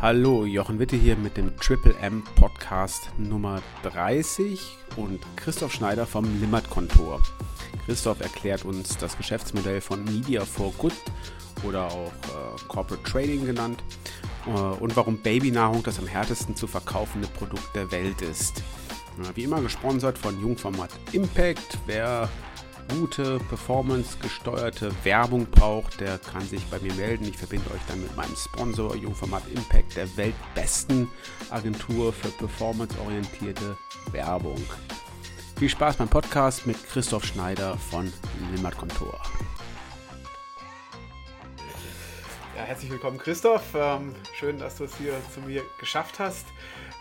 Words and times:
Hallo, 0.00 0.44
Jochen 0.44 0.78
Witte 0.78 0.94
hier 0.94 1.16
mit 1.16 1.36
dem 1.36 1.56
Triple 1.56 1.92
M 2.00 2.22
Podcast 2.36 3.10
Nummer 3.18 3.60
30 3.82 4.76
und 4.94 5.18
Christoph 5.34 5.72
Schneider 5.72 6.06
vom 6.06 6.24
Limmat-Kontor. 6.40 7.20
Christoph 7.84 8.20
erklärt 8.20 8.64
uns 8.64 8.96
das 8.96 9.16
Geschäftsmodell 9.16 9.80
von 9.80 10.04
Media 10.04 10.44
for 10.44 10.72
Good 10.78 10.92
oder 11.64 11.86
auch 11.86 12.12
äh, 12.12 12.68
Corporate 12.68 13.02
Trading 13.02 13.44
genannt 13.44 13.82
äh, 14.46 14.50
und 14.50 14.94
warum 14.94 15.18
Babynahrung 15.18 15.82
das 15.82 15.98
am 15.98 16.06
härtesten 16.06 16.54
zu 16.54 16.68
verkaufende 16.68 17.26
Produkt 17.26 17.74
der 17.74 17.90
Welt 17.90 18.22
ist. 18.22 18.62
Wie 19.34 19.42
immer 19.42 19.60
gesponsert 19.60 20.16
von 20.16 20.40
Jungformat 20.40 20.90
Impact. 21.10 21.76
Wer 21.86 22.28
gute, 22.88 23.38
performance-gesteuerte 23.48 24.92
Werbung 25.04 25.46
braucht, 25.46 26.00
der 26.00 26.18
kann 26.18 26.42
sich 26.42 26.64
bei 26.66 26.78
mir 26.80 26.92
melden. 26.94 27.24
Ich 27.24 27.36
verbinde 27.36 27.70
euch 27.70 27.80
dann 27.88 28.00
mit 28.00 28.16
meinem 28.16 28.34
Sponsor 28.36 28.96
Jungformat 28.96 29.42
Impact, 29.54 29.96
der 29.96 30.16
weltbesten 30.16 31.08
Agentur 31.50 32.12
für 32.12 32.28
performance-orientierte 32.28 33.76
Werbung. 34.12 34.62
Viel 35.58 35.68
Spaß 35.68 35.96
beim 35.96 36.08
Podcast 36.08 36.66
mit 36.66 36.76
Christoph 36.88 37.24
Schneider 37.24 37.76
von 37.76 38.12
Limmat 38.54 38.76
Kontor. 38.76 39.20
Ja, 42.56 42.64
herzlich 42.64 42.90
willkommen, 42.90 43.18
Christoph. 43.18 43.62
Ähm, 43.74 44.14
schön, 44.34 44.58
dass 44.58 44.76
du 44.76 44.84
es 44.84 44.96
hier 44.96 45.14
zu 45.32 45.40
mir 45.40 45.62
geschafft 45.78 46.18
hast. 46.18 46.46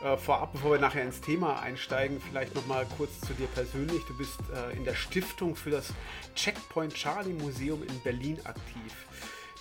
Äh, 0.03 0.15
vorab, 0.15 0.53
bevor 0.53 0.73
wir 0.73 0.79
nachher 0.79 1.03
ins 1.03 1.21
Thema 1.21 1.59
einsteigen, 1.59 2.21
vielleicht 2.21 2.53
noch 2.53 2.67
mal 2.67 2.85
kurz 2.97 3.19
zu 3.21 3.33
dir 3.33 3.47
persönlich. 3.47 4.03
Du 4.07 4.15
bist 4.15 4.39
äh, 4.53 4.77
in 4.77 4.85
der 4.85 4.93
Stiftung 4.93 5.55
für 5.55 5.71
das 5.71 5.91
Checkpoint 6.35 6.93
Charlie 6.93 7.33
Museum 7.33 7.81
in 7.81 7.99
Berlin 8.01 8.37
aktiv. 8.43 9.07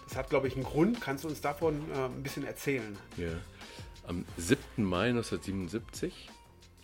Das 0.07 0.19
hat, 0.19 0.29
glaube 0.29 0.49
ich, 0.49 0.55
einen 0.55 0.65
Grund. 0.65 1.01
Kannst 1.01 1.25
du 1.25 1.29
uns 1.29 1.41
davon 1.41 1.91
äh, 1.91 2.05
ein 2.05 2.23
bisschen 2.23 2.45
erzählen? 2.45 2.99
Ja. 3.17 3.31
Am 4.07 4.27
7. 4.37 4.61
Mai 4.85 5.09
1977, 5.09 6.29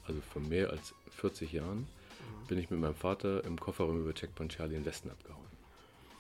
also 0.07 0.21
vor 0.33 0.41
mehr 0.41 0.71
als 0.71 0.95
40 1.11 1.53
Jahren, 1.53 1.81
mhm. 1.81 2.47
bin 2.49 2.59
ich 2.59 2.71
mit 2.71 2.81
meinem 2.81 2.95
Vater 2.95 3.45
im 3.45 3.61
Kofferraum 3.61 4.01
über 4.01 4.15
Checkpoint 4.15 4.53
Charlie 4.53 4.77
in 4.77 4.85
Westen 4.87 5.11
abgehauen. 5.11 5.43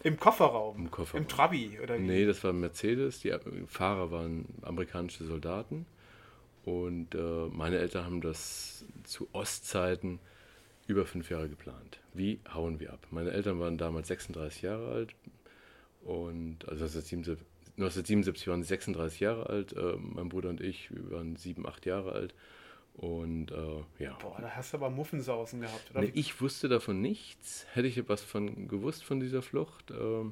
Im 0.02 0.20
Kofferraum? 0.20 0.76
Im 0.76 0.90
Kofferraum. 0.90 1.22
Im 1.22 1.28
Trabi? 1.28 1.78
Oder 1.82 1.98
wie? 1.98 2.02
Nee, 2.02 2.26
das 2.26 2.44
war 2.44 2.52
ein 2.52 2.60
Mercedes. 2.60 3.20
Die 3.20 3.32
Fahrer 3.68 4.10
waren 4.10 4.44
amerikanische 4.62 5.24
Soldaten. 5.24 5.86
Und 6.64 7.14
äh, 7.14 7.48
meine 7.50 7.78
Eltern 7.78 8.04
haben 8.04 8.20
das 8.20 8.84
zu 9.04 9.28
Ostzeiten 9.32 10.20
über 10.86 11.06
fünf 11.06 11.30
Jahre 11.30 11.48
geplant. 11.48 12.00
Wie 12.14 12.40
hauen 12.52 12.78
wir 12.80 12.92
ab? 12.92 13.06
Meine 13.10 13.30
Eltern 13.30 13.58
waren 13.58 13.78
damals 13.78 14.08
36 14.08 14.62
Jahre 14.62 14.92
alt 14.92 15.14
und 16.02 16.68
also 16.68 16.84
1977, 16.84 18.48
waren 18.48 18.62
sie 18.62 18.68
36 18.68 19.20
Jahre 19.20 19.48
alt. 19.48 19.72
Äh, 19.72 19.96
mein 19.98 20.28
Bruder 20.28 20.50
und 20.50 20.60
ich 20.60 20.90
waren 21.10 21.36
sieben, 21.36 21.66
acht 21.66 21.86
Jahre 21.86 22.12
alt. 22.12 22.34
Und 22.94 23.50
äh, 23.50 24.04
ja. 24.04 24.18
Boah, 24.20 24.38
da 24.40 24.50
hast 24.50 24.72
du 24.72 24.76
aber 24.76 24.90
Muffensausen 24.90 25.62
gehabt, 25.62 25.90
oder? 25.90 26.02
Nee, 26.02 26.10
ich 26.14 26.40
wusste 26.40 26.68
davon 26.68 27.00
nichts. 27.00 27.66
Hätte 27.72 27.88
ich 27.88 27.96
etwas 27.96 28.22
von 28.22 28.68
gewusst 28.68 29.02
von 29.04 29.18
dieser 29.18 29.40
Flucht, 29.40 29.90
äh, 29.90 30.24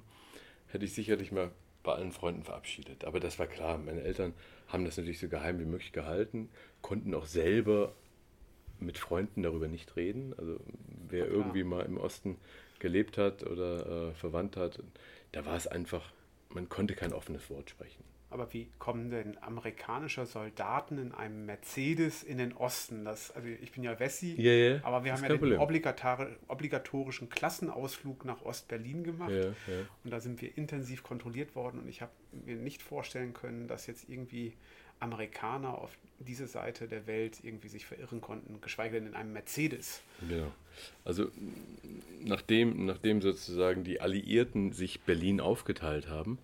hätte 0.69 0.85
ich 0.85 0.93
sicherlich 0.93 1.33
mal 1.33 1.51
bei 1.83 1.93
allen 1.93 2.13
Freunden 2.13 2.43
verabschiedet. 2.43 3.05
Aber 3.05 3.21
das 3.21 3.39
war 3.39 3.47
klar. 3.47 3.79
Meine 3.79 4.03
Eltern 4.03 4.35
haben 4.69 4.85
das 4.85 4.97
natürlich 4.97 5.19
so 5.19 5.29
geheim 5.29 5.59
wie 5.59 5.65
möglich 5.65 5.93
gehalten, 5.93 6.51
konnten 6.83 7.15
auch 7.15 7.27
selber 7.27 7.95
mit 8.79 8.99
Freunden 8.99 9.43
darüber 9.43 9.69
nicht 9.69 9.97
reden. 9.97 10.35
Also 10.39 10.59
wer 11.09 11.27
ja, 11.27 11.33
irgendwie 11.33 11.65
mal 11.65 11.85
im 11.85 11.99
Osten 11.99 12.39
gelebt 12.79 13.19
hat 13.19 13.43
oder 13.45 14.11
äh, 14.11 14.15
verwandt 14.15 14.57
hat, 14.57 14.83
da 15.33 15.45
war 15.45 15.57
es 15.57 15.67
einfach, 15.67 16.13
man 16.49 16.69
konnte 16.69 16.95
kein 16.95 17.13
offenes 17.13 17.49
Wort 17.51 17.71
sprechen. 17.71 18.05
Aber 18.31 18.53
wie 18.53 18.69
kommen 18.79 19.11
denn 19.11 19.37
amerikanische 19.43 20.25
Soldaten 20.25 20.99
in 20.99 21.13
einem 21.13 21.47
Mercedes 21.47 22.23
in 22.23 22.39
den 22.39 22.53
Osten? 22.53 23.05
Das, 23.05 23.33
also 23.33 23.49
ich 23.49 23.73
bin 23.73 23.83
ja 23.83 23.99
Wessi, 23.99 24.41
ja, 24.41 24.53
ja, 24.53 24.81
aber 24.85 25.05
wir 25.05 25.13
haben 25.13 25.23
ja 25.23 25.37
den 25.37 25.59
obligatorischen 26.49 27.29
Klassenausflug 27.29 28.25
nach 28.25 28.43
Ostberlin 28.43 29.03
gemacht. 29.03 29.33
Ja, 29.33 29.53
und 30.05 30.11
da 30.13 30.21
sind 30.21 30.41
wir 30.41 30.57
intensiv 30.57 31.03
kontrolliert 31.03 31.57
worden 31.57 31.81
und 31.81 31.89
ich 31.89 32.03
habe 32.03 32.13
mir 32.47 32.55
nicht 32.55 32.83
vorstellen 32.83 33.35
können, 33.35 33.67
dass 33.67 33.89
jetzt 33.89 34.09
irgendwie 34.09 34.53
Amerikaner 35.01 35.79
auf 35.79 35.97
diese 36.21 36.47
Seite 36.47 36.87
der 36.87 37.07
Welt 37.07 37.39
irgendwie 37.43 37.69
sich 37.69 37.87
verirren 37.87 38.21
konnten, 38.21 38.61
geschweige 38.61 38.97
denn 38.99 39.09
in 39.09 39.15
einem 39.15 39.33
Mercedes. 39.33 40.03
Genau. 40.29 40.53
Also 41.05 41.29
nachdem, 42.23 42.85
nachdem 42.85 43.23
sozusagen 43.23 43.83
die 43.83 44.01
Alliierten 44.01 44.73
sich 44.73 45.01
Berlin 45.01 45.41
aufgeteilt 45.41 46.09
haben, 46.09 46.39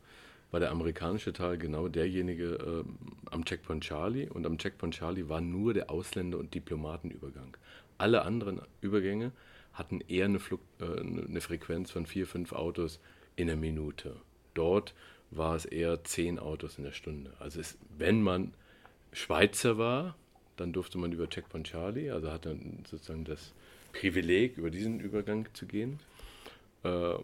war 0.50 0.60
der 0.60 0.70
amerikanische 0.70 1.32
Teil 1.32 1.58
genau 1.58 1.88
derjenige 1.88 2.54
äh, 2.54 3.30
am 3.30 3.44
Checkpoint 3.44 3.84
Charlie 3.84 4.28
und 4.28 4.46
am 4.46 4.58
Checkpoint 4.58 4.94
Charlie 4.94 5.28
war 5.28 5.40
nur 5.40 5.74
der 5.74 5.90
Ausländer- 5.90 6.38
und 6.38 6.54
Diplomatenübergang. 6.54 7.56
Alle 7.98 8.22
anderen 8.22 8.60
Übergänge 8.80 9.32
hatten 9.72 10.00
eher 10.00 10.26
eine, 10.26 10.38
Flug, 10.38 10.60
äh, 10.80 11.00
eine 11.00 11.40
Frequenz 11.40 11.90
von 11.90 12.06
vier, 12.06 12.26
fünf 12.26 12.52
Autos 12.52 13.00
in 13.34 13.48
der 13.48 13.56
Minute. 13.56 14.16
Dort 14.54 14.94
war 15.30 15.56
es 15.56 15.64
eher 15.64 16.04
zehn 16.04 16.38
Autos 16.38 16.78
in 16.78 16.84
der 16.84 16.92
Stunde. 16.92 17.32
Also 17.38 17.60
es, 17.60 17.76
wenn 17.98 18.22
man 18.22 18.54
Schweizer 19.12 19.78
war, 19.78 20.16
dann 20.56 20.72
durfte 20.72 20.98
man 20.98 21.12
über 21.12 21.28
Checkpoint 21.28 21.66
Charlie, 21.66 22.10
also 22.10 22.30
hatte 22.30 22.56
sozusagen 22.88 23.24
das 23.24 23.52
Privileg, 23.92 24.56
über 24.56 24.70
diesen 24.70 25.00
Übergang 25.00 25.48
zu 25.52 25.66
gehen. 25.66 26.00
Äh, 26.82 27.14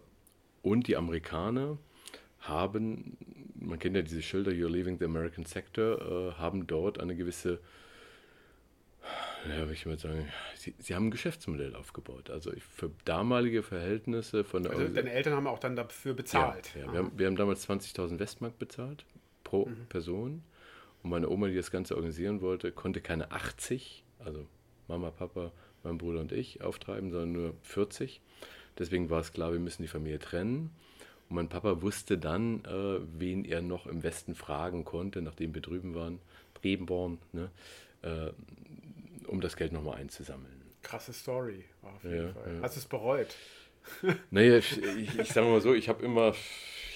und 0.61 0.87
die 0.87 0.95
Amerikaner, 0.95 1.77
haben, 2.47 3.17
man 3.55 3.79
kennt 3.79 3.95
ja 3.95 4.01
diese 4.01 4.21
Schilder, 4.21 4.51
You're 4.51 4.69
leaving 4.69 4.97
the 4.99 5.05
American 5.05 5.45
Sector, 5.45 6.31
äh, 6.31 6.33
haben 6.33 6.67
dort 6.67 6.99
eine 6.99 7.15
gewisse, 7.15 7.59
ja, 9.49 9.67
wie 9.67 9.73
ich 9.73 9.85
mal 9.85 9.97
sagen, 9.97 10.27
sie, 10.55 10.73
sie 10.79 10.95
haben 10.95 11.07
ein 11.07 11.11
Geschäftsmodell 11.11 11.75
aufgebaut. 11.75 12.29
Also 12.29 12.51
für 12.75 12.91
damalige 13.05 13.63
Verhältnisse 13.63 14.43
von 14.43 14.63
der. 14.63 14.73
Also 14.73 14.87
deine 14.87 15.11
Eltern 15.11 15.33
haben 15.33 15.47
auch 15.47 15.59
dann 15.59 15.75
dafür 15.75 16.13
bezahlt. 16.13 16.73
Ja, 16.75 16.85
ja. 16.85 16.91
Wir, 16.91 16.99
haben, 16.99 17.11
wir 17.17 17.27
haben 17.27 17.35
damals 17.35 17.67
20.000 17.69 18.19
Westmark 18.19 18.57
bezahlt 18.59 19.05
pro 19.43 19.65
mhm. 19.65 19.85
Person. 19.89 20.43
Und 21.03 21.09
meine 21.09 21.29
Oma, 21.29 21.47
die 21.47 21.55
das 21.55 21.71
Ganze 21.71 21.95
organisieren 21.95 22.41
wollte, 22.41 22.71
konnte 22.71 23.01
keine 23.01 23.31
80, 23.31 24.05
also 24.19 24.47
Mama, 24.87 25.11
Papa, 25.11 25.51
mein 25.83 25.97
Bruder 25.97 26.21
und 26.21 26.31
ich 26.31 26.61
auftreiben, 26.61 27.11
sondern 27.11 27.33
nur 27.33 27.55
40. 27.63 28.21
Deswegen 28.79 29.09
war 29.09 29.19
es 29.19 29.33
klar, 29.33 29.51
wir 29.51 29.59
müssen 29.59 29.81
die 29.81 29.87
Familie 29.89 30.19
trennen. 30.19 30.71
Und 31.29 31.35
mein 31.35 31.49
Papa 31.49 31.81
wusste 31.81 32.17
dann, 32.17 32.63
äh, 32.65 32.99
wen 33.17 33.45
er 33.45 33.61
noch 33.61 33.87
im 33.87 34.03
Westen 34.03 34.35
fragen 34.35 34.85
konnte, 34.85 35.21
nachdem 35.21 35.53
wir 35.53 35.61
drüben 35.61 35.95
waren, 35.95 36.19
Brebenborn, 36.53 37.19
ne, 37.31 37.49
äh, 38.01 38.31
um 39.27 39.41
das 39.41 39.55
Geld 39.55 39.71
nochmal 39.71 39.97
einzusammeln. 39.97 40.61
Krasse 40.81 41.13
Story, 41.13 41.63
auf 41.81 42.03
jeden 42.03 42.27
ja, 42.27 42.33
Fall. 42.33 42.55
Ja. 42.55 42.61
Hast 42.61 42.75
du 42.75 42.79
es 42.79 42.85
bereut? 42.85 43.35
naja, 44.31 44.57
ich, 44.57 44.81
ich, 44.81 45.19
ich 45.19 45.29
sage 45.29 45.47
mal 45.47 45.61
so, 45.61 45.73
ich 45.73 45.89
habe 45.89 46.03
immer, 46.03 46.33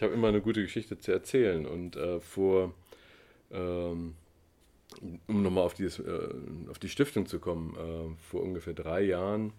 hab 0.01 0.11
immer 0.11 0.27
eine 0.27 0.41
gute 0.41 0.61
Geschichte 0.61 0.97
zu 0.99 1.11
erzählen. 1.11 1.65
Und 1.65 1.95
äh, 1.95 2.19
vor, 2.19 2.73
ähm, 3.51 4.15
um 5.27 5.43
nochmal 5.43 5.63
auf, 5.63 5.79
äh, 5.79 5.89
auf 6.69 6.79
die 6.79 6.89
Stiftung 6.89 7.25
zu 7.25 7.39
kommen, 7.39 7.75
äh, 7.75 8.29
vor 8.29 8.41
ungefähr 8.41 8.73
drei 8.73 9.01
Jahren 9.01 9.53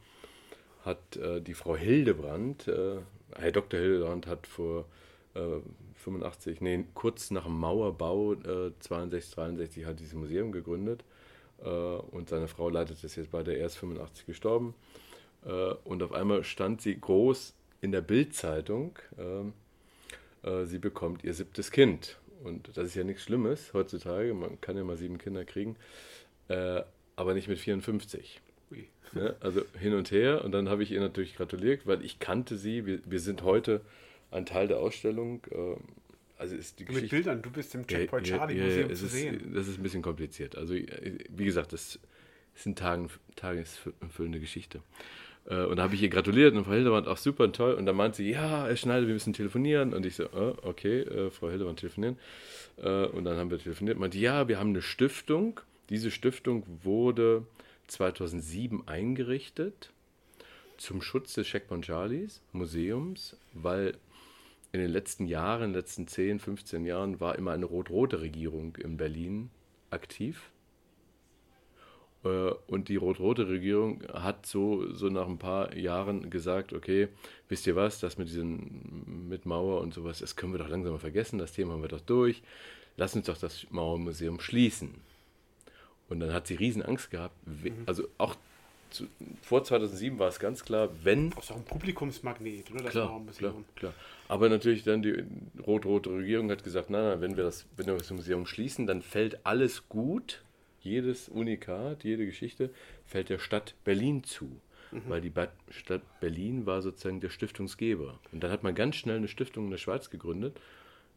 hat 0.85 1.17
äh, 1.17 1.41
die 1.41 1.55
Frau 1.55 1.77
Hildebrand 1.77 2.69
äh, 2.69 2.99
Herr 3.39 3.53
Dr. 3.53 3.79
Hildebrand 3.79 4.27
hat 4.27 4.47
vor 4.47 4.85
äh, 5.35 5.61
85, 5.95 6.61
nee, 6.61 6.85
kurz 6.95 7.31
nach 7.31 7.45
dem 7.45 7.59
Mauerbau, 7.59 8.35
äh, 8.35 8.73
62, 8.81 9.35
63, 9.35 9.85
hat 9.85 10.01
dieses 10.01 10.15
Museum 10.15 10.53
gegründet. 10.53 11.05
Äh, 11.63 11.69
und 11.69 12.29
seine 12.29 12.49
Frau 12.49 12.69
leitet 12.69 13.03
es 13.05 13.17
jetzt 13.17 13.31
bei 13.31 13.43
der 13.43 13.59
erst 13.59 13.79
85 13.79 14.27
gestorben. 14.27 14.75
Äh, 15.45 15.51
und 15.85 16.03
auf 16.03 16.13
einmal 16.13 16.45
stand 16.45 16.83
sie 16.83 16.99
groß 16.99 17.55
in 17.81 17.93
der 17.93 18.01
Bildzeitung. 18.01 18.99
Äh, 19.17 20.49
äh, 20.49 20.65
sie 20.67 20.79
bekommt 20.79 21.25
ihr 21.25 21.35
siebtes 21.35 21.71
Kind. 21.71 22.19
Und 22.43 22.77
das 22.77 22.87
ist 22.87 22.95
ja 22.95 23.05
nichts 23.05 23.25
Schlimmes 23.25 23.73
heutzutage. 23.75 24.35
Man 24.35 24.61
kann 24.61 24.77
ja 24.77 24.85
mal 24.85 24.97
sieben 24.97 25.19
Kinder 25.19 25.45
kriegen. 25.45 25.77
Aber 27.17 27.35
nicht 27.35 27.49
mit 27.49 27.59
54. 27.59 28.41
Ne? 29.13 29.37
Also 29.41 29.63
hin 29.79 29.95
und 29.95 30.11
her. 30.11 30.45
Und 30.45 30.53
dann 30.53 30.69
habe 30.69 30.83
ich 30.83 30.91
ihr 30.91 31.01
natürlich 31.01 31.37
gratuliert, 31.37 31.87
weil 31.87 32.05
ich 32.05 32.19
kannte 32.19 32.57
sie. 32.57 32.87
Wir, 32.87 33.01
wir 33.07 33.21
sind 33.21 33.43
heute 33.43 33.81
ein 34.31 34.47
Teil 34.47 34.69
der 34.69 34.79
Ausstellung. 34.79 35.43
Ähm, 35.51 35.77
also 36.37 36.55
ist 36.55 36.79
die 36.79 36.85
Mit 36.85 36.95
Geschichte, 36.95 37.17
Bildern, 37.17 37.43
du 37.43 37.51
bist 37.51 37.75
im 37.75 37.87
Checkpoint 37.87 38.27
Charlie 38.27 38.59
ja, 38.59 38.65
Museum 38.65 38.91
ja, 38.91 38.95
zu 38.95 39.07
ist, 39.07 39.13
sehen. 39.13 39.53
Das 39.55 39.67
ist 39.67 39.79
ein 39.79 39.83
bisschen 39.83 40.03
kompliziert. 40.03 40.57
Also 40.57 40.75
wie 40.75 41.45
gesagt, 41.45 41.73
das 41.73 41.99
ist 42.55 42.67
eine 42.67 42.75
Tagen, 42.77 43.11
tagesfüllende 43.35 44.39
Geschichte. 44.39 44.81
Äh, 45.47 45.65
und 45.65 45.77
da 45.77 45.85
habe 45.85 45.95
ich 45.95 46.03
ihr 46.03 46.09
gratuliert 46.09 46.55
und 46.55 46.65
Frau 46.65 46.73
Hildebrand 46.73 47.09
auch 47.09 47.17
super 47.17 47.45
und 47.45 47.57
toll. 47.57 47.75
Und 47.75 47.87
dann 47.87 47.97
meint 47.97 48.15
sie, 48.15 48.31
ja, 48.31 48.67
Herr 48.67 48.77
Schneider, 48.77 49.07
wir 49.07 49.15
müssen 49.15 49.33
telefonieren. 49.33 49.95
Und 49.95 50.07
ich 50.07 50.17
so, 50.17 50.27
oh, 50.33 50.55
okay, 50.63 51.01
äh, 51.01 51.31
Frau 51.31 51.49
Hildebrand 51.49 51.81
telefonieren. 51.81 52.19
Äh, 52.77 53.07
und 53.07 53.25
dann 53.25 53.37
haben 53.37 53.51
wir 53.51 53.59
telefoniert. 53.59 53.99
Meinte, 53.99 54.19
ja, 54.19 54.47
wir 54.47 54.59
haben 54.59 54.71
eine 54.71 54.83
Stiftung. 54.83 55.61
Diese 55.91 56.11
Stiftung 56.11 56.65
wurde 56.83 57.45
2007 57.89 58.87
eingerichtet 58.87 59.93
zum 60.77 61.03
Schutz 61.03 61.35
des 61.35 61.47
Checkpoint 61.47 61.85
Charlies 61.85 62.41
Museums, 62.53 63.37
weil 63.53 63.99
in 64.73 64.81
den 64.81 64.91
letzten 64.91 65.27
Jahren, 65.27 65.65
in 65.65 65.73
den 65.73 65.81
letzten 65.81 66.07
10, 66.07 66.39
15 66.39 66.85
Jahren 66.85 67.21
war 67.21 67.37
immer 67.37 67.53
eine 67.53 67.67
rot-rote 67.67 68.21
Regierung 68.21 68.77
in 68.77 68.97
Berlin 68.97 69.51
aktiv. 69.91 70.51
Äh, 72.25 72.51
und 72.67 72.89
die 72.89 72.97
rot-rote 72.97 73.49
Regierung 73.49 74.03
hat 74.13 74.47
so, 74.47 74.93
so 74.93 75.09
nach 75.09 75.27
ein 75.27 75.39
paar 75.39 75.75
Jahren 75.75 76.31
gesagt, 76.31 76.73
okay, 76.73 77.09
wisst 77.49 77.67
ihr 77.67 77.77
was, 77.77 78.01
das 78.01 78.19
mit 78.19 78.29
diesen 78.29 79.29
mit 79.29 79.47
Mauer 79.47 79.81
und 79.81 79.95
sowas, 79.95 80.19
das 80.19 80.37
können 80.37 80.53
wir 80.53 80.59
doch 80.59 80.69
langsam 80.69 80.93
mal 80.93 80.99
vergessen, 80.99 81.39
das 81.39 81.53
Thema 81.53 81.73
haben 81.73 81.83
wir 81.83 81.89
doch 81.89 82.01
durch. 82.01 82.43
Lass 82.97 83.15
uns 83.15 83.27
doch 83.27 83.39
das 83.39 83.67
Mauermuseum 83.71 84.41
schließen. 84.41 84.95
Und 86.09 86.21
dann 86.21 86.33
hat 86.33 86.47
sie 86.47 86.55
riesen 86.55 86.83
Angst 86.83 87.11
gehabt. 87.11 87.35
Mhm. 87.47 87.83
Also 87.87 88.09
auch 88.19 88.37
zu, 88.91 89.07
vor 89.43 89.65
2007 89.65 90.19
war 90.19 90.29
es 90.29 90.39
ganz 90.39 90.65
klar, 90.65 90.89
wenn... 91.03 91.31
Das 91.31 91.45
ist 91.45 91.53
auch 91.53 91.57
ein 91.57 91.65
Publikumsmagnet, 91.65 92.71
oder? 92.71 92.85
Das 92.85 92.93
Klar, 92.93 93.09
Mauermuseum. 93.09 93.53
klar, 93.53 93.65
klar. 93.77 93.95
Aber 94.29 94.49
natürlich 94.49 94.85
dann 94.85 95.03
die 95.03 95.25
rot-rote 95.67 96.11
Regierung 96.11 96.51
hat 96.51 96.65
gesagt, 96.65 96.89
nein, 96.89 97.05
nein, 97.05 97.21
wenn 97.21 97.37
wir, 97.37 97.45
das, 97.45 97.67
wenn 97.77 97.87
wir 97.87 97.95
das 97.97 98.11
Museum 98.11 98.47
schließen, 98.47 98.87
dann 98.87 99.03
fällt 99.03 99.45
alles 99.45 99.89
gut, 99.89 100.43
jedes 100.81 101.29
Unikat, 101.29 102.05
jede 102.05 102.25
Geschichte, 102.25 102.71
fällt 103.07 103.29
der 103.29 103.39
Stadt 103.39 103.75
Berlin 103.85 104.25
zu. 104.25 104.61
Weil 104.91 105.21
die 105.21 105.29
Bad 105.29 105.51
Stadt 105.69 106.01
Berlin 106.21 106.65
war 106.65 106.81
sozusagen 106.81 107.21
der 107.21 107.29
Stiftungsgeber. 107.29 108.19
Und 108.33 108.43
dann 108.43 108.51
hat 108.51 108.63
man 108.63 108.75
ganz 108.75 108.97
schnell 108.97 109.17
eine 109.17 109.29
Stiftung 109.29 109.67
in 109.67 109.71
der 109.71 109.77
Schweiz 109.77 110.09
gegründet. 110.09 110.59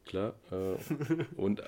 Klar. 0.05 0.35
Äh, 0.51 0.75
und 1.37 1.63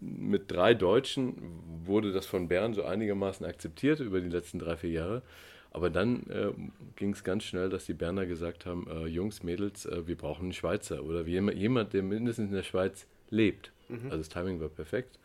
mit 0.00 0.50
drei 0.50 0.74
Deutschen 0.74 1.63
wurde 1.86 2.12
das 2.12 2.26
von 2.26 2.48
Bern 2.48 2.74
so 2.74 2.84
einigermaßen 2.84 3.44
akzeptiert 3.46 4.00
über 4.00 4.20
die 4.20 4.28
letzten 4.28 4.58
drei, 4.58 4.76
vier 4.76 4.90
Jahre. 4.90 5.22
Aber 5.70 5.90
dann 5.90 6.22
äh, 6.30 6.52
ging 6.94 7.12
es 7.14 7.24
ganz 7.24 7.42
schnell, 7.44 7.68
dass 7.68 7.86
die 7.86 7.94
Berner 7.94 8.26
gesagt 8.26 8.64
haben, 8.64 8.86
äh, 8.88 9.06
Jungs, 9.06 9.42
Mädels, 9.42 9.86
äh, 9.86 10.06
wir 10.06 10.16
brauchen 10.16 10.44
einen 10.44 10.52
Schweizer 10.52 11.02
oder 11.02 11.26
jemand, 11.26 11.58
jemand, 11.58 11.92
der 11.92 12.04
mindestens 12.04 12.50
in 12.50 12.54
der 12.54 12.62
Schweiz 12.62 13.06
lebt. 13.30 13.72
Also 14.04 14.18
das 14.18 14.28
Timing 14.28 14.60
war 14.60 14.68
perfekt. 14.68 15.18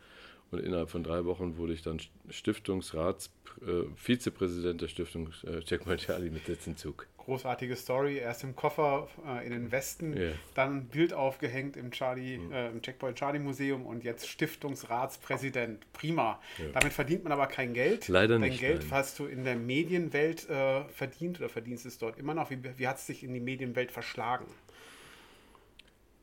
Und 0.50 0.58
innerhalb 0.60 0.90
von 0.90 1.04
drei 1.04 1.24
Wochen 1.24 1.56
wurde 1.56 1.72
ich 1.72 1.82
dann 1.82 2.00
Stiftungsrats, 2.28 3.30
äh, 3.62 3.84
Vizepräsident 3.94 4.80
der 4.80 4.88
Stiftung 4.88 5.30
äh, 5.44 5.60
Checkpoint 5.60 6.00
Charlie 6.00 6.30
mit 6.30 6.46
Sitzenzug. 6.46 7.06
Großartige 7.18 7.76
Story. 7.76 8.16
Erst 8.18 8.42
im 8.42 8.56
Koffer 8.56 9.06
äh, 9.26 9.46
in 9.46 9.52
den 9.52 9.70
Westen, 9.70 10.16
Ja. 10.16 10.30
dann 10.54 10.86
Bild 10.86 11.12
aufgehängt 11.12 11.76
im, 11.76 11.92
Charlie, 11.92 12.40
äh, 12.52 12.70
im 12.70 12.82
Checkpoint 12.82 13.16
Charlie 13.16 13.38
Museum 13.38 13.86
und 13.86 14.02
jetzt 14.02 14.26
Stiftungsratspräsident. 14.28 15.92
Prima. 15.92 16.40
Damit 16.72 16.92
verdient 16.92 17.22
man 17.24 17.32
aber 17.32 17.46
kein 17.46 17.72
Geld. 17.72 18.08
Leider 18.08 18.38
Dein 18.38 18.50
nicht, 18.50 18.60
Geld 18.60 18.82
nein. 18.82 18.90
hast 18.90 19.18
du 19.18 19.26
in 19.26 19.44
der 19.44 19.56
Medienwelt 19.56 20.48
äh, 20.48 20.84
verdient 20.88 21.38
oder 21.38 21.48
verdienst 21.48 21.86
es 21.86 21.98
dort 21.98 22.18
immer 22.18 22.34
noch. 22.34 22.50
Wie, 22.50 22.58
wie 22.76 22.88
hat 22.88 22.98
es 22.98 23.06
dich 23.06 23.22
in 23.22 23.32
die 23.34 23.40
Medienwelt 23.40 23.92
verschlagen? 23.92 24.46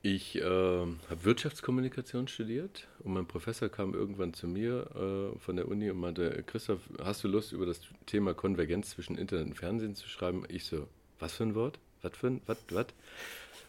Ich 0.03 0.35
äh, 0.35 0.41
habe 0.41 1.23
Wirtschaftskommunikation 1.23 2.27
studiert 2.27 2.87
und 2.99 3.13
mein 3.13 3.25
Professor 3.25 3.67
kam 3.67 3.95
irgendwann 3.95 4.33
zu 4.33 4.47
mir 4.47 4.85
äh, 4.95 5.39
von 5.39 5.55
der 5.55 5.67
Uni 5.67 5.89
und 5.89 5.99
meinte, 5.99 6.43
Christoph, 6.45 6.81
hast 7.03 7.23
du 7.23 7.27
Lust 7.27 7.51
über 7.51 7.65
das 7.65 7.81
Thema 8.05 8.35
Konvergenz 8.35 8.91
zwischen 8.91 9.17
Internet 9.17 9.47
und 9.47 9.55
Fernsehen 9.55 9.95
zu 9.95 10.07
schreiben? 10.07 10.43
Ich 10.49 10.65
so, 10.65 10.87
was 11.19 11.33
für 11.33 11.43
ein 11.43 11.55
Wort? 11.55 11.79
Was 12.03 12.15
für 12.15 12.27
ein, 12.27 12.41
was, 12.45 12.59
was? 12.69 12.87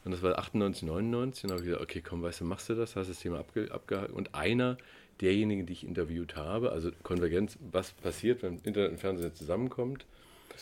Und 0.05 0.13
das 0.13 0.23
war 0.23 0.39
98, 0.39 0.83
99 0.83 1.45
und 1.45 1.51
habe 1.51 1.61
ich 1.61 1.67
gesagt, 1.67 1.83
okay, 1.83 2.03
komm, 2.03 2.23
weißt 2.23 2.43
du, 2.43 2.45
machst 2.45 2.69
du 2.69 2.75
das, 2.75 2.95
hast 2.95 3.09
das 3.09 3.21
Thema 3.21 3.39
abge, 3.39 3.73
abgehakt 3.73 4.13
und 4.13 4.35
einer 4.35 4.77
derjenigen, 5.21 5.67
die 5.67 5.73
ich 5.73 5.85
interviewt 5.85 6.37
habe, 6.37 6.73
also 6.73 6.91
Konvergenz, 7.03 7.59
was 7.73 7.93
passiert, 7.93 8.43
wenn 8.43 8.59
Internet 8.59 8.93
und 8.93 8.99
Fernsehen 8.99 9.35
zusammenkommt, 9.35 10.07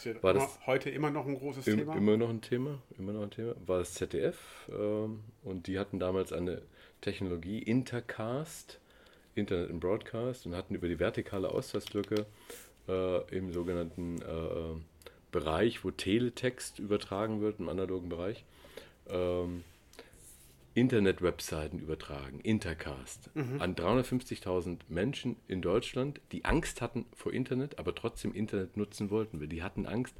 Ja 0.04 0.22
War 0.22 0.34
das- 0.34 0.58
heute 0.66 0.90
immer 0.90 1.10
noch 1.10 1.26
ein 1.26 1.36
großes 1.36 1.66
Im, 1.66 1.78
Thema. 1.78 1.96
Immer 1.96 2.16
noch 2.16 2.28
ein 2.28 2.40
Thema, 2.40 2.78
immer 2.98 3.12
noch 3.12 3.22
ein 3.22 3.30
Thema. 3.30 3.54
War 3.66 3.78
das 3.78 3.94
ZDF 3.94 4.38
ähm, 4.70 5.20
und 5.42 5.66
die 5.66 5.78
hatten 5.78 5.98
damals 5.98 6.32
eine 6.32 6.62
Technologie 7.00 7.58
Intercast, 7.62 8.78
Internet 9.34 9.70
and 9.70 9.80
Broadcast 9.80 10.46
und 10.46 10.54
hatten 10.54 10.74
über 10.74 10.88
die 10.88 10.98
vertikale 10.98 11.50
Auslasslücke 11.50 12.26
äh, 12.88 13.36
im 13.36 13.52
sogenannten 13.52 14.20
äh, 14.22 14.80
Bereich, 15.32 15.84
wo 15.84 15.90
Teletext 15.90 16.78
übertragen 16.78 17.40
wird, 17.40 17.60
im 17.60 17.68
analogen 17.68 18.08
Bereich, 18.08 18.44
ähm, 19.10 19.64
Internet-Webseiten 20.76 21.78
übertragen, 21.78 22.38
Intercast, 22.40 23.30
an 23.34 23.74
350.000 23.74 24.80
Menschen 24.90 25.36
in 25.48 25.62
Deutschland, 25.62 26.20
die 26.32 26.44
Angst 26.44 26.82
hatten 26.82 27.06
vor 27.14 27.32
Internet, 27.32 27.78
aber 27.78 27.94
trotzdem 27.94 28.34
Internet 28.34 28.76
nutzen 28.76 29.10
wollten. 29.10 29.40
weil 29.40 29.48
Die 29.48 29.62
hatten 29.62 29.86
Angst, 29.86 30.14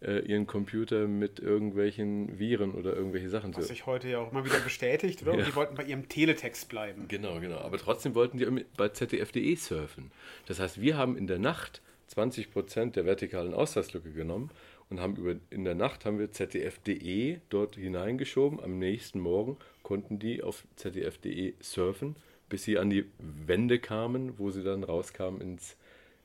äh, 0.00 0.20
ihren 0.20 0.46
Computer 0.46 1.08
mit 1.08 1.40
irgendwelchen 1.40 2.38
Viren 2.38 2.70
oder 2.72 2.94
irgendwelche 2.94 3.28
Sachen 3.28 3.54
Was 3.54 3.64
zu. 3.66 3.68
sich 3.72 3.84
heute 3.84 4.08
ja 4.08 4.18
auch 4.20 4.30
immer 4.30 4.44
wieder 4.44 4.60
bestätigt, 4.60 5.22
oder? 5.22 5.32
Und 5.32 5.40
Ja. 5.40 5.44
die 5.46 5.54
wollten 5.56 5.74
bei 5.74 5.84
ihrem 5.84 6.08
Teletext 6.08 6.68
bleiben. 6.68 7.06
Genau, 7.08 7.40
genau. 7.40 7.58
Aber 7.58 7.76
trotzdem 7.76 8.14
wollten 8.14 8.38
die 8.38 8.46
bei 8.76 8.88
ZDF.de 8.90 9.56
surfen. 9.56 10.12
Das 10.46 10.60
heißt, 10.60 10.80
wir 10.80 10.96
haben 10.96 11.16
in 11.18 11.26
der 11.26 11.38
Nacht 11.40 11.82
20% 12.14 12.92
der 12.96 13.04
vertikalen 13.06 13.52
Auslasslücke 13.54 14.10
genommen 14.12 14.50
und 14.88 15.00
haben 15.00 15.16
über, 15.16 15.34
in 15.50 15.64
der 15.64 15.74
Nacht 15.74 16.04
haben 16.04 16.18
wir 16.18 16.30
ZDF.de 16.32 17.38
dort 17.50 17.76
hineingeschoben. 17.76 18.58
Am 18.60 18.78
nächsten 18.78 19.20
Morgen 19.20 19.56
konnten 19.82 20.18
die 20.18 20.42
auf 20.42 20.64
ZDF.de 20.76 21.54
surfen, 21.60 22.16
bis 22.48 22.64
sie 22.64 22.78
an 22.78 22.90
die 22.90 23.04
Wände 23.18 23.78
kamen, 23.78 24.38
wo 24.38 24.50
sie 24.50 24.62
dann 24.62 24.84
rauskamen 24.84 25.40
ins, 25.40 25.76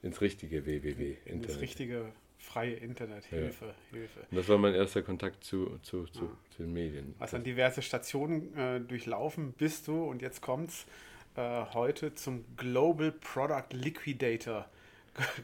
ins 0.01 0.21
richtige 0.21 0.65
www. 0.65 1.15
Das 1.25 1.33
Internet. 1.33 1.61
richtige 1.61 2.05
freie 2.39 2.73
Internet. 2.75 3.25
Hilfe, 3.25 3.73
Hilfe. 3.91 4.19
Und 4.29 4.37
das 4.37 4.47
war 4.49 4.57
mein 4.57 4.75
erster 4.75 5.01
Kontakt 5.01 5.43
zu, 5.43 5.79
zu, 5.81 6.05
zu, 6.05 6.29
zu 6.55 6.63
den 6.63 6.73
Medien. 6.73 7.15
Also 7.19 7.37
an 7.37 7.43
diverse 7.43 7.81
Stationen 7.81 8.55
äh, 8.55 8.79
durchlaufen 8.81 9.53
bist 9.53 9.87
du 9.87 10.03
und 10.03 10.21
jetzt 10.21 10.41
kommt's 10.41 10.85
äh, 11.35 11.65
heute 11.73 12.13
zum 12.13 12.45
Global 12.55 13.11
Product 13.11 13.71
Liquidator 13.71 14.67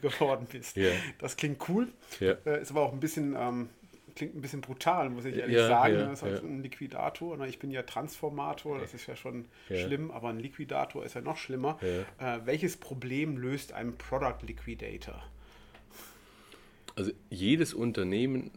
geworden 0.10 0.46
bist. 0.50 0.76
Ja. 0.76 0.90
Das 1.18 1.36
klingt 1.36 1.68
cool, 1.68 1.88
Ja. 2.20 2.36
äh, 2.46 2.62
ist 2.62 2.70
aber 2.70 2.82
auch 2.82 2.92
ein 2.92 3.00
bisschen 3.00 3.34
ähm, 3.36 3.68
klingt 4.14 4.34
ein 4.34 4.40
bisschen 4.40 4.60
brutal, 4.60 5.10
muss 5.10 5.24
ich 5.24 5.36
ehrlich 5.36 5.56
Ja, 5.56 5.68
sagen. 5.68 5.94
ja, 5.94 6.04
das 6.06 6.18
ist 6.18 6.22
halt 6.22 6.42
ein 6.42 6.62
Liquidator. 6.62 7.36
Na, 7.36 7.46
Ich 7.46 7.58
bin 7.58 7.70
ja 7.70 7.82
Transformator, 7.82 8.78
das 8.78 8.94
ist 8.94 9.06
ja 9.06 9.16
schon 9.16 9.46
schlimm, 9.68 10.10
aber 10.10 10.28
ein 10.28 10.38
Liquidator 10.38 11.04
ist 11.04 11.14
ja 11.14 11.20
noch 11.20 11.36
schlimmer. 11.36 11.78
Äh, 11.82 12.40
welches 12.44 12.76
Problem 12.76 13.36
löst 13.36 13.72
ein 13.72 13.96
Product 13.96 14.46
Liquidator? 14.46 15.22
Also 16.94 17.12
jedes 17.30 17.74
Unternehmen, 17.74 18.50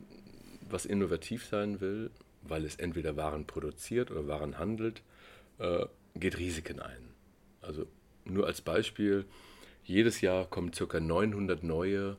was 0.69 0.85
innovativ 0.85 1.45
sein 1.45 1.79
will, 1.79 2.11
weil 2.41 2.65
es 2.65 2.75
entweder 2.75 3.15
Waren 3.15 3.47
produziert 3.47 4.11
oder 4.11 4.27
Waren 4.27 4.57
handelt, 4.59 5.03
äh, 5.59 5.85
geht 6.15 6.37
Risiken 6.37 6.79
ein. 6.79 7.13
Also 7.61 7.87
nur 8.25 8.45
als 8.47 8.61
Beispiel, 8.61 9.25
jedes 9.83 10.21
Jahr 10.21 10.45
kommen 10.45 10.71
ca. 10.71 10.99
900 10.99 11.63
neue 11.63 12.17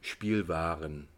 Spielwarenprodukte 0.00 1.11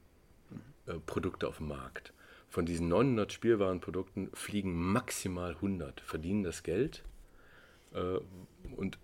äh, 0.87 0.95
Produkte 1.07 1.49
auf 1.49 1.59
den 1.59 1.69
Markt. 1.69 2.12
Von 2.49 2.67
diesen 2.67 2.88
900 2.88 3.33
Spielwarenprodukten 3.33 4.31
fliegen 4.33 4.75
maximal 4.75 5.55
100, 5.55 6.00
verdienen 6.00 6.45
das 6.45 6.62
Geld 6.62 7.03
äh, 7.93 8.19
und 8.76 8.99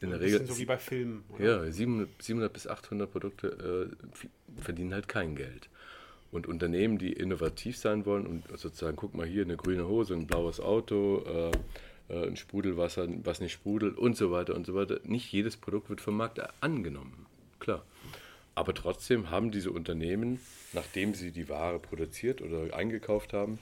in 0.00 0.10
der 0.10 0.20
Regel 0.20 0.46
so 0.46 0.58
wie 0.58 0.64
bei 0.64 0.78
Filmen. 0.78 1.24
oder? 1.28 1.64
ja, 1.64 1.70
700, 1.70 2.22
700 2.22 2.52
bis 2.52 2.66
800 2.66 3.10
Produkte 3.10 3.90
äh, 3.90 4.60
verdienen 4.62 4.94
halt 4.94 5.08
kein 5.08 5.36
Geld. 5.36 5.68
Und 6.32 6.46
Unternehmen, 6.46 6.96
die 6.96 7.12
innovativ 7.12 7.76
sein 7.76 8.06
wollen 8.06 8.26
und 8.26 8.44
sozusagen, 8.58 8.96
guck 8.96 9.14
mal 9.14 9.26
hier, 9.26 9.42
eine 9.42 9.56
grüne 9.56 9.86
Hose, 9.86 10.14
ein 10.14 10.26
blaues 10.26 10.60
Auto, 10.60 11.22
äh, 11.26 11.50
äh, 12.08 12.26
ein 12.28 12.36
Sprudelwasser, 12.36 13.08
was 13.24 13.40
nicht 13.40 13.52
sprudelt 13.52 13.98
und 13.98 14.16
so 14.16 14.30
weiter 14.30 14.54
und 14.54 14.64
so 14.64 14.74
weiter. 14.74 15.00
Nicht 15.04 15.32
jedes 15.32 15.56
Produkt 15.56 15.90
wird 15.90 16.00
vom 16.00 16.16
Markt 16.16 16.40
angenommen, 16.62 17.26
klar. 17.58 17.84
Aber 18.54 18.74
trotzdem 18.74 19.30
haben 19.30 19.50
diese 19.50 19.70
Unternehmen, 19.70 20.40
nachdem 20.72 21.14
sie 21.14 21.30
die 21.30 21.48
Ware 21.48 21.78
produziert 21.78 22.42
oder 22.42 22.74
eingekauft 22.74 23.32
haben, 23.32 23.58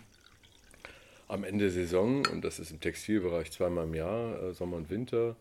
am 1.28 1.44
Ende 1.44 1.64
der 1.64 1.72
Saison, 1.72 2.26
und 2.26 2.42
das 2.42 2.58
ist 2.58 2.70
im 2.70 2.80
Textilbereich 2.80 3.52
zweimal 3.52 3.84
im 3.84 3.94
Jahr, 3.94 4.42
äh, 4.42 4.54
Sommer 4.54 4.78
und 4.78 4.90
Winter, 4.90 5.36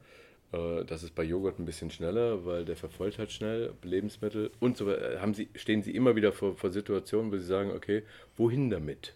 äh, 0.52 0.84
das 0.86 1.04
ist 1.04 1.16
bei 1.16 1.24
Joghurt 1.24 1.60
ein 1.60 1.66
bisschen 1.66 1.90
schneller, 1.90 2.46
weil 2.46 2.66
der 2.66 2.76
verfolgt 2.76 3.20
halt 3.20 3.32
schnell 3.32 3.74
Lebensmittel 3.84 4.52
und 4.60 4.78
so 4.78 4.86
weiter. 4.86 5.22
Haben 5.22 5.34
sie, 5.34 5.50
stehen 5.56 5.82
sie 5.84 5.92
immer 5.92 6.16
wieder 6.16 6.34
vor, 6.34 6.56
vor 6.56 6.72
Situationen, 6.72 7.32
wo 7.32 7.38
sie 7.38 7.46
sagen, 7.46 7.72
okay, 7.72 8.04
wohin 8.36 8.70
damit? 8.70 9.16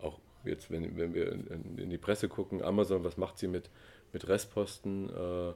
Auch 0.00 0.18
jetzt, 0.44 0.70
wenn, 0.70 0.96
wenn 0.96 1.14
wir 1.14 1.32
in, 1.32 1.78
in 1.78 1.90
die 1.90 1.98
Presse 1.98 2.28
gucken, 2.28 2.62
Amazon, 2.62 3.04
was 3.04 3.16
macht 3.16 3.38
sie 3.38 3.48
mit, 3.48 3.70
mit 4.12 4.28
Restposten? 4.28 5.08
Äh, 5.08 5.52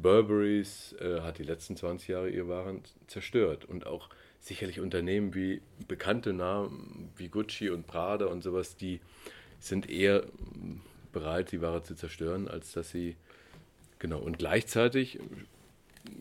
Burberrys 0.00 0.94
äh, 1.00 1.20
hat 1.20 1.38
die 1.38 1.44
letzten 1.44 1.76
20 1.76 2.08
Jahre 2.08 2.30
ihre 2.30 2.48
Waren 2.48 2.82
zerstört. 3.06 3.64
Und 3.64 3.86
auch 3.86 4.08
sicherlich 4.40 4.80
Unternehmen 4.80 5.34
wie 5.34 5.60
bekannte 5.88 6.32
Namen 6.32 7.10
wie 7.16 7.28
Gucci 7.28 7.70
und 7.70 7.86
Prada 7.86 8.26
und 8.26 8.42
sowas, 8.42 8.76
die 8.76 9.00
sind 9.58 9.88
eher 9.88 10.22
mm, 10.22 10.80
bereit, 11.12 11.52
die 11.52 11.60
Ware 11.62 11.82
zu 11.82 11.94
zerstören, 11.94 12.48
als 12.48 12.72
dass 12.72 12.90
sie 12.90 13.16
genau. 13.98 14.18
Und 14.18 14.38
gleichzeitig 14.38 15.18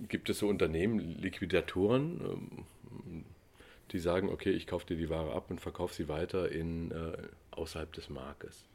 gibt 0.07 0.29
es 0.29 0.39
so 0.39 0.47
Unternehmen, 0.47 0.99
Liquidatoren, 1.21 2.21
ähm, 2.21 3.25
die 3.91 3.99
sagen, 3.99 4.29
okay, 4.29 4.51
ich 4.51 4.67
kaufe 4.67 4.87
dir 4.87 4.97
die 4.97 5.09
Ware 5.09 5.33
ab 5.33 5.49
und 5.49 5.61
verkaufe 5.61 5.93
sie 5.93 6.07
weiter 6.07 6.51
in, 6.51 6.91
äh, 6.91 7.17
außerhalb 7.51 7.91
des 7.93 8.09
Marktes. 8.09 8.65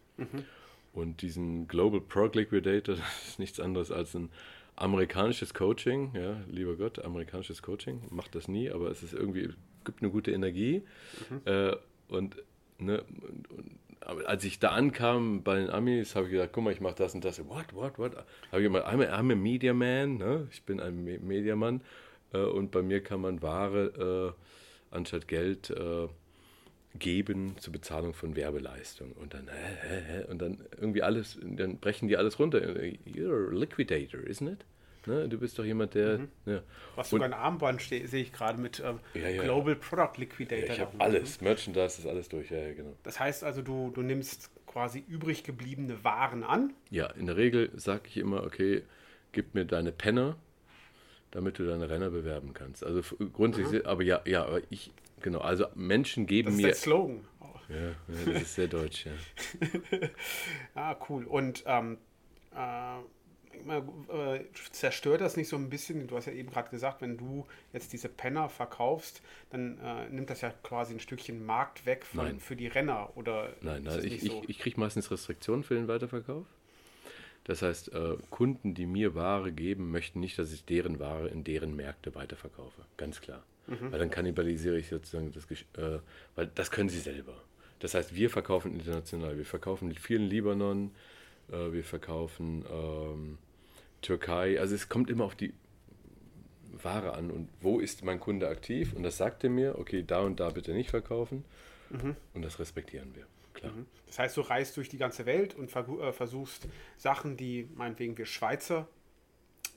Und 0.92 1.22
diesen 1.22 1.68
Global 1.68 2.00
Product 2.00 2.34
Liquidator, 2.34 2.94
das 2.96 3.28
ist 3.28 3.38
nichts 3.38 3.60
anderes 3.60 3.90
als 3.90 4.14
ein 4.14 4.30
amerikanisches 4.80 5.52
Coaching, 5.54 6.12
ja, 6.14 6.40
lieber 6.50 6.76
Gott, 6.76 7.04
amerikanisches 7.04 7.62
Coaching, 7.62 8.02
macht 8.10 8.34
das 8.34 8.48
nie, 8.48 8.70
aber 8.70 8.90
es 8.90 9.02
ist 9.02 9.12
irgendwie, 9.12 9.50
gibt 9.84 10.02
eine 10.02 10.10
gute 10.10 10.32
Energie. 10.32 10.82
Mhm. 11.28 11.40
Äh, 11.44 11.76
und, 12.08 12.42
ne, 12.78 13.04
und, 13.50 14.26
als 14.26 14.44
ich 14.44 14.58
da 14.58 14.70
ankam 14.70 15.42
bei 15.42 15.56
den 15.56 15.70
Amis, 15.70 16.16
habe 16.16 16.26
ich 16.26 16.32
gesagt, 16.32 16.54
guck 16.54 16.64
mal, 16.64 16.72
ich 16.72 16.80
mache 16.80 16.94
das 16.94 17.14
und 17.14 17.24
das. 17.24 17.38
What, 17.46 17.74
what, 17.74 17.98
what? 17.98 18.16
Habe 18.50 18.62
ich 18.62 18.68
gesagt, 18.68 18.86
I'm 18.86 19.06
a, 19.06 19.18
I'm 19.18 19.30
a 19.30 19.36
Media 19.36 19.74
Man, 19.74 20.16
ne? 20.16 20.48
ich 20.50 20.62
bin 20.62 20.80
ein 20.80 21.04
Me 21.04 21.18
Mediamann 21.18 21.82
äh, 22.32 22.38
und 22.38 22.70
bei 22.70 22.82
mir 22.82 23.02
kann 23.02 23.20
man 23.20 23.42
Ware 23.42 24.34
äh, 24.34 24.94
anstatt 24.94 25.28
Geld 25.28 25.68
äh, 25.70 26.08
geben 26.98 27.56
zur 27.58 27.72
Bezahlung 27.72 28.14
von 28.14 28.34
Werbeleistung. 28.34 29.12
Und 29.12 29.34
dann, 29.34 29.48
hä, 29.48 30.02
hä, 30.06 30.24
und 30.30 30.40
dann 30.40 30.64
irgendwie 30.80 31.02
alles, 31.02 31.38
dann 31.42 31.78
brechen 31.78 32.08
die 32.08 32.16
alles 32.16 32.38
runter. 32.38 32.58
You're 32.58 33.50
a 33.50 33.54
liquidator, 33.54 34.20
isn't 34.20 34.50
it? 34.50 34.64
Ne? 35.06 35.28
Du 35.28 35.38
bist 35.38 35.58
doch 35.58 35.64
jemand, 35.64 35.94
der. 35.94 36.18
Mhm. 36.18 36.28
Ja. 36.46 36.62
Was 36.96 37.10
sogar 37.10 37.26
ein 37.26 37.32
Armband 37.32 37.80
sehe 37.80 38.04
ich 38.04 38.32
gerade 38.32 38.60
mit 38.60 38.80
ähm, 38.84 39.00
ja, 39.14 39.28
ja. 39.28 39.42
Global 39.42 39.76
Product 39.76 40.18
Liquidator. 40.18 40.74
ich 40.74 40.80
habe 40.80 41.00
alles. 41.00 41.40
Merchandise 41.40 42.00
ist 42.00 42.06
alles 42.06 42.28
durch, 42.28 42.50
ja, 42.50 42.72
genau. 42.72 42.96
Das 43.02 43.18
heißt 43.18 43.44
also, 43.44 43.62
du, 43.62 43.90
du 43.90 44.02
nimmst 44.02 44.50
quasi 44.66 45.04
übrig 45.08 45.42
gebliebene 45.44 46.04
Waren 46.04 46.44
an. 46.44 46.72
Ja, 46.90 47.06
in 47.06 47.26
der 47.26 47.36
Regel 47.36 47.70
sage 47.74 48.02
ich 48.06 48.16
immer, 48.18 48.44
okay, 48.44 48.82
gib 49.32 49.54
mir 49.54 49.64
deine 49.64 49.92
Penner, 49.92 50.36
damit 51.30 51.58
du 51.58 51.66
deine 51.66 51.88
Renner 51.88 52.10
bewerben 52.10 52.54
kannst. 52.54 52.84
Also 52.84 53.02
grundsätzlich, 53.32 53.82
mhm. 53.82 53.88
aber 53.88 54.02
ja, 54.02 54.20
ja, 54.26 54.44
aber 54.44 54.60
ich, 54.70 54.92
genau, 55.20 55.40
also 55.40 55.66
Menschen 55.74 56.26
geben 56.26 56.56
mir. 56.56 56.68
Das 56.68 56.76
ist 56.78 56.86
der 56.86 56.92
Slogan. 56.92 57.26
Ja, 57.68 57.76
ja, 57.76 58.32
das 58.32 58.42
ist 58.42 58.54
sehr 58.56 58.66
deutsch, 58.66 59.06
ja. 59.06 59.12
ah, 60.74 60.96
cool. 61.08 61.24
Und 61.24 61.62
ähm, 61.66 61.98
äh, 62.52 62.98
äh, 63.68 64.40
zerstört 64.72 65.20
das 65.20 65.36
nicht 65.36 65.48
so 65.48 65.56
ein 65.56 65.70
bisschen? 65.70 66.06
Du 66.06 66.16
hast 66.16 66.26
ja 66.26 66.32
eben 66.32 66.50
gerade 66.50 66.70
gesagt, 66.70 67.02
wenn 67.02 67.16
du 67.16 67.46
jetzt 67.72 67.92
diese 67.92 68.08
Penner 68.08 68.48
verkaufst, 68.48 69.22
dann 69.50 69.78
äh, 69.78 70.08
nimmt 70.08 70.30
das 70.30 70.40
ja 70.40 70.52
quasi 70.62 70.94
ein 70.94 71.00
Stückchen 71.00 71.44
Markt 71.44 71.86
weg 71.86 72.04
von, 72.04 72.40
für 72.40 72.56
die 72.56 72.66
Renner, 72.66 73.10
oder? 73.16 73.50
Nein, 73.60 73.82
nein 73.84 74.04
ich, 74.04 74.22
so? 74.22 74.42
ich, 74.42 74.50
ich 74.50 74.58
kriege 74.58 74.80
meistens 74.80 75.10
Restriktionen 75.10 75.62
für 75.64 75.74
den 75.74 75.88
Weiterverkauf. 75.88 76.46
Das 77.44 77.62
heißt, 77.62 77.92
äh, 77.94 78.16
Kunden, 78.30 78.74
die 78.74 78.86
mir 78.86 79.14
Ware 79.14 79.52
geben, 79.52 79.90
möchten 79.90 80.20
nicht, 80.20 80.38
dass 80.38 80.52
ich 80.52 80.64
deren 80.64 81.00
Ware 81.00 81.28
in 81.28 81.42
deren 81.42 81.74
Märkte 81.74 82.14
weiterverkaufe. 82.14 82.82
Ganz 82.96 83.20
klar. 83.20 83.42
Mhm. 83.66 83.92
Weil 83.92 83.98
dann 83.98 84.10
kannibalisiere 84.10 84.78
ich 84.78 84.88
sozusagen 84.88 85.32
das, 85.32 85.50
äh, 85.50 86.00
weil 86.34 86.46
das 86.54 86.70
können 86.70 86.88
sie 86.88 87.00
selber. 87.00 87.34
Das 87.78 87.94
heißt, 87.94 88.14
wir 88.14 88.30
verkaufen 88.30 88.74
international. 88.74 89.36
Wir 89.36 89.46
verkaufen 89.46 89.92
vielen 89.94 90.24
Libanon, 90.24 90.92
äh, 91.50 91.72
wir 91.72 91.84
verkaufen 91.84 92.64
ähm, 92.70 93.38
Türkei. 94.02 94.60
Also 94.60 94.74
es 94.74 94.88
kommt 94.88 95.10
immer 95.10 95.24
auf 95.24 95.34
die 95.34 95.52
Ware 96.72 97.14
an 97.14 97.30
und 97.30 97.48
wo 97.60 97.78
ist 97.78 98.04
mein 98.04 98.20
Kunde 98.20 98.48
aktiv. 98.48 98.92
Und 98.94 99.02
das 99.02 99.16
sagt 99.16 99.44
er 99.44 99.50
mir, 99.50 99.78
okay, 99.78 100.04
da 100.06 100.20
und 100.20 100.40
da 100.40 100.50
bitte 100.50 100.72
nicht 100.72 100.90
verkaufen. 100.90 101.44
Mhm. 101.90 102.16
Und 102.34 102.42
das 102.42 102.58
respektieren 102.58 103.14
wir. 103.14 103.26
Klar. 103.54 103.72
Mhm. 103.72 103.86
Das 104.06 104.18
heißt, 104.18 104.36
du 104.36 104.40
reist 104.42 104.76
durch 104.76 104.88
die 104.88 104.98
ganze 104.98 105.26
Welt 105.26 105.54
und 105.54 105.74
äh, 105.74 106.12
versuchst 106.12 106.66
Sachen, 106.96 107.36
die 107.36 107.68
meinetwegen 107.74 108.16
wir 108.16 108.26
Schweizer 108.26 108.88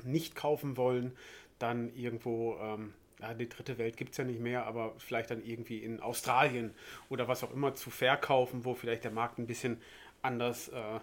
nicht 0.04 0.36
kaufen 0.36 0.78
wollen, 0.78 1.14
dann 1.60 1.94
irgendwo, 1.96 2.58
ähm, 2.60 2.94
ja, 3.20 3.34
die 3.34 3.48
dritte 3.48 3.78
Welt 3.78 3.98
gibt 3.98 4.12
es 4.12 4.18
ja 4.18 4.24
nicht 4.24 4.40
mehr, 4.40 4.66
aber 4.66 4.96
vielleicht 4.98 5.32
dann 5.32 5.44
irgendwie 5.44 5.78
in 5.78 6.00
Australien 6.00 6.74
oder 7.10 7.28
was 7.28 7.44
auch 7.44 7.54
immer 7.54 7.76
zu 7.76 7.90
verkaufen, 7.90 8.66
wo 8.66 8.74
vielleicht 8.74 9.04
der 9.04 9.12
Markt 9.12 9.40
ein 9.40 9.48
bisschen 9.48 9.82
anders 10.22 10.70
äh, 10.70 11.00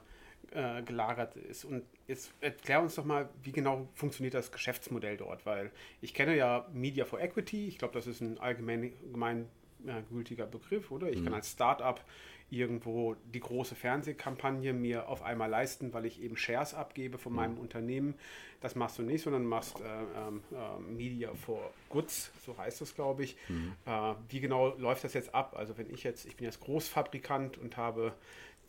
äh, 0.52 0.82
gelagert 0.82 1.36
ist. 1.36 1.64
Und 1.64 1.84
jetzt 2.06 2.32
erklär 2.40 2.82
uns 2.82 2.94
doch 2.94 3.04
mal, 3.04 3.28
wie 3.42 3.52
genau 3.52 3.88
funktioniert 3.94 4.34
das 4.34 4.50
Geschäftsmodell 4.50 5.16
dort, 5.16 5.46
weil 5.46 5.70
ich 6.00 6.14
kenne 6.14 6.36
ja 6.36 6.66
Media 6.72 7.04
for 7.04 7.20
Equity, 7.20 7.68
ich 7.68 7.78
glaube, 7.78 7.94
das 7.94 8.06
ist 8.06 8.20
ein 8.20 8.38
allgemein, 8.38 8.92
allgemein 9.04 9.46
äh, 9.86 10.02
gültiger 10.10 10.46
Begriff, 10.46 10.90
oder? 10.90 11.08
Ich 11.10 11.20
mhm. 11.20 11.24
kann 11.24 11.34
als 11.34 11.52
Startup 11.52 12.04
irgendwo 12.50 13.14
die 13.32 13.40
große 13.40 13.76
Fernsehkampagne 13.76 14.72
mir 14.72 15.08
auf 15.08 15.22
einmal 15.22 15.48
leisten, 15.48 15.92
weil 15.92 16.04
ich 16.04 16.20
eben 16.20 16.36
Shares 16.36 16.74
abgebe 16.74 17.16
von 17.16 17.32
mhm. 17.32 17.36
meinem 17.36 17.58
Unternehmen. 17.58 18.14
Das 18.60 18.74
machst 18.74 18.98
du 18.98 19.02
nicht, 19.02 19.22
sondern 19.22 19.44
machst 19.44 19.80
äh, 19.80 19.84
äh, 19.84 20.80
Media 20.80 21.32
for 21.34 21.70
Goods, 21.88 22.32
so 22.44 22.58
heißt 22.58 22.80
das, 22.80 22.94
glaube 22.94 23.22
ich. 23.22 23.36
Mhm. 23.48 23.72
Äh, 23.86 24.14
wie 24.28 24.40
genau 24.40 24.76
läuft 24.76 25.04
das 25.04 25.14
jetzt 25.14 25.34
ab? 25.34 25.54
Also 25.56 25.78
wenn 25.78 25.88
ich 25.90 26.02
jetzt, 26.02 26.26
ich 26.26 26.36
bin 26.36 26.44
jetzt 26.44 26.60
Großfabrikant 26.60 27.56
und 27.56 27.76
habe 27.76 28.12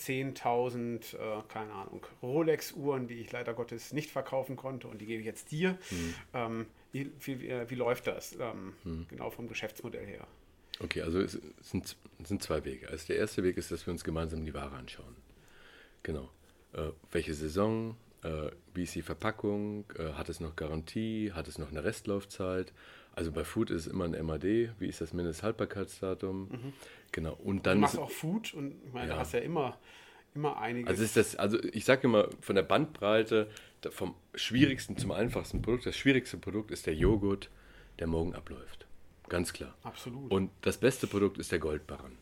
10.000, 0.01 1.15
äh, 1.15 1.43
keine 1.47 1.71
Ahnung, 1.73 2.05
Rolex-Uhren, 2.21 3.07
die 3.07 3.15
ich 3.15 3.31
leider 3.31 3.53
Gottes 3.53 3.93
nicht 3.93 4.09
verkaufen 4.09 4.55
konnte 4.55 4.87
und 4.87 4.99
die 4.99 5.05
gebe 5.05 5.19
ich 5.19 5.25
jetzt 5.25 5.51
dir. 5.51 5.77
Mhm. 5.89 6.15
Ähm, 6.33 6.65
wie, 6.91 7.11
wie, 7.21 7.47
äh, 7.47 7.69
wie, 7.69 7.75
läuft 7.75 8.07
das 8.07 8.35
ähm, 8.39 8.73
mhm. 8.83 9.05
genau 9.07 9.29
vom 9.29 9.47
Geschäftsmodell 9.47 10.05
her? 10.05 10.27
Okay, 10.79 11.01
also 11.01 11.19
es 11.19 11.39
sind, 11.61 11.95
es 12.21 12.27
sind 12.27 12.41
zwei 12.41 12.65
Wege. 12.65 12.89
Also 12.89 13.07
der 13.07 13.17
erste 13.17 13.43
Weg 13.43 13.57
ist, 13.57 13.71
dass 13.71 13.85
wir 13.85 13.91
uns 13.91 14.03
gemeinsam 14.03 14.43
die 14.43 14.53
Ware 14.53 14.75
anschauen. 14.75 15.15
Genau. 16.03 16.29
Äh, 16.73 16.89
welche 17.11 17.33
Saison, 17.33 17.95
äh, 18.23 18.49
wie 18.73 18.83
ist 18.83 18.95
die 18.95 19.01
Verpackung, 19.01 19.85
äh, 19.97 20.13
hat 20.13 20.29
es 20.29 20.39
noch 20.39 20.55
Garantie, 20.55 21.31
hat 21.33 21.47
es 21.47 21.57
noch 21.57 21.69
eine 21.69 21.83
Restlaufzeit? 21.83 22.73
Also 23.13 23.31
bei 23.31 23.43
Food 23.43 23.69
ist 23.71 23.87
es 23.87 23.91
immer 23.91 24.05
ein 24.05 24.25
MAD, 24.25 24.43
wie 24.79 24.87
ist 24.87 25.01
das 25.01 25.13
Mindesthaltbarkeitsdatum? 25.13 26.49
Mhm. 26.49 26.73
Genau. 27.11 27.33
Und 27.43 27.65
dann 27.65 27.77
du 27.77 27.81
machst 27.81 27.97
auch 27.97 28.09
Food 28.09 28.53
und 28.53 28.75
ich 28.85 28.93
meine, 28.93 29.09
ja. 29.09 29.15
du 29.15 29.19
hast 29.19 29.33
ja 29.33 29.39
immer, 29.39 29.77
immer 30.33 30.57
einiges. 30.57 30.89
Also 30.89 31.03
ist 31.03 31.17
das, 31.17 31.35
also 31.35 31.61
ich 31.73 31.83
sage 31.83 32.07
immer, 32.07 32.29
von 32.39 32.55
der 32.55 32.63
Bandbreite 32.63 33.49
vom 33.89 34.15
schwierigsten 34.35 34.97
zum 34.97 35.11
einfachsten 35.11 35.61
Produkt, 35.61 35.85
das 35.85 35.97
schwierigste 35.97 36.37
Produkt 36.37 36.71
ist 36.71 36.85
der 36.85 36.95
Joghurt, 36.95 37.49
der 37.99 38.07
morgen 38.07 38.33
abläuft. 38.33 38.85
Ganz 39.27 39.53
klar. 39.53 39.75
Absolut. 39.83 40.31
Und 40.31 40.51
das 40.61 40.77
beste 40.77 41.07
Produkt 41.07 41.37
ist 41.37 41.51
der 41.51 41.59
Goldbarren. 41.59 42.17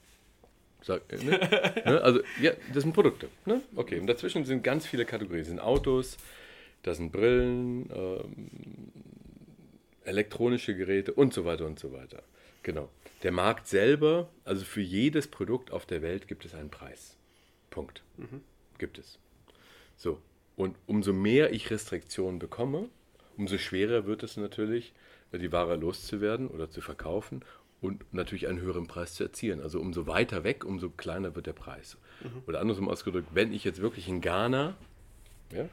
Sag, 0.82 1.02
äh, 1.12 1.18
ne? 1.18 1.32
ne? 1.86 2.02
Also, 2.02 2.22
ja, 2.42 2.52
das 2.74 2.84
sind 2.84 2.94
Produkte. 2.94 3.30
Ne? 3.46 3.62
Okay, 3.76 4.00
und 4.00 4.08
dazwischen 4.08 4.46
sind 4.46 4.64
ganz 4.64 4.86
viele 4.86 5.06
Kategorien. 5.06 5.42
Das 5.42 5.50
sind 5.50 5.60
Autos, 5.60 6.18
das 6.84 6.98
sind 6.98 7.12
Brillen, 7.12 7.90
ähm, 7.92 8.92
elektronische 10.10 10.76
Geräte 10.76 11.14
und 11.14 11.34
so 11.34 11.46
weiter 11.46 11.66
und 11.66 11.80
so 11.80 11.94
weiter. 11.94 12.24
Genau. 12.64 12.90
Der 13.24 13.32
Markt 13.32 13.68
selber, 13.68 14.30
also 14.46 14.66
für 14.66 14.82
jedes 14.82 15.28
Produkt 15.28 15.72
auf 15.72 15.86
der 15.86 16.02
Welt 16.02 16.28
gibt 16.28 16.46
es 16.46 16.54
einen 16.54 16.70
Preis. 16.70 17.16
Punkt. 17.70 18.02
Mhm. 18.18 18.42
Gibt 18.78 18.98
es. 18.98 19.20
So. 19.98 20.22
Und 20.56 20.76
umso 20.88 21.14
mehr 21.14 21.54
ich 21.54 21.72
Restriktionen 21.72 22.40
bekomme, 22.40 22.90
umso 23.38 23.58
schwerer 23.58 24.06
wird 24.06 24.24
es 24.24 24.36
natürlich, 24.36 24.94
die 25.32 25.52
Ware 25.52 25.76
loszuwerden 25.76 26.48
oder 26.48 26.70
zu 26.70 26.82
verkaufen 26.82 27.46
und 27.82 28.14
natürlich 28.14 28.48
einen 28.48 28.60
höheren 28.60 28.88
Preis 28.88 29.14
zu 29.14 29.24
erzielen. 29.24 29.62
Also 29.62 29.80
umso 29.80 30.08
weiter 30.08 30.44
weg, 30.44 30.66
umso 30.66 30.90
kleiner 30.90 31.36
wird 31.36 31.48
der 31.48 31.54
Preis. 31.54 31.98
Mhm. 32.22 32.44
Oder 32.48 32.60
andersrum 32.60 32.90
ausgedrückt, 32.90 33.30
wenn 33.34 33.54
ich 33.54 33.64
jetzt 33.64 33.82
wirklich 33.82 34.08
in 34.08 34.22
Ghana 34.22 34.76
ja, 35.54 35.70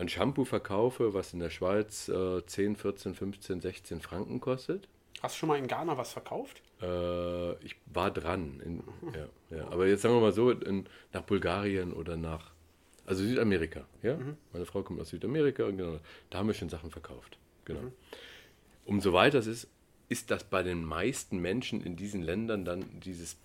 ein 0.00 0.08
Shampoo 0.08 0.44
verkaufe, 0.44 1.12
was 1.14 1.34
in 1.34 1.40
der 1.40 1.50
Schweiz 1.50 2.08
äh, 2.08 2.44
10, 2.44 2.76
14, 2.76 3.14
15, 3.14 3.60
16 3.60 4.00
Franken 4.00 4.40
kostet. 4.40 4.88
Hast 5.20 5.34
du 5.36 5.40
schon 5.40 5.48
mal 5.50 5.58
in 5.58 5.66
Ghana 5.66 5.98
was 5.98 6.12
verkauft? 6.12 6.62
Äh, 6.80 7.52
ich 7.64 7.76
war 7.86 8.10
dran. 8.10 8.60
In, 8.64 8.82
ja, 9.14 9.56
ja. 9.56 9.68
Aber 9.68 9.86
jetzt 9.86 10.02
sagen 10.02 10.14
wir 10.14 10.22
mal 10.22 10.32
so, 10.32 10.50
in, 10.50 10.86
nach 11.12 11.22
Bulgarien 11.22 11.92
oder 11.92 12.16
nach, 12.16 12.50
also 13.04 13.22
Südamerika. 13.22 13.84
Ja? 14.02 14.16
Mhm. 14.16 14.38
Meine 14.52 14.64
Frau 14.64 14.82
kommt 14.82 15.00
aus 15.00 15.10
Südamerika 15.10 15.68
genau, 15.70 16.00
da 16.30 16.38
haben 16.38 16.46
wir 16.46 16.54
schon 16.54 16.70
Sachen 16.70 16.90
verkauft. 16.90 17.36
Genau. 17.66 17.82
Mhm. 17.82 17.92
Umso 18.86 19.12
weiter 19.12 19.38
es 19.38 19.46
ist, 19.46 19.68
ist 20.08 20.30
das 20.30 20.44
bei 20.44 20.62
den 20.62 20.82
meisten 20.82 21.38
Menschen 21.38 21.82
in 21.82 21.96
diesen 21.96 22.22
Ländern 22.22 22.64
dann 22.64 23.00
dieses, 23.00 23.36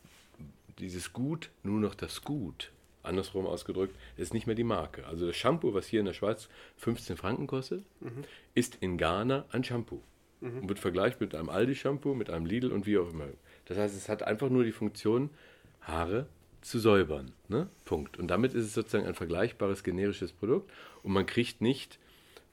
dieses 0.79 1.11
Gut 1.11 1.51
nur 1.63 1.81
noch 1.81 1.95
das 1.95 2.23
Gut 2.23 2.71
andersrum 3.05 3.45
ausgedrückt, 3.45 3.95
ist 4.17 4.33
nicht 4.33 4.47
mehr 4.47 4.55
die 4.55 4.63
Marke. 4.63 5.05
Also 5.07 5.25
das 5.27 5.35
Shampoo, 5.35 5.73
was 5.73 5.87
hier 5.87 5.99
in 5.99 6.05
der 6.05 6.13
Schweiz 6.13 6.49
15 6.77 7.17
Franken 7.17 7.47
kostet, 7.47 7.83
mhm. 7.99 8.23
ist 8.53 8.77
in 8.81 8.97
Ghana 8.97 9.45
ein 9.51 9.63
Shampoo. 9.63 10.01
Mhm. 10.41 10.59
Und 10.59 10.69
wird 10.69 10.79
vergleicht 10.79 11.21
mit 11.21 11.33
einem 11.35 11.49
Aldi-Shampoo, 11.49 12.13
mit 12.13 12.29
einem 12.29 12.45
Lidl 12.45 12.71
und 12.71 12.85
wie 12.85 12.97
auch 12.97 13.09
immer. 13.09 13.27
Das 13.65 13.77
heißt, 13.77 13.95
es 13.95 14.09
hat 14.09 14.23
einfach 14.23 14.49
nur 14.49 14.63
die 14.63 14.71
Funktion, 14.71 15.29
Haare 15.81 16.27
zu 16.61 16.79
säubern. 16.79 17.31
Ne? 17.47 17.69
Punkt. 17.85 18.17
Und 18.17 18.27
damit 18.27 18.53
ist 18.53 18.65
es 18.65 18.73
sozusagen 18.73 19.05
ein 19.05 19.13
vergleichbares 19.13 19.83
generisches 19.83 20.31
Produkt 20.31 20.71
und 21.03 21.13
man 21.13 21.25
kriegt 21.25 21.61
nicht 21.61 21.99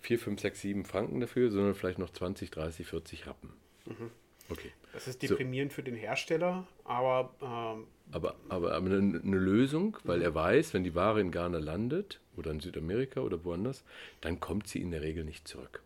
4, 0.01 0.19
5, 0.19 0.41
6, 0.41 0.61
7 0.61 0.85
Franken 0.85 1.21
dafür, 1.21 1.51
sondern 1.51 1.75
vielleicht 1.75 1.99
noch 1.99 2.11
20, 2.11 2.51
30, 2.51 2.87
40 2.87 3.27
Rappen. 3.27 3.51
Mhm. 3.87 4.11
Okay. 4.51 4.71
Das 4.93 5.09
ist 5.09 5.23
deprimierend 5.23 5.73
so. 5.73 5.77
für 5.77 5.83
den 5.83 5.95
Hersteller, 5.95 6.67
aber. 6.85 7.35
Ähm, 7.41 7.87
aber, 8.11 8.35
aber, 8.49 8.75
aber 8.75 8.91
eine, 8.91 9.21
eine, 9.23 9.39
Lösung, 9.39 9.97
weil 10.05 10.21
er 10.21 10.35
weiß, 10.35 10.75
wenn 10.75 10.85
die 10.85 10.95
Ware 10.95 11.21
in 11.21 11.31
Ghana 11.31 11.59
landet 11.59 12.21
oder 12.37 12.51
in 12.51 12.61
Südamerika 12.61 13.21
oder 13.21 13.43
woanders, 13.45 13.85
dann 14.21 14.39
kommt 14.39 14.69
sie 14.69 14.83
in 14.83 14.91
der 14.91 15.01
Regel 15.01 15.25
nicht 15.25 15.49
zurück. 15.49 15.83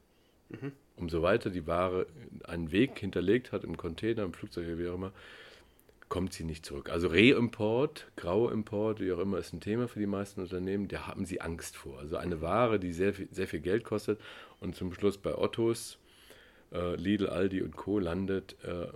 Mhm. 0.48 0.72
Umso 0.96 1.22
weiter 1.22 1.50
die 1.50 1.66
Ware 1.66 2.06
einen 2.44 2.72
Weg 2.72 2.98
hinterlegt 2.98 3.52
hat 3.52 3.62
im 3.62 3.76
Container, 3.76 4.24
im 4.24 4.32
Flugzeug, 4.32 4.66
wie 4.78 4.88
auch 4.88 4.94
immer, 4.94 5.12
kommt 6.08 6.32
sie 6.32 6.44
nicht 6.44 6.64
zurück. 6.64 6.90
Also 6.90 7.08
Reimport, 7.08 8.10
Grauimport, 8.16 9.00
wie 9.00 9.12
auch 9.12 9.18
immer, 9.18 9.38
ist 9.38 9.52
ein 9.52 9.60
Thema 9.60 9.88
für 9.88 9.98
die 9.98 10.06
meisten 10.06 10.40
Unternehmen. 10.40 10.88
Da 10.88 11.06
haben 11.06 11.26
sie 11.26 11.40
Angst 11.40 11.76
vor. 11.76 11.98
Also 11.98 12.16
eine 12.16 12.40
Ware, 12.40 12.78
die 12.78 12.92
sehr 12.92 13.12
viel, 13.14 13.28
sehr 13.30 13.48
viel 13.48 13.60
Geld 13.60 13.84
kostet 13.84 14.20
und 14.60 14.76
zum 14.76 14.92
Schluss 14.92 15.18
bei 15.18 15.36
Ottos, 15.36 15.98
äh, 16.72 16.96
Lidl, 16.96 17.28
Aldi 17.28 17.62
und 17.62 17.76
Co. 17.76 17.98
landet, 17.98 18.56
äh, 18.64 18.86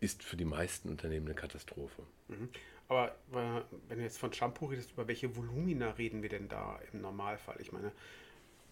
ist 0.00 0.22
für 0.22 0.36
die 0.36 0.44
meisten 0.44 0.88
Unternehmen 0.88 1.26
eine 1.26 1.34
Katastrophe. 1.34 2.02
Mhm. 2.28 2.48
Aber 2.88 3.08
äh, 3.32 3.62
wenn 3.88 3.98
du 3.98 4.04
jetzt 4.04 4.18
von 4.18 4.32
Shampoo 4.32 4.66
redest, 4.66 4.92
über 4.92 5.06
welche 5.08 5.36
Volumina 5.36 5.90
reden 5.90 6.22
wir 6.22 6.28
denn 6.28 6.48
da 6.48 6.78
im 6.92 7.02
Normalfall? 7.02 7.56
Ich 7.60 7.72
meine, 7.72 7.92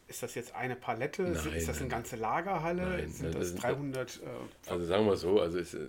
ist 0.09 0.23
das 0.23 0.35
jetzt 0.35 0.55
eine 0.55 0.77
Palette? 0.77 1.23
Nein, 1.23 1.53
ist 1.55 1.69
das 1.69 1.81
eine 1.81 1.89
ganze 1.89 2.17
Lagerhalle? 2.17 2.83
Nein, 2.83 3.09
Sind 3.11 3.35
das 3.35 3.55
300? 3.57 4.21
Äh, 4.23 4.71
also 4.71 4.87
sagen 4.87 5.07
wir 5.07 5.17
so, 5.17 5.41
also 5.41 5.59
ist, 5.59 5.75
äh, 5.75 5.89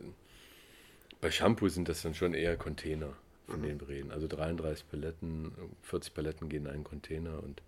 bei 1.21 1.31
Shampoo 1.31 1.69
sind 1.69 1.87
das 1.87 2.01
dann 2.01 2.15
schon 2.15 2.33
eher 2.33 2.57
Container, 2.57 3.13
von 3.47 3.59
mhm. 3.59 3.63
denen 3.63 3.81
wir 3.81 3.87
reden. 3.87 4.11
Also 4.11 4.27
33 4.27 4.89
Paletten, 4.89 5.51
40 5.83 6.13
Paletten 6.13 6.49
gehen 6.49 6.65
in 6.65 6.71
einen 6.71 6.83
Container 6.83 7.41
und. 7.43 7.61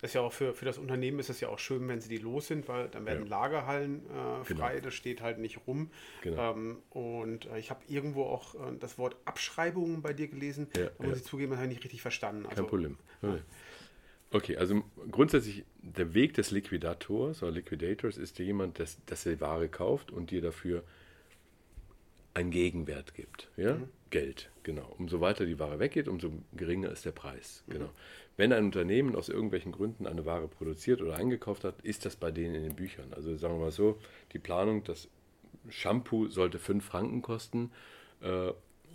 Das 0.00 0.10
ist 0.10 0.14
ja 0.14 0.20
auch 0.20 0.32
für, 0.32 0.52
für 0.54 0.64
das 0.64 0.78
Unternehmen 0.78 1.18
ist 1.18 1.30
es 1.30 1.40
ja 1.40 1.48
auch 1.48 1.58
schön, 1.58 1.88
wenn 1.88 2.00
sie 2.00 2.08
die 2.08 2.18
los 2.18 2.48
sind, 2.48 2.68
weil 2.68 2.88
dann 2.88 3.06
werden 3.06 3.24
ja. 3.24 3.30
Lagerhallen 3.30 4.02
äh, 4.06 4.44
frei, 4.44 4.74
genau. 4.74 4.84
das 4.84 4.94
steht 4.94 5.22
halt 5.22 5.38
nicht 5.38 5.66
rum. 5.66 5.90
Genau. 6.22 6.52
Ähm, 6.52 6.78
und 6.90 7.46
äh, 7.46 7.58
ich 7.58 7.70
habe 7.70 7.80
irgendwo 7.88 8.24
auch 8.24 8.54
äh, 8.54 8.76
das 8.78 8.98
Wort 8.98 9.16
Abschreibungen 9.24 10.02
bei 10.02 10.12
dir 10.12 10.28
gelesen. 10.28 10.68
Ja, 10.76 10.90
da 10.98 11.06
muss 11.06 11.18
ich 11.18 11.24
zugeben, 11.24 11.50
das 11.50 11.58
habe 11.58 11.68
ich 11.68 11.76
nicht 11.76 11.84
richtig 11.84 12.02
verstanden. 12.02 12.42
Kein 12.42 12.50
also, 12.50 12.64
Problem. 12.66 12.98
Okay, 14.32 14.56
also 14.56 14.82
grundsätzlich 15.10 15.64
der 15.78 16.12
Weg 16.12 16.34
des 16.34 16.50
Liquidators 16.50 17.42
oder 17.42 17.52
Liquidators 17.52 18.18
ist 18.18 18.38
jemand, 18.38 18.78
das, 18.78 18.98
das 19.06 19.22
die 19.22 19.40
Ware 19.40 19.68
kauft 19.68 20.10
und 20.10 20.30
dir 20.30 20.42
dafür 20.42 20.82
einen 22.34 22.50
Gegenwert 22.50 23.14
gibt. 23.14 23.50
Ja? 23.56 23.74
Mhm. 23.74 23.88
Geld, 24.10 24.50
genau. 24.62 24.94
Umso 24.98 25.20
weiter 25.20 25.46
die 25.46 25.58
Ware 25.58 25.78
weggeht, 25.78 26.06
umso 26.06 26.32
geringer 26.52 26.90
ist 26.90 27.04
der 27.04 27.12
Preis. 27.12 27.64
Mhm. 27.66 27.72
Genau. 27.72 27.90
Wenn 28.36 28.52
ein 28.52 28.66
Unternehmen 28.66 29.16
aus 29.16 29.28
irgendwelchen 29.28 29.72
Gründen 29.72 30.06
eine 30.06 30.26
Ware 30.26 30.48
produziert 30.48 31.00
oder 31.00 31.16
eingekauft 31.16 31.64
hat, 31.64 31.80
ist 31.82 32.04
das 32.04 32.16
bei 32.16 32.30
denen 32.30 32.54
in 32.54 32.62
den 32.62 32.76
Büchern. 32.76 33.12
Also 33.14 33.34
sagen 33.36 33.54
wir 33.54 33.64
mal 33.64 33.70
so, 33.70 33.98
die 34.32 34.38
Planung, 34.38 34.84
das 34.84 35.08
Shampoo 35.70 36.28
sollte 36.28 36.58
5 36.58 36.84
Franken 36.84 37.22
kosten. 37.22 37.70
Äh, 38.20 38.52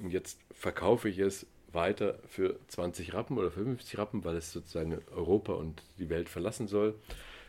jetzt 0.08 0.40
verkaufe 0.54 1.10
ich 1.10 1.20
es 1.20 1.48
weiter 1.74 2.20
für 2.28 2.60
20 2.68 3.14
Rappen 3.14 3.38
oder 3.38 3.50
50 3.50 3.98
Rappen, 3.98 4.24
weil 4.24 4.36
es 4.36 4.52
sozusagen 4.52 5.00
Europa 5.16 5.54
und 5.54 5.84
die 5.98 6.10
Welt 6.10 6.30
verlassen 6.30 6.68
soll. 6.68 6.96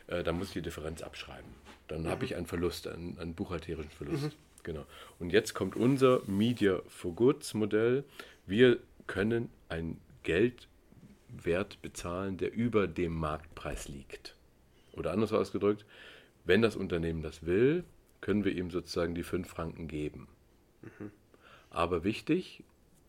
Äh, 0.07 0.23
dann 0.23 0.39
muss 0.39 0.49
ich 0.49 0.55
die 0.55 0.63
Differenz 0.63 1.03
abschreiben. 1.03 1.51
Dann 1.89 2.03
mhm. 2.03 2.09
habe 2.09 2.25
ich 2.25 2.37
einen 2.37 2.47
Verlust, 2.47 2.87
einen, 2.89 3.19
einen 3.19 3.35
buchhalterischen 3.35 3.91
Verlust. 3.91 4.25
Mhm. 4.25 4.33
Genau. 4.63 4.85
Und 5.19 5.31
jetzt 5.31 5.55
kommt 5.55 5.77
unser 5.77 6.23
Media 6.27 6.81
for 6.87 7.15
Goods 7.15 7.55
Modell. 7.55 8.05
Wir 8.47 8.79
können 9.07 9.51
ein 9.69 9.99
Geldwert 11.33 11.81
bezahlen, 11.83 12.37
der 12.37 12.53
über 12.53 12.87
dem 12.87 13.15
Marktpreis 13.15 13.89
liegt. 13.89 14.37
Oder 14.93 15.13
anders 15.13 15.33
ausgedrückt, 15.33 15.87
wenn 16.45 16.63
das 16.63 16.77
Unternehmen 16.77 17.23
das 17.23 17.47
will, 17.47 17.85
können 18.21 18.45
wir 18.45 18.53
ihm 18.53 18.71
sozusagen 18.71 19.15
die 19.15 19.23
5 19.23 19.49
Franken 19.49 19.89
geben. 19.89 20.29
Mhm. 20.83 21.11
Aber 21.71 22.05
wichtig, 22.05 22.63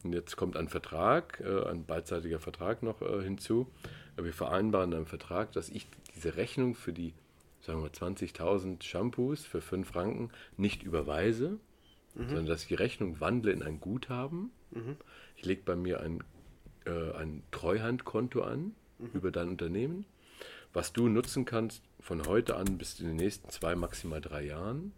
und 0.04 0.14
jetzt 0.14 0.36
kommt 0.38 0.58
ein 0.58 0.70
Vertrag, 0.70 1.42
äh, 1.42 1.66
ein 1.66 1.86
beidseitiger 1.86 2.40
Vertrag 2.40 2.84
noch 2.84 3.02
äh, 3.02 3.24
hinzu. 3.24 3.68
Wir 4.16 4.34
vereinbaren 4.34 4.94
einen 4.94 5.06
Vertrag, 5.06 5.52
dass 5.54 5.70
ich 5.70 5.88
diese 6.16 6.36
Rechnung 6.36 6.76
für 6.76 6.94
die 6.94 7.14
sagen 7.62 7.82
wir 7.82 7.92
20.000 7.92 8.84
Shampoos 8.84 9.46
für 9.46 9.62
5 9.62 9.88
Franken 9.88 10.32
nicht 10.58 10.84
überweise, 10.84 11.60
mhm. 12.14 12.28
sondern 12.28 12.46
dass 12.46 12.64
ich 12.64 12.68
die 12.68 12.74
Rechnung 12.74 13.22
wandle 13.22 13.54
in 13.54 13.64
ein 13.64 13.80
Guthaben. 13.80 14.52
Mhm. 14.72 14.98
Ich 15.38 15.46
lege 15.46 15.62
bei 15.64 15.78
mir 15.78 16.02
ein, 16.02 16.24
äh, 16.86 17.14
ein 17.18 17.44
Treuhandkonto 17.52 18.42
an 18.42 18.76
mhm. 19.00 19.10
über 19.14 19.32
dein 19.32 19.50
Unternehmen, 19.50 20.06
was 20.74 20.94
du 20.94 21.08
nutzen 21.08 21.46
kannst 21.46 21.84
von 22.00 22.26
heute 22.28 22.56
an 22.56 22.78
bis 22.78 23.00
in 23.00 23.08
den 23.08 23.16
nächsten 23.18 23.50
zwei, 23.50 23.76
maximal 23.76 24.22
drei 24.22 24.44
Jahren, 24.46 24.94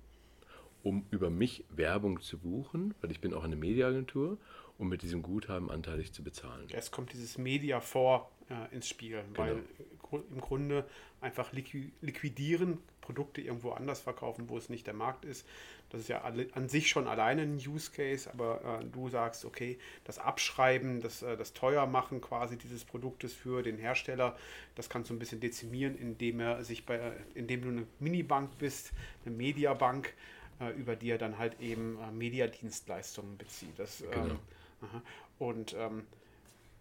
um 0.84 1.06
über 1.12 1.30
mich 1.30 1.66
Werbung 1.70 2.22
zu 2.22 2.38
buchen, 2.38 2.94
weil 3.02 3.12
ich 3.12 3.20
bin 3.20 3.34
auch 3.34 3.44
eine 3.44 3.56
Mediaagentur, 3.56 4.38
um 4.78 4.90
mit 4.90 5.02
diesem 5.02 5.22
Guthaben 5.22 5.72
anteilig 5.72 6.12
zu 6.14 6.24
bezahlen. 6.24 6.68
Es 6.72 6.92
kommt 6.92 7.14
dieses 7.14 7.38
Media 7.38 7.80
vor 7.80 8.32
äh, 8.50 8.74
ins 8.74 8.88
Spiel, 8.88 9.24
weil 9.36 9.64
genau. 10.10 10.24
im 10.30 10.42
Grunde 10.42 10.86
einfach 11.22 11.52
liquidieren, 11.54 12.80
Produkte 13.02 13.42
irgendwo 13.42 13.72
anders 13.72 14.02
verkaufen, 14.02 14.50
wo 14.50 14.58
es 14.58 14.70
nicht 14.70 14.88
der 14.88 14.94
Markt 14.94 15.26
ist. 15.26 15.48
Das 15.90 16.02
ist 16.02 16.08
ja 16.10 16.24
an 16.24 16.68
sich 16.68 16.90
schon 16.90 17.08
alleine 17.08 17.44
ein 17.44 17.56
Use 17.56 17.92
Case, 17.92 18.30
aber 18.32 18.82
äh, 18.82 18.86
du 18.86 19.10
sagst, 19.10 19.46
okay, 19.46 19.78
das 20.04 20.20
Abschreiben, 20.20 21.00
das, 21.00 21.22
äh, 21.22 21.38
das 21.38 21.54
Teuermachen 21.54 22.22
quasi 22.22 22.58
dieses 22.58 22.84
Produktes 22.84 23.34
für 23.34 23.64
den 23.64 23.78
Hersteller, 23.78 24.36
das 24.76 24.90
kannst 24.90 25.10
du 25.10 25.14
ein 25.14 25.20
bisschen 25.20 25.40
dezimieren, 25.40 25.98
indem 25.98 26.40
er 26.40 26.64
sich 26.64 26.86
bei, 26.86 27.14
indem 27.34 27.62
du 27.62 27.68
eine 27.70 27.88
Minibank 28.00 28.58
bist, 28.58 28.92
eine 29.26 29.36
Mediabank, 29.36 30.14
äh, 30.60 30.72
über 30.72 30.96
die 30.96 31.12
er 31.12 31.18
dann 31.18 31.38
halt 31.38 31.60
eben 31.62 32.00
äh, 32.02 32.12
Mediadienstleistungen 32.12 33.38
bezieht. 33.38 33.78
Das, 33.78 34.02
ähm, 34.02 34.10
genau. 34.10 35.02
und 35.40 35.76
ähm, 35.78 36.04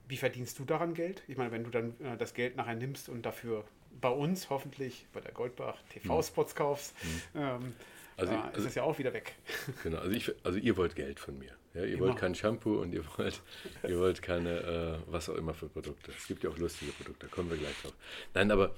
wie 0.09 0.17
verdienst 0.17 0.59
du 0.59 0.65
daran 0.65 0.95
Geld? 0.95 1.23
Ich 1.29 1.37
meine, 1.37 1.51
wenn 1.51 1.65
du 1.65 1.71
dann 1.71 1.95
äh, 2.01 2.17
das 2.17 2.35
Geld 2.35 2.57
nachher 2.57 2.75
nimmst 2.75 3.09
und 3.09 3.25
dafür 3.25 3.65
bei 4.01 4.11
uns 4.11 4.51
hoffentlich 4.51 5.07
bei 5.13 5.21
der 5.21 5.33
Goldbach 5.33 5.79
TV-Spots 5.91 6.53
hm. 6.53 6.57
kaufst, 6.57 6.95
mhm. 7.03 7.41
ähm, 7.41 7.73
also, 8.17 8.33
ist 8.33 8.55
also, 8.55 8.69
es 8.69 8.75
ja 8.75 8.83
auch 8.83 8.99
wieder 8.99 9.13
weg. 9.13 9.35
Genau, 9.83 9.99
also, 9.99 10.11
ich, 10.13 10.33
also 10.45 10.59
ihr 10.59 10.77
wollt 10.77 10.95
Geld 10.95 11.19
von 11.19 11.39
mir. 11.39 11.53
Ja? 11.75 11.83
Ihr 11.83 11.95
immer. 11.95 12.07
wollt 12.07 12.17
kein 12.17 12.35
Shampoo 12.35 12.81
und 12.81 12.93
ihr 12.93 13.05
wollt, 13.17 13.43
ihr 13.87 13.99
wollt 13.99 14.23
keine, 14.23 14.61
äh, 14.61 15.13
was 15.13 15.29
auch 15.29 15.37
immer 15.37 15.55
für 15.55 15.69
Produkte. 15.69 16.13
Es 16.17 16.27
gibt 16.27 16.45
ja 16.45 16.51
auch 16.51 16.59
lustige 16.59 16.93
Produkte, 16.93 17.27
da 17.27 17.35
kommen 17.35 17.51
wir 17.51 17.57
gleich 17.57 17.81
drauf. 17.83 17.95
Nein, 18.35 18.51
aber 18.51 18.75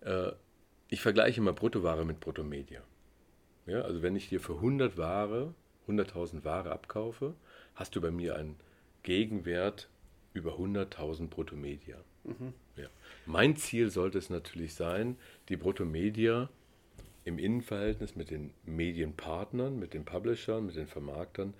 äh, 0.00 0.32
ich 0.88 1.00
vergleiche 1.00 1.40
immer 1.40 1.52
Bruttoware 1.52 2.04
mit 2.04 2.20
Bruttomedia. 2.20 2.82
Ja, 3.66 3.82
also 3.82 4.02
wenn 4.02 4.14
ich 4.14 4.28
dir 4.28 4.40
für 4.40 4.54
100 4.54 4.96
Ware, 4.96 5.54
100.000 5.88 6.44
Ware 6.44 6.70
abkaufe, 6.70 7.34
hast 7.74 7.96
du 7.96 8.00
bei 8.00 8.10
mir 8.10 8.36
einen 8.36 8.56
Gegenwert 9.02 9.88
über 10.32 10.52
100.000 10.52 11.28
Bruttomedia. 11.28 11.98
Mhm. 12.24 12.52
Ja. 12.76 12.88
Mein 13.24 13.56
Ziel 13.56 13.90
sollte 13.90 14.18
es 14.18 14.30
natürlich 14.30 14.74
sein, 14.74 15.16
die 15.48 15.56
Bruttomedia 15.56 16.48
im 17.26 17.38
Innenverhältnis 17.38 18.14
mit 18.14 18.30
den 18.30 18.52
Medienpartnern, 18.64 19.78
mit 19.78 19.94
den 19.94 20.04
Publishern, 20.04 20.64
mit 20.66 20.76
den 20.76 20.86
Vermarktern 20.86 21.54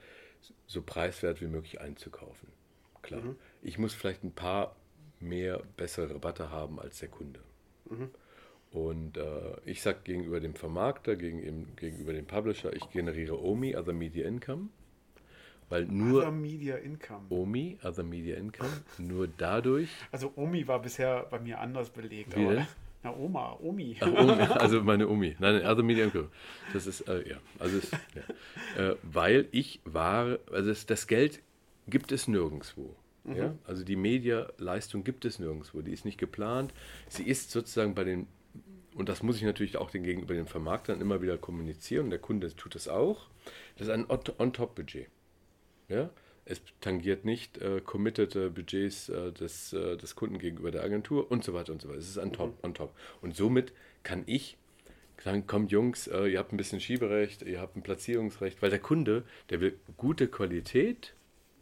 so 0.67 0.81
preiswert 0.81 1.41
wie 1.41 1.49
möglich 1.49 1.81
einzukaufen. 1.81 2.49
Klar. 3.03 3.21
Mhm. 3.21 3.37
Ich 3.63 3.77
muss 3.77 3.93
vielleicht 3.93 4.23
ein 4.23 4.33
paar 4.33 4.77
mehr 5.19 5.61
bessere 5.77 6.15
Rabatte 6.15 6.51
haben 6.51 6.79
als 6.79 7.01
der 7.01 7.09
Kunde. 7.09 7.41
Mhm. 7.91 8.11
Und 8.71 9.17
äh, 9.17 9.57
ich 9.65 9.83
sage 9.83 9.99
gegenüber 10.05 10.39
dem 10.39 10.55
Vermarkter, 10.55 11.17
gegen, 11.17 11.75
gegenüber 11.75 12.13
dem 12.13 12.27
Publisher, 12.27 12.73
ich 12.73 12.89
generiere 12.91 13.43
OMI, 13.43 13.77
Other 13.77 13.93
Media 13.93 14.27
Income. 14.29 14.69
Weil 15.69 15.87
nur 15.87 16.23
Other 16.23 16.31
Media 16.31 16.77
Income. 16.77 17.27
OMI, 17.31 17.79
Other 17.83 18.05
Media 18.05 18.37
Income, 18.37 18.71
nur 18.99 19.27
dadurch. 19.27 19.89
Also 20.13 20.33
OMI 20.37 20.69
war 20.69 20.81
bisher 20.81 21.27
bei 21.29 21.41
mir 21.41 21.59
anders 21.59 21.91
belegt. 21.91 22.37
Wie 22.37 22.47
aber, 22.47 22.69
na, 23.07 23.17
Oma, 23.17 23.59
Omi. 23.63 23.97
Ach, 24.01 24.07
Omi. 24.07 24.43
Also 24.43 24.83
meine 24.83 25.09
Omi. 25.09 25.37
Nein, 25.39 25.65
Other 25.65 25.83
Media 25.83 26.05
Income. 26.05 26.29
Das 26.73 26.87
ist, 26.87 27.03
äh, 27.03 27.29
ja. 27.29 27.37
Also 27.59 27.79
ist, 27.79 27.93
ja. 27.93 28.91
Äh, 28.91 28.97
weil 29.03 29.49
ich 29.53 29.81
Ware, 29.85 30.41
also 30.53 30.69
das, 30.69 30.87
das 30.87 31.07
Geld 31.07 31.43
gibt 31.87 32.13
es 32.13 32.29
nirgendwo. 32.29 32.97
Mhm. 33.25 33.37
Ja? 33.37 33.55
Also 33.65 33.85
die 33.85 33.97
Medialeistung 33.97 35.05
gibt 35.05 35.25
es 35.25 35.39
nirgendwo. 35.39 35.83
Die 35.83 35.93
ist 35.93 36.05
nicht 36.05 36.19
geplant. 36.19 36.75
Sie 37.09 37.23
ist 37.23 37.51
sozusagen 37.51 37.95
bei 37.95 38.05
den, 38.05 38.27
und 38.95 39.09
das 39.09 39.23
muss 39.23 39.37
ich 39.37 39.43
natürlich 39.43 39.77
auch 39.77 39.91
den 39.91 40.03
gegenüber 40.03 40.35
den 40.35 40.47
Vermarktern 40.47 41.01
immer 41.01 41.23
wieder 41.23 41.39
kommunizieren. 41.39 42.11
Der 42.11 42.19
Kunde 42.19 42.55
tut 42.57 42.75
das 42.75 42.89
auch. 42.89 43.29
Das 43.77 43.87
ist 43.87 43.93
ein 43.93 44.07
On-Top-Budget. 44.11 45.09
Ja? 45.89 46.11
Es 46.47 46.63
tangiert 46.81 47.25
nicht 47.25 47.59
äh, 47.59 47.81
committete 47.81 48.51
Budgets 48.51 49.09
äh, 49.09 49.33
des, 49.33 49.73
äh, 49.73 49.97
des 49.97 50.15
Kunden 50.15 50.39
gegenüber 50.39 50.71
der 50.71 50.85
Agentur 50.85 51.31
und 51.31 51.45
so 51.45 51.53
weiter 51.53 51.73
und 51.73 51.83
so 51.83 51.89
weiter. 51.89 51.99
Es 51.99 52.09
ist 52.09 52.19
on 52.19 52.33
top, 52.33 52.51
mhm. 52.51 52.59
on 52.63 52.75
top. 52.75 52.95
Und 53.21 53.37
somit 53.37 53.73
kann 54.05 54.23
ich 54.27 54.57
sagen, 55.23 55.47
kommt 55.47 55.73
Jungs, 55.73 56.07
äh, 56.07 56.27
ihr 56.27 56.39
habt 56.39 56.53
ein 56.53 56.57
bisschen 56.57 56.81
Schieberecht, 56.81 57.43
ihr 57.43 57.61
habt 57.61 57.77
ein 57.77 57.83
Platzierungsrecht, 57.83 58.63
weil 58.63 58.71
der 58.71 58.79
Kunde, 58.79 59.25
der 59.51 59.61
will 59.61 59.77
gute 59.97 60.29
Qualität, 60.29 61.15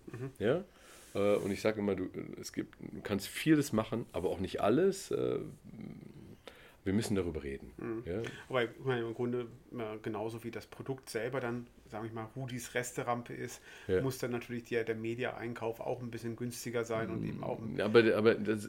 mhm. 0.07 0.31
ja, 0.38 0.64
äh, 1.14 1.37
und 1.37 1.51
ich 1.51 1.61
sage 1.61 1.81
immer, 1.81 1.94
du, 1.94 2.09
es 2.40 2.53
gibt, 2.53 2.75
du 2.81 3.01
kannst 3.03 3.29
vieles 3.29 3.73
machen, 3.73 4.07
aber 4.12 4.29
auch 4.29 4.40
nicht 4.40 4.61
alles. 4.61 5.11
Äh, 5.11 5.38
wir 6.85 6.92
müssen 6.92 7.14
darüber 7.14 7.42
reden. 7.42 7.73
Mhm. 7.79 8.03
Ja? 8.05 8.23
Aber 8.49 8.64
ich 8.64 8.70
meine, 8.85 9.07
im 9.07 9.14
Grunde 9.14 9.47
genauso 10.03 10.44
wie 10.44 10.51
das 10.51 10.66
Produkt 10.66 11.09
selber 11.09 11.40
dann, 11.40 11.66
sage 11.94 12.09
ich 12.09 12.12
mal, 12.12 12.26
Rudis 12.35 12.74
Resterampe 12.74 13.33
ist, 13.33 13.62
ja. 13.87 14.00
muss 14.00 14.18
dann 14.18 14.33
natürlich 14.33 14.64
der, 14.64 14.83
der 14.83 14.96
Media-Einkauf 14.96 15.78
auch 15.78 16.02
ein 16.02 16.11
bisschen 16.11 16.35
günstiger 16.35 16.85
sein 16.85 17.09
und 17.09 17.24
eben 17.24 17.44
auch. 17.44 17.61
aber 17.78 18.16
aber 18.16 18.35
das, 18.35 18.68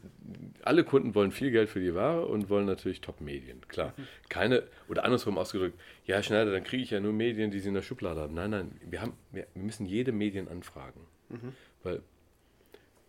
alle 0.62 0.84
Kunden 0.84 1.16
wollen 1.16 1.32
viel 1.32 1.50
Geld 1.50 1.68
für 1.70 1.80
die 1.80 1.96
Ware 1.96 2.28
und 2.28 2.52
wollen 2.52 2.68
natürlich 2.68 3.02
Top-Medien, 3.02 3.68
klar. 3.68 3.96
Mhm. 3.98 4.08
Keine, 4.30 4.64
oder 4.88 5.06
andersrum 5.06 5.40
ausgedrückt, 5.40 5.80
ja, 6.06 6.22
Schneider, 6.22 6.52
dann 6.52 6.64
kriege 6.64 6.84
ich 6.84 6.92
ja 6.92 7.00
nur 7.00 7.14
Medien, 7.14 7.50
die 7.50 7.60
sie 7.60 7.70
in 7.70 7.74
der 7.74 7.82
Schublade 7.82 8.22
haben. 8.22 8.36
Nein, 8.36 8.52
nein, 8.52 8.80
wir, 8.88 9.02
haben, 9.02 9.14
wir, 9.32 9.48
wir 9.56 9.64
müssen 9.64 9.88
jede 9.88 10.12
Medien 10.12 10.48
anfragen. 10.48 11.02
Mhm. 11.30 11.54
Weil 11.82 12.04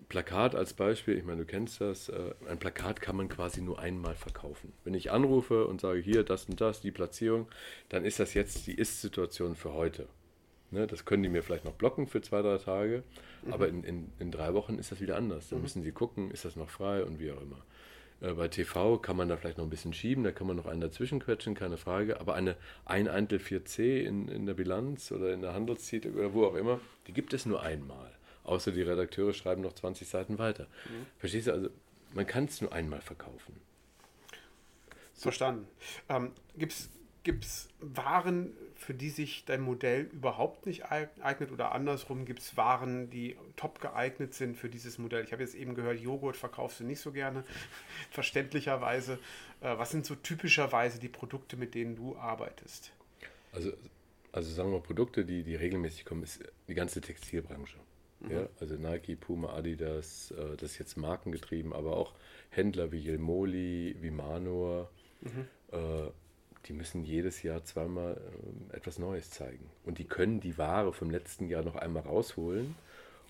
Plakat 0.08 0.54
als 0.54 0.72
Beispiel, 0.74 1.16
ich 1.16 1.24
meine, 1.24 1.40
du 1.40 1.46
kennst 1.46 1.80
das, 1.80 2.08
äh, 2.08 2.34
ein 2.48 2.58
Plakat 2.58 3.00
kann 3.00 3.16
man 3.16 3.28
quasi 3.28 3.60
nur 3.60 3.80
einmal 3.80 4.14
verkaufen. 4.14 4.72
Wenn 4.84 4.94
ich 4.94 5.10
anrufe 5.10 5.66
und 5.66 5.80
sage, 5.80 5.98
hier, 5.98 6.22
das 6.22 6.44
und 6.44 6.60
das, 6.60 6.80
die 6.80 6.92
Platzierung, 6.92 7.48
dann 7.88 8.04
ist 8.04 8.20
das 8.20 8.34
jetzt 8.34 8.66
die 8.66 8.74
Ist-Situation 8.74 9.56
für 9.56 9.72
heute. 9.72 10.06
Ne, 10.70 10.86
das 10.86 11.04
können 11.04 11.22
die 11.22 11.28
mir 11.28 11.42
vielleicht 11.42 11.64
noch 11.64 11.74
blocken 11.74 12.08
für 12.08 12.20
zwei, 12.20 12.42
drei 12.42 12.58
Tage, 12.58 13.04
mhm. 13.44 13.52
aber 13.52 13.68
in, 13.68 13.84
in, 13.84 14.12
in, 14.18 14.30
drei 14.32 14.52
Wochen 14.52 14.78
ist 14.78 14.90
das 14.90 15.00
wieder 15.00 15.16
anders. 15.16 15.48
Dann 15.48 15.58
mhm. 15.58 15.62
müssen 15.62 15.82
sie 15.82 15.92
gucken, 15.92 16.30
ist 16.30 16.44
das 16.44 16.56
noch 16.56 16.70
frei 16.70 17.04
und 17.04 17.20
wie 17.20 17.30
auch 17.30 17.40
immer. 17.40 17.64
Äh, 18.20 18.32
bei 18.34 18.48
TV 18.48 18.98
kann 18.98 19.16
man 19.16 19.28
da 19.28 19.36
vielleicht 19.36 19.58
noch 19.58 19.64
ein 19.64 19.70
bisschen 19.70 19.92
schieben, 19.92 20.24
da 20.24 20.32
kann 20.32 20.46
man 20.46 20.56
noch 20.56 20.66
einen 20.66 20.80
dazwischen 20.80 21.20
quetschen, 21.20 21.54
keine 21.54 21.76
Frage, 21.76 22.20
aber 22.20 22.34
eine 22.34 22.56
ein 22.84 23.06
Eintel 23.08 23.38
4C 23.38 24.00
in, 24.00 24.28
in 24.28 24.46
der 24.46 24.54
Bilanz 24.54 25.12
oder 25.12 25.32
in 25.32 25.40
der 25.40 25.54
Handelszeit 25.54 26.06
oder 26.06 26.32
wo 26.34 26.44
auch 26.44 26.54
immer, 26.54 26.80
die 27.06 27.12
gibt 27.12 27.32
es 27.32 27.46
nur 27.46 27.62
einmal. 27.62 28.15
Außer 28.46 28.70
die 28.70 28.82
Redakteure 28.82 29.34
schreiben 29.34 29.62
noch 29.62 29.72
20 29.72 30.08
Seiten 30.08 30.38
weiter. 30.38 30.64
Mhm. 30.64 31.06
Verstehst 31.18 31.48
du? 31.48 31.52
Also 31.52 31.70
man 32.14 32.26
kann 32.26 32.44
es 32.44 32.60
nur 32.60 32.72
einmal 32.72 33.00
verkaufen. 33.00 33.60
Verstanden. 35.14 35.66
Ähm, 36.08 36.30
Gibt 36.56 37.44
es 37.44 37.68
Waren, 37.80 38.52
für 38.76 38.94
die 38.94 39.10
sich 39.10 39.44
dein 39.46 39.60
Modell 39.60 40.02
überhaupt 40.12 40.66
nicht 40.66 40.84
eignet 40.92 41.50
oder 41.50 41.72
andersrum 41.72 42.24
gibt 42.24 42.38
es 42.40 42.56
Waren, 42.56 43.10
die 43.10 43.36
top 43.56 43.80
geeignet 43.80 44.34
sind 44.34 44.56
für 44.56 44.68
dieses 44.68 44.98
Modell? 44.98 45.24
Ich 45.24 45.32
habe 45.32 45.42
jetzt 45.42 45.56
eben 45.56 45.74
gehört, 45.74 45.98
Joghurt 45.98 46.36
verkaufst 46.36 46.78
du 46.78 46.84
nicht 46.84 47.00
so 47.00 47.10
gerne, 47.10 47.44
verständlicherweise. 48.10 49.18
Äh, 49.60 49.76
was 49.76 49.90
sind 49.90 50.06
so 50.06 50.14
typischerweise 50.14 51.00
die 51.00 51.08
Produkte, 51.08 51.56
mit 51.56 51.74
denen 51.74 51.96
du 51.96 52.16
arbeitest? 52.16 52.92
Also, 53.52 53.72
also 54.30 54.54
sagen 54.54 54.70
wir 54.70 54.78
mal, 54.78 54.84
Produkte, 54.84 55.24
die, 55.24 55.42
die 55.42 55.56
regelmäßig 55.56 56.04
kommen, 56.04 56.22
ist 56.22 56.44
die 56.68 56.74
ganze 56.74 57.00
Textilbranche. 57.00 57.78
Mhm. 58.20 58.30
Ja, 58.30 58.48
also 58.60 58.74
Nike, 58.76 59.16
Puma, 59.16 59.52
Adidas, 59.54 60.30
äh, 60.30 60.56
das 60.56 60.72
ist 60.72 60.78
jetzt 60.78 60.96
markengetrieben, 60.96 61.72
aber 61.72 61.96
auch 61.96 62.12
Händler 62.50 62.92
wie 62.92 62.98
Jelmoli, 62.98 63.96
wie 64.00 64.10
Manor, 64.10 64.90
mhm. 65.20 65.46
äh, 65.72 66.10
die 66.66 66.72
müssen 66.72 67.04
jedes 67.04 67.42
Jahr 67.42 67.64
zweimal 67.64 68.20
äh, 68.72 68.76
etwas 68.76 68.98
Neues 68.98 69.30
zeigen. 69.30 69.70
Und 69.84 69.98
die 69.98 70.04
können 70.04 70.40
die 70.40 70.58
Ware 70.58 70.92
vom 70.92 71.10
letzten 71.10 71.48
Jahr 71.48 71.62
noch 71.62 71.76
einmal 71.76 72.02
rausholen 72.02 72.74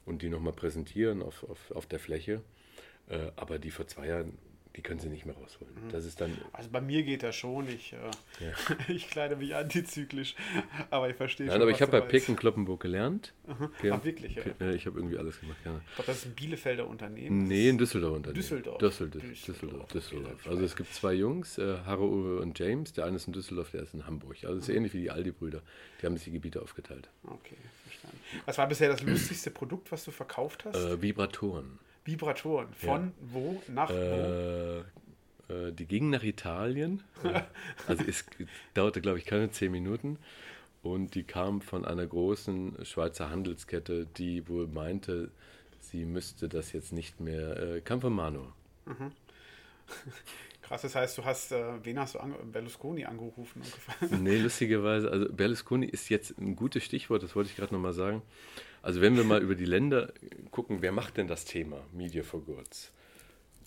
und 0.05 0.23
die 0.23 0.29
nochmal 0.29 0.53
präsentieren 0.53 1.23
auf, 1.23 1.45
auf, 1.49 1.71
auf 1.73 1.87
der 1.87 1.99
Fläche. 1.99 2.43
Äh, 3.09 3.31
aber 3.37 3.59
die 3.59 3.71
vor 3.71 3.87
zwei 3.87 4.09
Jahren 4.09 4.39
die 4.77 4.83
können 4.83 5.01
sie 5.01 5.09
nicht 5.09 5.25
mehr 5.25 5.35
rausholen. 5.35 5.73
Das 5.91 6.05
ist 6.05 6.21
dann. 6.21 6.37
Also 6.53 6.69
bei 6.71 6.81
mir 6.81 7.03
geht 7.03 7.23
das 7.23 7.35
schon. 7.35 7.67
Ich, 7.69 7.95
äh, 7.95 7.97
ja. 8.45 8.53
ich 8.89 9.09
kleide 9.09 9.37
mich 9.37 9.55
antizyklisch, 9.55 10.35
aber 10.91 11.09
ich 11.09 11.17
verstehe 11.17 11.47
Nein, 11.47 11.55
schon. 11.55 11.63
aber 11.63 11.71
ich 11.71 11.81
habe 11.81 11.93
bei 11.93 12.01
Picken 12.03 12.37
Kloppenburg 12.37 12.81
gelernt. 12.81 13.33
Mhm. 13.47 13.93
Ach, 13.93 14.05
wirklich, 14.05 14.37
ja. 14.37 14.71
Ich 14.73 14.87
habe 14.87 14.99
irgendwie 14.99 15.17
alles 15.17 15.41
gemacht, 15.41 15.59
ja. 15.65 15.81
Ich 15.89 15.95
glaube, 15.95 16.07
das 16.07 16.19
ist 16.19 16.27
ein 16.27 16.35
Bielefelder 16.35 16.87
Unternehmen. 16.87 17.45
Nee, 17.45 17.71
ein 17.71 17.79
Düsseldorfer 17.79 18.17
Unternehmen. 18.17 18.43
Düsseldorf. 18.43 18.79
Düsseldorf. 18.79 19.23
Düsseldorf. 19.47 19.89
Düsseldorf. 19.89 20.47
Also 20.47 20.63
es 20.63 20.77
gibt 20.77 20.93
zwei 20.93 21.15
Jungs, 21.15 21.57
äh, 21.57 21.79
Harro 21.87 22.07
Uwe 22.07 22.41
und 22.41 22.59
James. 22.59 22.93
Der 22.93 23.07
eine 23.07 23.17
ist 23.17 23.27
in 23.27 23.33
Düsseldorf, 23.33 23.71
der 23.71 23.83
ist 23.83 23.95
in 23.95 24.07
Hamburg. 24.07 24.37
Also 24.43 24.59
es 24.59 24.65
ist 24.65 24.69
mhm. 24.69 24.77
ähnlich 24.77 24.95
wie 24.95 25.01
die 25.01 25.11
Aldi-Brüder. 25.11 25.63
Die 26.01 26.07
haben 26.07 26.17
sich 26.17 26.25
die 26.25 26.33
Gebiete 26.33 26.61
aufgeteilt. 26.61 27.09
Okay, 27.25 27.57
verstanden. 27.85 28.19
Was 28.45 28.59
war 28.59 28.69
bisher 28.69 28.91
das 28.91 29.03
lustigste 29.03 29.51
Produkt, 29.51 29.91
was 29.91 30.05
du 30.05 30.11
verkauft 30.11 30.67
hast? 30.67 30.77
Äh, 30.77 31.01
Vibratoren. 31.01 31.79
Vibratoren. 32.07 32.69
Von 32.73 33.09
ja. 33.09 33.13
wo 33.21 33.63
nach 33.69 33.91
äh, 33.91 34.83
wo? 35.45 35.53
Äh, 35.53 35.73
die 35.73 35.87
gingen 35.87 36.11
nach 36.11 36.23
Italien. 36.23 37.03
also 37.87 38.05
es 38.05 38.25
dauerte, 38.75 39.01
glaube 39.01 39.19
ich, 39.19 39.25
keine 39.25 39.51
zehn 39.51 39.73
Minuten. 39.73 40.19
Und 40.83 41.15
die 41.15 41.25
kamen 41.25 41.63
von 41.63 41.85
einer 41.85 42.07
großen 42.07 42.85
Schweizer 42.85 43.31
Handelskette, 43.31 44.07
die 44.07 44.49
wohl 44.49 44.69
meinte, 44.69 45.31
sie 45.81 46.05
müsste 46.05 46.49
das 46.49 46.73
jetzt 46.73 46.93
nicht 46.93 47.21
mehr. 47.21 47.57
Äh, 47.57 47.81
kam 47.81 48.01
von 48.01 48.13
Mano. 48.13 48.53
Mhm. 48.85 49.13
Krass, 50.67 50.83
das 50.83 50.95
heißt, 50.95 51.19
du 51.19 51.25
hast, 51.25 51.53
äh, 51.53 51.85
wen 51.85 51.99
hast 51.99 52.17
du 52.17 52.19
ange 52.19 52.35
Berlusconi 52.45 53.05
angerufen? 53.05 53.63
nee, 54.11 54.39
lustigerweise, 54.39 55.11
also 55.11 55.33
Berlusconi 55.33 55.87
ist 55.87 56.09
jetzt 56.09 56.37
ein 56.39 56.57
gutes 56.57 56.83
Stichwort, 56.83 57.23
das 57.23 57.37
wollte 57.37 57.51
ich 57.51 57.57
gerade 57.57 57.73
nochmal 57.73 57.93
sagen. 57.93 58.23
Also 58.83 59.01
wenn 59.01 59.17
wir 59.17 59.25
mal 59.25 59.43
über 59.43 59.55
die 59.55 59.65
Länder 59.65 60.13
gucken, 60.51 60.83
wer 60.83 60.93
macht 60.93 61.17
denn 61.17 61.29
das 61.29 61.45
Thema 61.45 61.81
Media 61.93 62.23
for 62.23 62.41
Goods? 62.41 62.93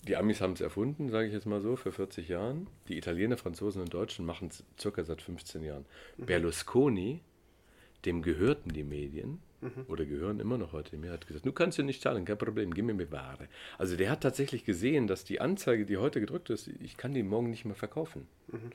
Die 0.06 0.16
Amis 0.16 0.40
haben 0.40 0.54
es 0.54 0.60
erfunden, 0.60 1.10
sage 1.10 1.26
ich 1.26 1.32
jetzt 1.32 1.46
mal 1.46 1.60
so, 1.60 1.76
vor 1.76 1.92
40 1.92 2.28
Jahren. 2.28 2.68
Die 2.88 2.96
Italiener, 2.96 3.36
Franzosen 3.36 3.82
und 3.82 3.92
Deutschen 3.92 4.24
machen 4.24 4.48
es 4.48 4.64
circa 4.78 5.04
seit 5.04 5.20
15 5.20 5.62
Jahren. 5.62 5.84
Mhm. 6.16 6.26
Berlusconi, 6.26 7.20
dem 8.04 8.22
gehörten 8.22 8.72
die 8.72 8.84
Medien 8.84 9.40
mhm. 9.60 9.84
oder 9.88 10.04
gehören 10.04 10.40
immer 10.40 10.58
noch 10.58 10.72
heute. 10.72 10.96
Mir 10.96 11.12
hat 11.12 11.26
gesagt, 11.26 11.46
du 11.46 11.52
kannst 11.52 11.78
ja 11.78 11.84
nicht 11.84 12.02
zahlen, 12.02 12.24
kein 12.24 12.38
Problem, 12.38 12.74
gib 12.74 12.84
mir 12.84 12.94
mir 12.94 13.10
Ware. 13.10 13.48
Also 13.78 13.96
der 13.96 14.10
hat 14.10 14.22
tatsächlich 14.22 14.64
gesehen, 14.64 15.06
dass 15.06 15.24
die 15.24 15.40
Anzeige, 15.40 15.86
die 15.86 15.96
heute 15.96 16.20
gedrückt 16.20 16.50
ist, 16.50 16.68
ich 16.68 16.96
kann 16.96 17.14
die 17.14 17.22
morgen 17.22 17.50
nicht 17.50 17.64
mehr 17.64 17.74
verkaufen. 17.74 18.26
Mhm. 18.48 18.70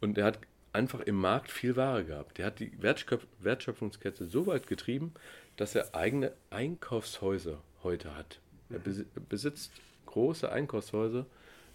Und 0.00 0.18
er 0.18 0.24
hat 0.26 0.38
einfach 0.72 1.00
im 1.00 1.16
Markt 1.16 1.50
viel 1.50 1.76
Ware 1.76 2.04
gehabt. 2.04 2.38
Der 2.38 2.46
hat 2.46 2.58
die 2.58 2.72
Wertschöpfungskette 2.80 4.26
so 4.26 4.46
weit 4.46 4.66
getrieben, 4.66 5.14
dass 5.56 5.74
er 5.74 5.94
eigene 5.94 6.32
Einkaufshäuser 6.50 7.62
heute 7.82 8.16
hat. 8.16 8.40
Er 8.70 8.80
mhm. 8.80 9.06
besitzt 9.28 9.72
große 10.06 10.50
Einkaufshäuser, 10.50 11.26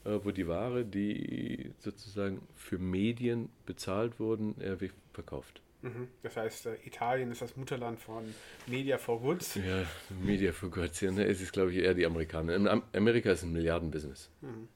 äh, 0.04 0.19
wo 0.24 0.32
die 0.32 0.48
Ware, 0.48 0.86
die 0.86 1.72
sozusagen 1.80 2.41
für 2.56 2.78
Medien 2.78 3.50
bezahlt 3.65 4.19
wurden, 4.19 4.56
er 4.60 4.78
verkauft. 5.13 5.62
Mhm. 5.82 6.10
Das 6.24 6.36
heißt, 6.36 6.65
äh, 6.65 6.76
Italien 6.86 7.32
ist 7.32 7.42
das 7.42 7.56
Mutterland 7.56 8.00
von 8.00 8.24
Media 8.68 8.98
for 8.98 9.22
Goods. 9.22 9.56
Ja, 9.56 9.86
Media 10.22 10.52
for 10.52 10.70
Goods. 10.70 11.00
Ja, 11.02 11.12
ne, 11.12 11.26
es 11.26 11.42
ist, 11.42 11.54
glaube 11.54 11.72
ich, 11.72 11.78
eher 11.78 11.94
die 11.94 12.06
Amerikaner. 12.06 12.56
In 12.56 12.68
Amerika 12.68 13.32
ist 13.32 13.44
ein 13.44 13.54
Milliardenbusiness. 13.54 14.30
Mhm. 14.42 14.68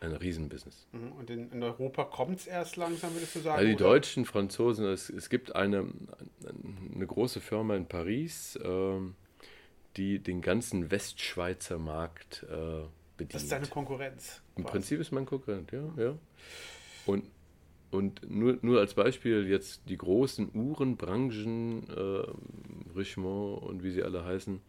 Ein 0.00 0.12
Riesenbusiness. 0.12 0.86
Mhm. 0.92 1.12
Und 1.12 1.30
in, 1.30 1.50
in 1.50 1.62
Europa 1.62 2.04
kommt 2.04 2.40
es 2.40 2.46
erst 2.46 2.76
langsam, 2.76 3.14
würdest 3.14 3.36
du 3.36 3.40
sagen? 3.40 3.56
Also 3.56 3.68
die 3.68 3.74
oder? 3.74 3.84
Deutschen, 3.84 4.26
Franzosen, 4.26 4.86
es, 4.86 5.08
es 5.08 5.30
gibt 5.30 5.54
eine, 5.56 5.86
eine 6.94 7.06
große 7.06 7.40
Firma 7.40 7.74
in 7.74 7.86
Paris, 7.86 8.56
äh, 8.56 9.00
die 9.96 10.18
den 10.18 10.42
ganzen 10.42 10.90
Westschweizer 10.90 11.78
Markt 11.78 12.44
äh, 12.50 12.82
bedient. 13.16 13.34
Das 13.34 13.44
ist 13.44 13.52
deine 13.52 13.66
Konkurrenz. 13.66 14.42
Im 14.56 14.64
Prinzip 14.64 15.00
ist 15.00 15.10
mein 15.10 15.24
Konkurrent, 15.24 15.72
ja. 15.72 15.88
ja. 15.96 16.18
Und, 17.06 17.24
und 17.94 18.28
nur, 18.28 18.58
nur 18.62 18.80
als 18.80 18.94
Beispiel 18.94 19.46
jetzt 19.46 19.88
die 19.88 19.96
großen 19.96 20.50
Uhrenbranchen, 20.52 21.88
äh, 21.88 22.98
Richemont 22.98 23.62
und 23.62 23.84
wie 23.84 23.92
sie 23.92 24.02
alle 24.02 24.24
heißen, 24.24 24.60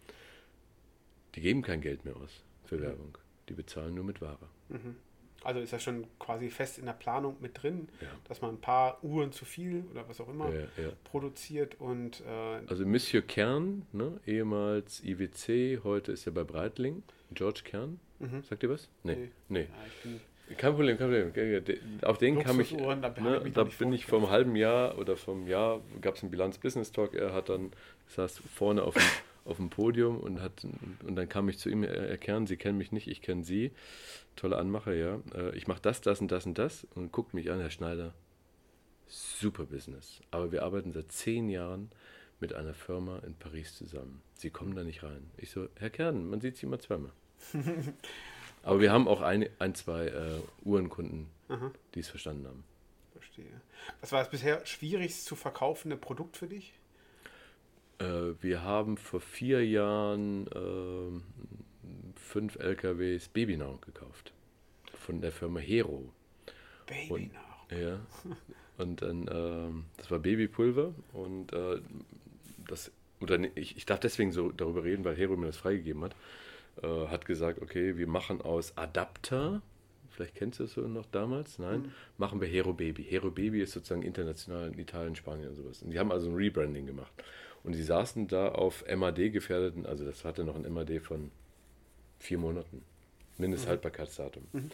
die 1.34 1.42
geben 1.42 1.64
kein 1.64 1.82
Geld 1.82 2.06
mehr 2.06 2.16
aus 2.16 2.44
für 2.66 2.78
mhm. 2.78 2.82
Werbung. 2.82 3.18
Die 3.50 3.54
bezahlen 3.54 3.96
nur 3.96 4.04
mit 4.04 4.22
Ware. 4.22 4.48
Mhm. 4.70 4.96
Also 5.44 5.60
ist 5.60 5.74
das 5.74 5.82
schon 5.82 6.06
quasi 6.20 6.50
fest 6.50 6.78
in 6.78 6.86
der 6.86 6.94
Planung 6.94 7.38
mit 7.40 7.62
drin, 7.62 7.90
ja. 8.00 8.08
dass 8.28 8.42
man 8.42 8.52
ein 8.52 8.62
paar 8.62 9.04
Uhren 9.04 9.32
zu 9.32 9.46
viel 9.46 9.86
oder 9.92 10.08
was 10.08 10.22
auch 10.22 10.30
immer 10.30 10.52
ja, 10.52 10.62
ja. 10.62 10.92
produziert 11.04 11.80
und. 11.80 12.22
Äh 12.22 12.62
also 12.68 12.86
Monsieur 12.86 13.22
Kern, 13.22 13.88
ne, 13.92 14.20
ehemals 14.26 15.04
IWC, 15.04 15.84
heute 15.84 16.12
ist 16.12 16.28
er 16.28 16.32
bei 16.32 16.44
Breitling, 16.44 17.04
George 17.32 17.62
Kern. 17.64 18.00
Mhm. 18.20 18.44
Sagt 18.44 18.64
ihr 18.64 18.70
was? 18.70 18.88
Nee. 19.04 19.30
Nee. 19.50 19.68
nee. 20.04 20.20
Kein 20.58 20.74
Problem, 20.74 20.98
kein 20.98 21.32
Problem. 21.32 21.64
Auf 22.02 22.18
den 22.18 22.40
kam 22.40 22.60
ich. 22.60 22.76
Da, 22.76 23.14
ne, 23.22 23.42
ich 23.46 23.54
da 23.54 23.64
bin 23.64 23.94
ich 23.94 24.06
vom 24.06 24.30
halben 24.30 24.56
Jahr 24.56 24.98
oder 24.98 25.18
vom 25.18 25.48
Jahr 25.48 25.82
gab 26.02 26.16
es 26.16 26.24
einen 26.24 26.32
Bilanz-Business 26.32 26.92
Talk. 26.92 27.14
Er 27.14 27.34
hat 27.34 27.50
dann, 27.50 27.72
saß 28.08 28.42
vorne 28.54 28.84
auf 28.84 28.94
dem, 28.94 29.04
auf 29.46 29.58
dem 29.58 29.70
Podium 29.70 30.20
und 30.20 30.42
hat 30.42 30.66
und 31.06 31.16
dann 31.16 31.30
kam 31.30 31.50
ich 31.50 31.58
zu 31.58 31.70
ihm, 31.70 31.86
Kern, 32.20 32.48
Sie 32.48 32.58
kennen 32.58 32.78
mich 32.78 32.92
nicht, 32.92 33.08
ich 33.08 33.22
kenne 33.22 33.44
Sie 33.44 33.72
tolle 34.36 34.58
Anmache, 34.58 34.96
ja. 34.96 35.22
Äh, 35.34 35.56
ich 35.56 35.68
mache 35.68 35.82
das, 35.82 36.02
das 36.02 36.22
und 36.22 36.32
das 36.32 36.46
und 36.46 36.58
das 36.58 36.86
und 36.96 37.12
guckt 37.12 37.34
mich 37.34 37.52
an, 37.52 37.60
Herr 37.60 37.70
Schneider. 37.70 38.14
Super 39.08 39.66
Business. 39.66 40.22
Aber 40.32 40.52
wir 40.52 40.64
arbeiten 40.64 40.92
seit 40.92 41.12
zehn 41.12 41.50
Jahren 41.50 41.92
mit 42.40 42.54
einer 42.54 42.74
Firma 42.74 43.20
in 43.20 43.36
Paris 43.36 43.76
zusammen. 43.76 44.22
Sie 44.34 44.50
kommen 44.50 44.76
da 44.76 44.84
nicht 44.84 45.04
rein. 45.04 45.30
Ich 45.38 45.52
so, 45.52 45.68
Herr 45.76 45.90
Kern, 45.90 46.30
man 46.30 46.42
sieht 46.42 46.58
Sie 46.58 46.66
immer 46.66 46.80
zweimal. 46.80 47.12
Aber 48.66 48.82
wir 48.82 48.92
haben 48.92 49.08
auch 49.08 49.22
ein, 49.22 49.48
ein 49.60 49.76
zwei 49.76 50.08
äh, 50.08 50.40
Uhrenkunden, 50.64 51.28
die 51.94 52.00
es 52.00 52.10
verstanden 52.10 52.48
haben. 52.48 52.64
Verstehe. 53.14 53.62
Was 54.02 54.12
war 54.12 54.20
das 54.20 54.32
bisher 54.32 54.66
schwierigst 54.66 55.26
zu 55.26 55.36
verkaufende 55.36 55.96
Produkt 55.96 56.36
für 56.36 56.48
dich? 56.48 56.74
Äh, 58.00 58.34
wir 58.42 58.64
haben 58.64 58.98
vor 58.98 59.22
vier 59.22 59.64
Jahren 59.64 60.48
äh, 60.48 62.20
fünf 62.20 62.56
LKWs 62.56 63.28
Babynahrung 63.28 63.82
gekauft 63.82 64.34
von 64.98 65.22
der 65.22 65.32
Firma 65.32 65.60
Hero. 65.60 66.12
Baby 66.88 67.12
und, 67.12 67.32
Ja. 67.78 68.00
Und 68.78 69.02
dann, 69.04 69.30
ähm, 69.32 69.86
das 69.98 70.10
war 70.10 70.20
Babypulver 70.20 70.94
und 71.14 71.54
äh, 71.54 71.80
das, 72.68 72.92
oder 73.22 73.40
ich, 73.56 73.78
ich 73.78 73.86
darf 73.86 74.00
deswegen 74.00 74.32
so 74.32 74.52
darüber 74.52 74.84
reden, 74.84 75.06
weil 75.06 75.16
Hero 75.16 75.38
mir 75.38 75.46
das 75.46 75.58
freigegeben 75.58 76.04
hat. 76.04 76.16
Äh, 76.82 77.08
hat 77.08 77.26
gesagt, 77.26 77.62
okay, 77.62 77.98
wir 77.98 78.08
machen 78.08 78.42
aus 78.42 78.78
Adapter, 78.78 79.62
vielleicht 80.10 80.36
kennst 80.36 80.60
du 80.60 80.66
es 80.66 80.74
so 80.74 80.82
noch 80.82 81.06
damals, 81.06 81.60
nein, 81.60 81.82
mhm. 81.82 81.92
machen 82.18 82.42
wir 82.42 82.48
Hero 82.48 82.74
Baby. 82.74 83.04
Hero 83.04 83.32
Baby 83.32 83.62
ist 83.62 83.72
sozusagen 83.72 84.04
international 84.04 84.72
in 84.72 84.80
Italien, 84.80 85.16
Spanien 85.16 85.50
und 85.50 85.56
sowas. 85.56 85.82
Und 85.82 85.92
die 85.92 86.00
haben 86.00 86.12
also 86.12 86.30
ein 86.30 86.36
Rebranding 86.36 86.86
gemacht. 86.86 87.12
Und 87.64 87.74
die 87.74 87.84
saßen 87.84 88.28
da 88.28 88.50
auf 88.50 88.86
MAD 88.88 89.32
gefährdeten, 89.32 89.86
also 89.86 90.06
das 90.06 90.24
hatte 90.24 90.44
noch 90.44 90.56
ein 90.56 90.72
MAD 90.72 91.00
von 91.02 91.32
vier 92.20 92.38
Monaten, 92.38 92.84
Mindesthaltbarkeitsdatum. 93.38 94.44
Mhm. 94.54 94.72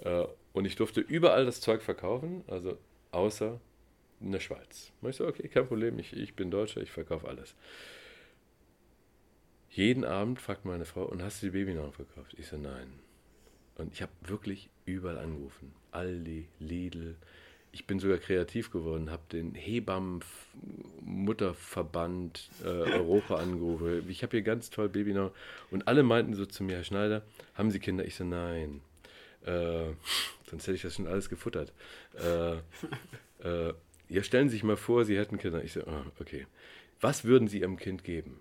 Äh, 0.00 0.24
und 0.52 0.64
ich 0.64 0.76
durfte 0.76 1.00
überall 1.00 1.44
das 1.44 1.60
Zeug 1.60 1.82
verkaufen, 1.82 2.44
also 2.48 2.78
außer 3.12 3.60
in 4.20 4.32
der 4.32 4.40
Schweiz. 4.40 4.92
Und 5.00 5.10
ich 5.10 5.16
so, 5.16 5.26
okay, 5.26 5.48
kein 5.48 5.66
Problem, 5.66 5.98
ich, 5.98 6.14
ich 6.14 6.34
bin 6.34 6.50
Deutscher, 6.50 6.80
ich 6.80 6.90
verkaufe 6.90 7.28
alles. 7.28 7.54
Jeden 9.74 10.04
Abend 10.04 10.38
fragt 10.38 10.66
meine 10.66 10.84
Frau, 10.84 11.04
und 11.04 11.22
hast 11.22 11.42
du 11.42 11.46
die 11.46 11.52
Babynahrung 11.52 11.94
verkauft? 11.94 12.34
Ich 12.38 12.46
so, 12.46 12.58
nein. 12.58 12.92
Und 13.76 13.94
ich 13.94 14.02
habe 14.02 14.12
wirklich 14.20 14.68
überall 14.84 15.16
angerufen. 15.16 15.72
Aldi, 15.92 16.46
Lidl. 16.58 17.16
Ich 17.74 17.86
bin 17.86 17.98
sogar 17.98 18.18
kreativ 18.18 18.70
geworden, 18.70 19.10
habe 19.10 19.22
den 19.32 19.54
Hebammen-Mutterverband 19.54 22.50
äh, 22.62 22.66
Europa 22.66 23.36
angerufen. 23.36 24.04
Ich 24.10 24.22
habe 24.22 24.32
hier 24.32 24.42
ganz 24.42 24.68
toll 24.68 24.90
Babynahrung. 24.90 25.30
Und 25.70 25.88
alle 25.88 26.02
meinten 26.02 26.34
so 26.34 26.44
zu 26.44 26.64
mir, 26.64 26.76
Herr 26.76 26.84
Schneider, 26.84 27.22
haben 27.54 27.70
Sie 27.70 27.78
Kinder? 27.78 28.04
Ich 28.04 28.16
so, 28.16 28.24
nein. 28.24 28.82
Äh, 29.46 29.86
sonst 30.50 30.66
hätte 30.66 30.74
ich 30.74 30.82
das 30.82 30.96
schon 30.96 31.06
alles 31.06 31.30
gefuttert. 31.30 31.72
Äh, 32.22 32.56
äh, 33.42 33.72
ja, 34.10 34.22
stellen 34.22 34.50
Sie 34.50 34.56
sich 34.56 34.64
mal 34.64 34.76
vor, 34.76 35.06
Sie 35.06 35.16
hätten 35.16 35.38
Kinder. 35.38 35.64
Ich 35.64 35.72
so, 35.72 35.80
oh, 35.86 36.04
okay. 36.20 36.46
Was 37.00 37.24
würden 37.24 37.48
Sie 37.48 37.60
Ihrem 37.60 37.78
Kind 37.78 38.04
geben? 38.04 38.38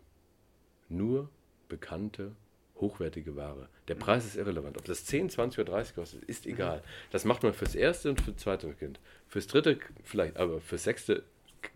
Nur 0.91 1.29
bekannte, 1.69 2.31
hochwertige 2.75 3.35
Ware. 3.35 3.69
Der 3.87 3.95
Preis 3.95 4.25
ist 4.25 4.35
irrelevant. 4.35 4.77
Ob 4.77 4.85
das 4.85 5.05
10, 5.05 5.29
20 5.29 5.59
oder 5.59 5.73
30 5.73 5.95
kostet, 5.95 6.23
ist 6.23 6.45
egal. 6.45 6.83
Das 7.11 7.25
macht 7.25 7.43
man 7.43 7.53
fürs 7.53 7.75
erste 7.75 8.09
und 8.09 8.19
fürs 8.19 8.37
zweite 8.37 8.73
Kind. 8.73 8.99
Fürs 9.27 9.47
dritte 9.47 9.79
vielleicht, 10.03 10.37
aber 10.37 10.59
fürs 10.59 10.83
sechste 10.83 11.23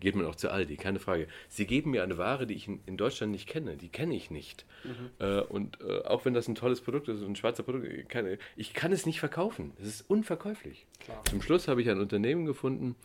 geht 0.00 0.16
man 0.16 0.26
auch 0.26 0.34
zu 0.34 0.50
Aldi, 0.50 0.76
keine 0.76 0.98
Frage. 0.98 1.28
Sie 1.48 1.66
geben 1.66 1.92
mir 1.92 2.02
eine 2.02 2.18
Ware, 2.18 2.46
die 2.46 2.54
ich 2.54 2.68
in, 2.68 2.96
Deutschland 2.96 3.32
nicht 3.32 3.48
kenne, 3.48 3.76
die 3.76 3.88
kenne 3.88 4.16
ich 4.16 4.30
nicht. 4.30 4.66
Mhm. 4.84 5.10
Äh, 5.18 5.40
und 5.40 5.80
äh, 5.80 6.02
auch 6.02 6.24
wenn 6.24 6.34
das 6.34 6.48
ein 6.48 6.54
tolles 6.54 6.80
Produkt 6.80 7.08
ist, 7.08 7.22
ein 7.22 7.36
Schweizer 7.36 7.62
Produkt, 7.62 8.08
keine, 8.08 8.38
ich 8.56 8.74
kann 8.74 8.92
es 8.92 9.06
nicht 9.06 9.20
verkaufen. 9.20 9.72
Es 9.80 9.86
ist 9.86 10.10
unverkäuflich. 10.10 10.86
Klar. 11.00 11.24
Zum 11.26 11.40
Schluss 11.40 11.68
habe 11.68 11.82
ich 11.82 11.88
ein 11.88 12.00
Unternehmen 12.00 12.46
gefunden 12.46 12.96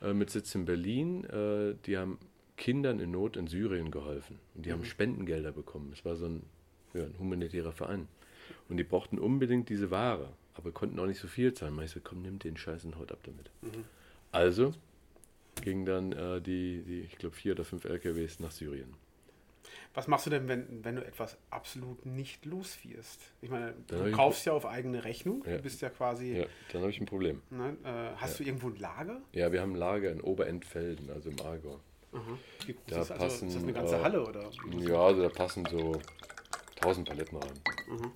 äh, 0.00 0.12
mit 0.12 0.30
Sitz 0.30 0.54
in 0.54 0.64
Berlin. 0.64 1.24
Äh, 1.24 1.74
die 1.86 1.98
haben 1.98 2.18
Kindern 2.56 3.00
in 3.00 3.10
Not 3.10 3.36
in 3.36 3.46
Syrien 3.46 3.90
geholfen. 3.90 4.38
Und 4.54 4.64
die 4.64 4.70
mhm. 4.70 4.74
haben 4.74 4.84
Spendengelder 4.84 5.52
bekommen. 5.52 5.90
Es 5.92 6.04
war 6.04 6.16
so 6.16 6.26
ein, 6.26 6.42
ja, 6.94 7.04
ein, 7.04 7.14
humanitärer 7.18 7.72
Verein. 7.72 8.08
Und 8.68 8.76
die 8.76 8.84
brauchten 8.84 9.18
unbedingt 9.18 9.68
diese 9.68 9.90
Ware, 9.90 10.32
aber 10.54 10.72
konnten 10.72 10.98
auch 10.98 11.06
nicht 11.06 11.20
so 11.20 11.28
viel 11.28 11.54
zahlen. 11.54 11.78
Ich 11.82 11.90
so, 11.90 12.00
komm, 12.02 12.22
nimm 12.22 12.38
den 12.38 12.56
Scheiß 12.56 12.84
und 12.84 12.96
haut 12.96 13.12
ab 13.12 13.20
damit. 13.24 13.50
Mhm. 13.62 13.84
Also 14.30 14.72
gingen 15.62 15.84
dann 15.84 16.12
äh, 16.12 16.40
die, 16.40 16.82
die, 16.82 17.00
ich 17.00 17.18
glaube, 17.18 17.36
vier 17.36 17.52
oder 17.52 17.64
fünf 17.64 17.84
LKWs 17.84 18.40
nach 18.40 18.50
Syrien. 18.50 18.94
Was 19.94 20.08
machst 20.08 20.26
du 20.26 20.30
denn, 20.30 20.48
wenn, 20.48 20.84
wenn 20.84 20.96
du 20.96 21.04
etwas 21.04 21.36
absolut 21.50 22.06
nicht 22.06 22.46
loswirst? 22.46 23.20
Ich 23.42 23.50
meine, 23.50 23.74
dann 23.88 24.04
du 24.06 24.12
kaufst 24.12 24.46
ja 24.46 24.52
auf 24.52 24.64
eigene 24.64 25.04
Rechnung. 25.04 25.44
Ja. 25.46 25.56
Du 25.56 25.62
bist 25.62 25.82
ja 25.82 25.90
quasi. 25.90 26.38
Ja, 26.38 26.46
dann 26.72 26.82
habe 26.82 26.90
ich 26.90 27.00
ein 27.00 27.06
Problem. 27.06 27.42
Ne? 27.50 27.76
Äh, 27.84 28.16
hast 28.16 28.38
ja. 28.38 28.44
du 28.44 28.50
irgendwo 28.50 28.68
ein 28.68 28.76
Lager? 28.76 29.20
Ja, 29.32 29.52
wir 29.52 29.60
haben 29.60 29.72
ein 29.72 29.78
Lager 29.78 30.10
in 30.10 30.20
Oberentfelden, 30.20 31.10
also 31.10 31.30
im 31.30 31.40
Aargau. 31.40 31.80
Groß 32.12 32.76
da 32.86 33.00
ist, 33.00 33.10
also, 33.10 33.24
passen, 33.24 33.48
ist 33.48 33.56
das 33.56 33.62
eine 33.62 33.72
ganze 33.72 33.96
äh, 33.96 34.02
Halle 34.02 34.26
oder? 34.26 34.50
Ja, 34.78 35.00
also 35.00 35.22
da 35.22 35.28
passen 35.28 35.66
so 35.70 35.98
1000 36.76 37.08
Paletten 37.08 37.38
rein. 37.38 37.60
Mhm. 37.88 38.12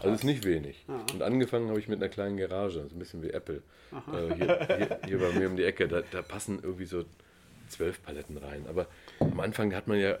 Also 0.00 0.14
ist 0.14 0.24
nicht 0.24 0.44
wenig. 0.44 0.84
Ja. 0.88 1.04
Und 1.12 1.22
angefangen 1.22 1.68
habe 1.68 1.78
ich 1.78 1.88
mit 1.88 2.02
einer 2.02 2.08
kleinen 2.08 2.36
Garage, 2.36 2.80
also 2.80 2.94
ein 2.94 2.98
bisschen 2.98 3.22
wie 3.22 3.30
Apple. 3.30 3.62
Äh, 3.92 4.34
hier, 4.34 4.66
hier, 4.66 5.00
hier, 5.06 5.18
bei 5.18 5.32
mir 5.32 5.48
um 5.48 5.56
die 5.56 5.64
Ecke, 5.64 5.88
da, 5.88 6.02
da, 6.02 6.22
passen 6.22 6.60
irgendwie 6.62 6.84
so 6.84 7.04
zwölf 7.68 8.02
Paletten 8.02 8.36
rein. 8.36 8.66
Aber 8.68 8.86
am 9.20 9.40
Anfang 9.40 9.74
hat 9.74 9.86
man 9.86 9.98
ja, 9.98 10.18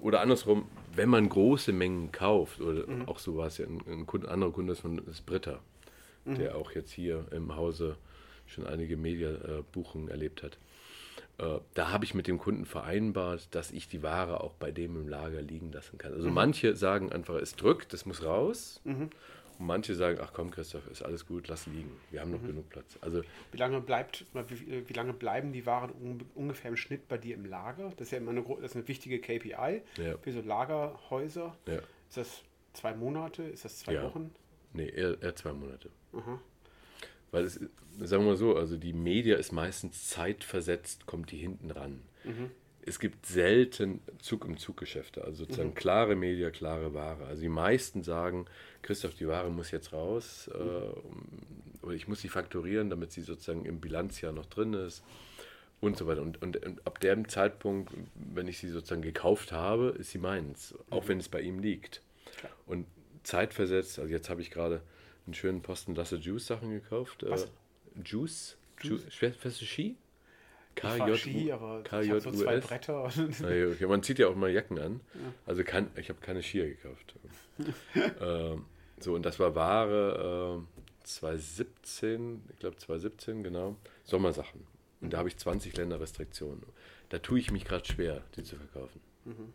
oder 0.00 0.20
andersrum, 0.20 0.66
wenn 0.94 1.08
man 1.08 1.28
große 1.28 1.72
Mengen 1.72 2.10
kauft, 2.12 2.60
oder 2.60 2.86
mhm. 2.86 3.08
auch 3.08 3.18
so 3.18 3.36
war 3.36 3.48
es 3.48 3.58
ja, 3.58 3.66
ein, 3.66 3.80
ein 3.86 4.06
Kunde, 4.06 4.28
anderer 4.28 4.52
Kunde 4.52 4.72
ist 4.72 4.80
von 4.80 4.98
ist 5.06 5.26
Britta, 5.26 5.60
mhm. 6.24 6.36
der 6.36 6.56
auch 6.56 6.72
jetzt 6.72 6.92
hier 6.92 7.26
im 7.32 7.54
Hause 7.54 7.96
schon 8.46 8.66
einige 8.66 8.96
Media-Buchungen 8.96 10.08
erlebt 10.08 10.42
hat. 10.42 10.58
Äh, 11.38 11.58
da 11.74 11.90
habe 11.90 12.04
ich 12.04 12.14
mit 12.14 12.26
dem 12.26 12.38
Kunden 12.38 12.64
vereinbart, 12.66 13.54
dass 13.54 13.70
ich 13.70 13.88
die 13.88 14.02
Ware 14.02 14.42
auch 14.42 14.54
bei 14.54 14.70
dem 14.70 14.96
im 14.96 15.08
Lager 15.08 15.42
liegen 15.42 15.72
lassen 15.72 15.98
kann. 15.98 16.12
Also 16.12 16.28
mhm. 16.28 16.34
manche 16.34 16.76
sagen 16.76 17.12
einfach, 17.12 17.34
es 17.34 17.56
drückt, 17.56 17.92
das 17.92 18.06
muss 18.06 18.24
raus. 18.24 18.80
Mhm. 18.84 19.10
Und 19.58 19.66
manche 19.66 19.94
sagen, 19.94 20.18
ach 20.20 20.32
komm, 20.32 20.50
Christoph, 20.50 20.86
ist 20.88 21.02
alles 21.02 21.26
gut, 21.26 21.48
lass 21.48 21.66
liegen. 21.66 21.92
Wir 22.10 22.20
haben 22.20 22.30
noch 22.30 22.40
mhm. 22.42 22.48
genug 22.48 22.70
Platz. 22.70 22.98
Also 23.00 23.22
wie 23.50 23.58
lange 23.58 23.80
bleibt, 23.80 24.26
wie, 24.48 24.88
wie, 24.88 24.92
lange 24.92 25.12
bleiben 25.12 25.52
die 25.52 25.66
Waren 25.66 26.22
ungefähr 26.34 26.70
im 26.70 26.76
Schnitt 26.76 27.08
bei 27.08 27.18
dir 27.18 27.34
im 27.34 27.44
Lager? 27.44 27.90
Das 27.96 28.08
ist 28.08 28.10
ja 28.12 28.18
immer 28.18 28.30
eine, 28.30 28.42
das 28.42 28.72
ist 28.72 28.76
eine 28.76 28.88
wichtige 28.88 29.20
KPI 29.20 29.82
ja. 29.98 30.18
für 30.20 30.32
so 30.32 30.40
Lagerhäuser. 30.40 31.56
Ja. 31.66 31.80
Ist 32.08 32.16
das 32.16 32.42
zwei 32.72 32.94
Monate? 32.94 33.42
Ist 33.42 33.64
das 33.64 33.78
zwei 33.78 33.94
ja. 33.94 34.02
Wochen? 34.02 34.34
Nee, 34.72 34.88
eher, 34.88 35.20
eher 35.22 35.36
zwei 35.36 35.52
Monate. 35.52 35.90
Aha. 36.12 36.40
Weil 37.32 37.44
es, 37.44 37.54
sagen 37.98 38.24
wir 38.24 38.30
mal 38.30 38.36
so, 38.36 38.56
also 38.56 38.76
die 38.76 38.92
Media 38.92 39.36
ist 39.36 39.52
meistens 39.52 40.08
zeitversetzt, 40.08 41.06
kommt 41.06 41.32
die 41.32 41.38
hinten 41.38 41.70
ran. 41.72 42.02
Mhm. 42.22 42.50
Es 42.84 42.98
gibt 42.98 43.26
selten 43.26 44.00
Zug 44.18 44.44
im 44.44 44.56
Zug-Geschäfte, 44.56 45.24
also 45.24 45.44
sozusagen 45.44 45.70
mhm. 45.70 45.74
klare 45.74 46.14
Media, 46.14 46.50
klare 46.50 46.94
Ware. 46.94 47.24
Also 47.26 47.42
die 47.42 47.48
meisten 47.48 48.02
sagen, 48.02 48.46
Christoph, 48.82 49.14
die 49.14 49.28
Ware 49.28 49.50
muss 49.50 49.70
jetzt 49.70 49.92
raus 49.92 50.50
mhm. 50.52 50.60
äh, 50.60 51.84
oder 51.86 51.94
ich 51.94 52.06
muss 52.06 52.20
sie 52.20 52.28
fakturieren, 52.28 52.90
damit 52.90 53.12
sie 53.12 53.22
sozusagen 53.22 53.64
im 53.64 53.80
Bilanzjahr 53.80 54.32
noch 54.32 54.46
drin 54.46 54.74
ist 54.74 55.02
und 55.80 55.96
so 55.96 56.06
weiter. 56.06 56.22
Und, 56.22 56.42
und, 56.42 56.64
und, 56.64 56.86
ab 56.86 57.00
dem 57.00 57.28
Zeitpunkt, 57.28 57.92
wenn 58.14 58.46
ich 58.46 58.58
sie 58.58 58.68
sozusagen 58.68 59.02
gekauft 59.02 59.52
habe, 59.52 59.94
ist 59.98 60.10
sie 60.10 60.18
meins, 60.18 60.74
auch 60.90 61.04
mhm. 61.04 61.08
wenn 61.08 61.18
es 61.18 61.28
bei 61.28 61.40
ihm 61.40 61.60
liegt. 61.60 62.02
Klar. 62.36 62.52
Und 62.66 62.86
zeitversetzt, 63.22 63.98
also 63.98 64.10
jetzt 64.10 64.28
habe 64.28 64.42
ich 64.42 64.50
gerade 64.50 64.82
einen 65.26 65.34
schönen 65.34 65.62
Posten 65.62 65.94
Lasse 65.94 66.16
Juice 66.16 66.46
Sachen 66.46 66.70
gekauft. 66.70 67.24
Was? 67.28 67.44
Äh, 67.44 67.48
Juice? 68.04 68.56
Juice? 68.80 69.04
Fährst 69.10 69.60
du 69.60 69.64
Ski? 69.64 69.96
KJ, 70.74 71.16
Ski, 71.16 71.52
aber 71.52 71.82
KJ 71.82 72.04
ich 72.04 72.10
habe 72.10 72.20
so 72.20 72.30
zwei 72.32 72.58
Bretter. 72.58 73.10
ja, 73.16 73.68
okay. 73.68 73.86
Man 73.86 74.02
zieht 74.02 74.18
ja 74.18 74.28
auch 74.28 74.34
mal 74.34 74.50
Jacken 74.50 74.78
an. 74.78 75.00
Ja. 75.14 75.20
Also 75.46 75.64
kann, 75.64 75.90
ich 75.96 76.08
habe 76.08 76.20
keine 76.20 76.42
Skier 76.42 76.66
gekauft. 76.68 77.14
ähm, 78.20 78.64
so, 78.98 79.14
und 79.14 79.26
das 79.26 79.38
war 79.38 79.54
Ware 79.54 80.64
äh, 80.64 81.04
2017, 81.04 82.42
ich 82.52 82.58
glaube 82.58 82.76
2017, 82.76 83.42
genau. 83.42 83.76
Sommersachen. 84.04 84.66
Und 85.00 85.12
da 85.12 85.18
habe 85.18 85.28
ich 85.28 85.36
20 85.36 85.76
Länderrestriktionen. 85.76 86.62
Da 87.08 87.18
tue 87.18 87.38
ich 87.38 87.50
mich 87.50 87.64
gerade 87.64 87.84
schwer, 87.84 88.22
die 88.36 88.42
zu 88.42 88.56
verkaufen. 88.56 89.00
Mhm. 89.24 89.52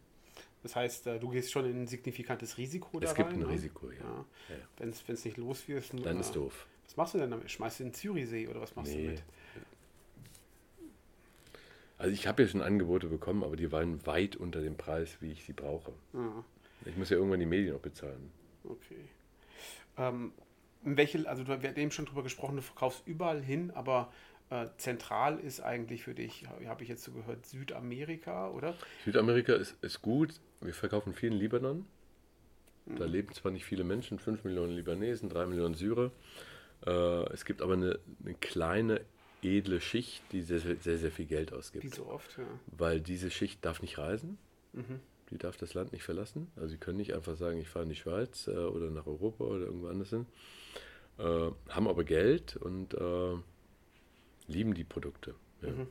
Das 0.67 0.75
heißt, 0.75 1.07
äh, 1.07 1.19
du 1.19 1.29
gehst 1.29 1.49
schon 1.49 1.63
in 1.65 1.83
ein 1.83 1.87
signifikantes 1.87 2.57
Risiko 2.57 2.99
da 2.99 3.07
Es 3.07 3.15
gibt 3.15 3.29
rein, 3.29 3.35
ein 3.35 3.39
ne? 3.39 3.49
Risiko, 3.49 3.89
ja. 3.89 3.97
ja. 3.99 4.25
ja. 4.49 4.55
Wenn 4.77 4.89
es 4.89 5.23
nicht 5.23 5.37
los 5.37 5.65
wird. 5.69 5.85
Dann 6.05 6.19
ist 6.19 6.35
doof. 6.35 6.67
Was 6.85 6.97
machst 6.97 7.13
du 7.13 7.19
denn 7.19 7.31
damit? 7.31 7.49
Schmeißt 7.49 7.79
du 7.79 7.83
in 7.83 7.89
den 7.89 7.95
Zürichsee 7.95 8.49
oder 8.49 8.59
was 8.59 8.75
machst 8.75 8.91
nee. 8.93 9.03
du 9.03 9.09
mit? 9.11 9.23
Also 11.97 12.13
ich 12.13 12.27
habe 12.27 12.43
ja 12.43 12.49
schon 12.49 12.61
Angebote 12.61 13.07
bekommen, 13.07 13.45
aber 13.45 13.55
die 13.55 13.71
waren 13.71 14.05
weit 14.05 14.35
unter 14.35 14.61
dem 14.61 14.75
Preis, 14.75 15.17
wie 15.21 15.31
ich 15.31 15.45
sie 15.45 15.53
brauche. 15.53 15.93
Ja. 16.13 16.43
Ich 16.85 16.97
muss 16.97 17.09
ja 17.09 17.15
irgendwann 17.15 17.39
die 17.39 17.45
Medien 17.45 17.73
auch 17.73 17.79
bezahlen. 17.79 18.29
Okay. 18.65 19.05
Ähm, 19.97 20.33
welche, 20.83 21.27
also 21.29 21.45
du 21.45 21.53
hast 21.53 21.63
eben 21.63 21.91
schon 21.91 22.05
drüber 22.05 22.23
gesprochen, 22.23 22.57
du 22.57 22.61
verkaufst 22.61 23.03
überall 23.07 23.41
hin, 23.41 23.71
aber 23.73 24.11
äh, 24.49 24.67
zentral 24.77 25.39
ist 25.39 25.61
eigentlich 25.61 26.03
für 26.03 26.13
dich, 26.13 26.45
habe 26.65 26.83
ich 26.83 26.89
jetzt 26.89 27.03
so 27.03 27.11
gehört, 27.11 27.45
Südamerika, 27.45 28.49
oder? 28.49 28.75
Südamerika 29.03 29.53
ist, 29.53 29.75
ist 29.83 30.01
gut. 30.01 30.39
Wir 30.61 30.73
verkaufen 30.73 31.13
viel 31.13 31.31
in 31.31 31.37
Libanon. 31.37 31.85
Da 32.85 33.05
mhm. 33.05 33.11
leben 33.11 33.33
zwar 33.33 33.51
nicht 33.51 33.65
viele 33.65 33.83
Menschen, 33.83 34.19
5 34.19 34.45
Millionen 34.45 34.73
Libanesen, 34.73 35.29
3 35.29 35.47
Millionen 35.47 35.75
Syrer. 35.75 36.11
Äh, 36.85 37.33
es 37.33 37.43
gibt 37.43 37.61
aber 37.61 37.73
eine, 37.73 37.99
eine, 38.23 38.33
kleine, 38.35 39.01
edle 39.41 39.81
Schicht, 39.81 40.23
die 40.31 40.41
sehr, 40.41 40.59
sehr, 40.59 40.97
sehr 40.97 41.11
viel 41.11 41.25
Geld 41.25 41.53
ausgibt. 41.53 41.83
Wie 41.83 41.89
so 41.89 42.07
oft, 42.07 42.37
ja. 42.37 42.45
Weil 42.67 43.01
diese 43.01 43.29
Schicht 43.29 43.63
darf 43.65 43.81
nicht 43.81 43.97
reisen. 43.97 44.37
Mhm. 44.73 44.99
Die 45.29 45.37
darf 45.37 45.57
das 45.57 45.73
Land 45.73 45.91
nicht 45.91 46.03
verlassen. 46.03 46.49
Also 46.55 46.69
sie 46.69 46.77
können 46.77 46.97
nicht 46.97 47.13
einfach 47.13 47.35
sagen, 47.35 47.59
ich 47.59 47.67
fahre 47.67 47.83
in 47.83 47.89
die 47.89 47.95
Schweiz 47.95 48.47
äh, 48.47 48.51
oder 48.51 48.89
nach 48.89 49.05
Europa 49.05 49.43
oder 49.43 49.65
irgendwo 49.65 49.87
anders 49.87 50.09
hin. 50.09 50.25
Äh, 51.19 51.51
haben 51.69 51.87
aber 51.87 52.05
Geld 52.05 52.55
und 52.55 52.93
äh, 52.93 53.35
lieben 54.47 54.73
die 54.73 54.83
Produkte. 54.83 55.35
Ja. 55.61 55.69
Mhm. 55.69 55.87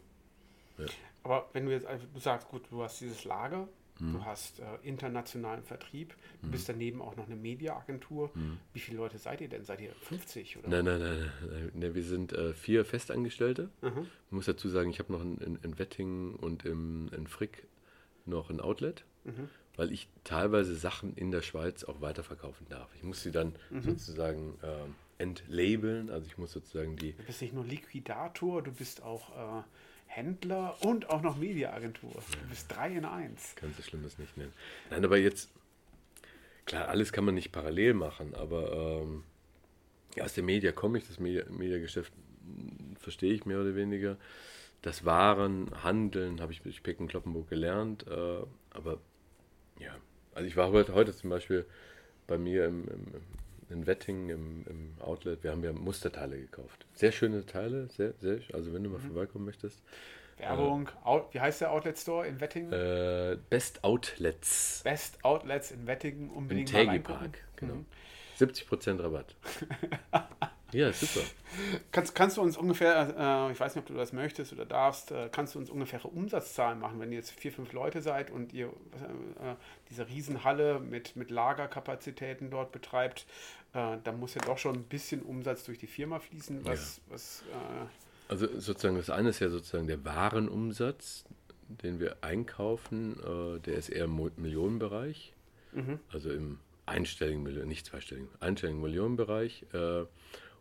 Ja. 0.79 0.87
Aber 1.23 1.49
wenn 1.53 1.67
du 1.67 1.73
jetzt 1.73 1.87
du 1.87 2.21
sagst, 2.21 2.49
gut, 2.49 2.63
du 2.71 2.83
hast 2.83 3.01
dieses 3.01 3.25
Lager, 3.25 3.69
mhm. 3.99 4.15
du 4.15 4.25
hast 4.25 4.61
äh, 4.61 4.65
internationalen 4.83 5.63
Vertrieb, 5.63 6.15
du 6.41 6.47
mhm. 6.47 6.51
bist 6.51 6.69
daneben 6.69 7.03
auch 7.03 7.17
noch 7.17 7.27
eine 7.27 7.37
Mediaagentur. 7.37 8.31
Mhm. 8.35 8.59
Wie 8.73 8.81
viele 8.81 8.99
Leute 8.99 9.19
seid 9.19 9.41
ihr 9.41 9.49
denn? 9.49 9.65
Seid 9.65 9.81
ihr 9.81 9.93
50 9.93 10.59
oder? 10.59 10.69
Nein, 10.69 10.85
nein, 10.85 11.01
nein, 11.01 11.33
nein, 11.51 11.73
nein. 11.75 11.95
wir 11.95 12.03
sind 12.03 12.33
äh, 12.33 12.53
vier 12.53 12.85
Festangestellte. 12.85 13.71
Ich 13.83 14.33
muss 14.33 14.47
dazu 14.47 14.69
sagen, 14.69 14.91
ich 14.91 14.99
habe 14.99 15.13
noch 15.13 15.23
in, 15.23 15.39
in, 15.39 15.57
in, 15.57 15.79
Wettingen 15.79 16.35
und 16.35 16.65
im, 16.65 17.09
in 17.17 17.27
Frick 17.27 17.67
noch 18.25 18.51
ein 18.51 18.61
Outlet, 18.61 19.05
mhm. 19.25 19.49
weil 19.77 19.93
ich 19.93 20.09
teilweise 20.25 20.75
Sachen 20.75 21.15
in 21.15 21.31
der 21.31 21.43
Schweiz 21.43 21.85
auch 21.85 22.01
weiterverkaufen 22.01 22.69
darf. 22.69 22.95
Ich 22.95 23.03
muss 23.03 23.23
sie 23.23 23.33
dann 23.33 23.55
mhm. 23.71 23.83
sozusagen 23.83 24.59
äh, 24.63 24.89
entlabeln, 25.19 26.11
also 26.11 26.27
ich 26.27 26.39
muss 26.39 26.53
sozusagen 26.53 26.97
die... 26.97 27.13
Du 27.13 27.23
bist 27.23 27.43
nicht 27.43 27.55
nur 27.55 27.65
Liquidator, 27.65 28.63
du 28.63 28.73
bist 28.73 29.03
auch... 29.03 29.61
Äh 29.61 29.63
Händler 30.07 30.77
und 30.81 31.11
auch 31.11 31.21
noch 31.21 31.37
Mediaagentur. 31.37 32.11
Du 32.13 32.49
bist 32.49 32.73
drei 32.75 32.93
in 32.93 33.05
eins. 33.05 33.55
Kannst 33.57 33.79
du 33.79 33.83
Schlimmes 33.83 34.19
nicht 34.19 34.37
nennen. 34.37 34.53
Nein, 34.91 35.05
aber 35.05 35.19
jetzt, 35.19 35.51
klar, 36.65 36.89
alles 36.89 37.13
kann 37.13 37.25
man 37.25 37.35
nicht 37.35 37.53
parallel 37.53 37.95
machen, 37.95 38.35
aber 38.35 39.03
ähm, 39.03 39.25
aus 40.21 40.35
der 40.35 40.45
Media 40.45 40.73
komme 40.73 40.99
ich, 40.99 41.07
das 41.07 41.21
Media, 41.21 41.45
Mediageschäft 41.51 42.13
verstehe 42.99 43.33
ich 43.35 43.45
mehr 43.45 43.61
oder 43.61 43.75
weniger. 43.75 44.17
Das 44.81 45.05
Waren, 45.05 45.71
Handeln 45.83 46.41
habe 46.41 46.53
ich 46.53 46.63
durch 46.63 46.83
Pecken 46.83 47.09
Kloppenburg 47.09 47.51
gelernt, 47.51 48.07
äh, 48.07 48.43
aber 48.71 49.01
ja, 49.79 49.95
also 50.35 50.47
ich 50.47 50.57
war 50.57 50.71
heute, 50.71 50.95
heute 50.95 51.15
zum 51.15 51.29
Beispiel 51.31 51.67
bei 52.27 52.39
mir 52.39 52.67
im, 52.67 52.89
im, 52.89 53.07
in 53.69 53.87
Wettingen 53.87 54.29
im, 54.29 54.65
im, 54.69 54.95
Outlet, 55.01 55.43
wir 55.43 55.51
haben 55.51 55.65
ja 55.65 55.73
Musterteile 55.73 56.39
gekauft. 56.39 56.87
Sehr 56.95 57.13
schöne 57.13 57.45
Teile, 57.47 57.89
sehr, 57.89 58.13
sehr, 58.19 58.41
also 58.53 58.73
wenn 58.73 58.85
du 58.85 58.91
mal 58.91 58.99
mhm. 58.99 59.07
vorbeikommen 59.13 59.45
möchtest. 59.45 59.83
Werbung, 60.39 60.89
äh, 61.05 61.21
wie 61.33 61.41
heißt 61.41 61.63
der 61.63 61.73
Outlet 61.73 61.99
Store 61.99 62.27
in 62.27 62.41
Wettingen? 62.41 62.73
Äh, 62.73 63.39
Best 63.49 63.83
Outlets. 63.85 64.83
Best 64.85 65.25
Outlets 65.25 65.71
in 65.71 65.87
Wettingen, 65.87 66.31
unbedingt 66.31 66.73
in 66.73 66.87
mal 66.87 67.01
Park, 67.01 67.45
genau. 67.57 67.75
Mhm. 67.75 67.87
70% 68.39 69.03
Rabatt. 69.03 69.35
ja, 70.73 70.93
super. 70.93 71.21
Kannst, 71.93 72.15
kannst 72.15 72.37
du 72.37 72.43
uns 72.43 72.57
ungefähr, 72.57 73.49
äh, 73.49 73.53
ich 73.53 73.61
weiß 73.61 73.75
nicht, 73.75 73.83
ob 73.85 73.89
du 73.89 73.95
das 73.95 74.13
möchtest 74.13 74.53
oder 74.53 74.67
darfst, 74.67 75.13
äh, 75.13 75.29
kannst 75.31 75.55
du 75.55 75.59
uns 75.59 75.71
ungefähre 75.71 76.09
Umsatzzahlen 76.09 76.79
machen, 76.81 77.01
wenn 77.01 77.13
ihr 77.13 77.19
jetzt 77.19 77.31
vier, 77.31 77.53
fünf 77.53 77.73
Leute 77.73 78.03
seid 78.03 78.31
und 78.31 78.53
ihr 78.53 78.67
äh, 78.67 79.55
diese 79.91 80.09
Riesenhalle 80.09 80.81
mit, 80.81 81.17
mit 81.17 81.31
Lagerkapazitäten 81.31 82.51
dort 82.51 82.73
betreibt, 82.73 83.27
äh, 83.75 83.97
dann 84.03 84.19
muss 84.19 84.35
ja 84.35 84.41
doch 84.43 84.59
schon 84.59 84.75
ein 84.75 84.85
bisschen 84.85 85.23
Umsatz 85.23 85.65
durch 85.65 85.79
die 85.79 85.87
Firma 85.87 86.19
fließen. 86.19 86.65
Was, 86.65 86.97
ja. 86.97 87.13
was, 87.13 87.45
äh, 87.53 87.87
also 88.29 88.47
sozusagen 88.59 88.97
das 88.97 89.11
eine 89.11 89.29
ist 89.29 89.39
ja 89.39 89.49
sozusagen 89.49 89.87
der 89.87 90.05
Warenumsatz, 90.05 91.25
den 91.69 92.01
wir 92.01 92.17
einkaufen, 92.23 93.19
äh, 93.21 93.61
der 93.61 93.75
ist 93.75 93.89
eher 93.89 94.05
im 94.05 94.31
Millionenbereich. 94.37 95.33
Mhm. 95.73 96.01
Also 96.13 96.31
im 96.31 96.59
einstelligen 96.87 97.43
nicht 97.67 97.87
zweistelligen, 97.87 98.29
einstelligen 98.41 98.81
Millionenbereich. 98.81 99.67
Äh, 99.73 100.05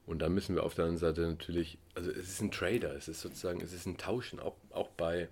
und 0.06 0.20
da 0.20 0.30
müssen 0.30 0.56
wir 0.56 0.64
auf 0.64 0.76
der 0.76 0.86
anderen 0.86 1.00
Seite 1.00 1.22
natürlich, 1.22 1.78
also 1.96 2.12
es 2.12 2.30
ist 2.30 2.42
ein 2.42 2.52
Trader, 2.52 2.96
es 2.96 3.08
ist 3.08 3.22
sozusagen, 3.22 3.62
es 3.62 3.74
ist 3.74 3.86
ein 3.88 3.98
Tauschen. 3.98 4.40
Auch, 4.40 4.56
auch 4.72 4.90
bei, 4.90 5.28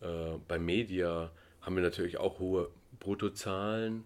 äh, 0.00 0.38
bei 0.46 0.58
Media 0.58 1.30
haben 1.60 1.74
wir 1.74 1.82
natürlich 1.82 2.18
auch 2.18 2.38
hohe 2.38 2.70
Bruttozahlen. 3.00 4.04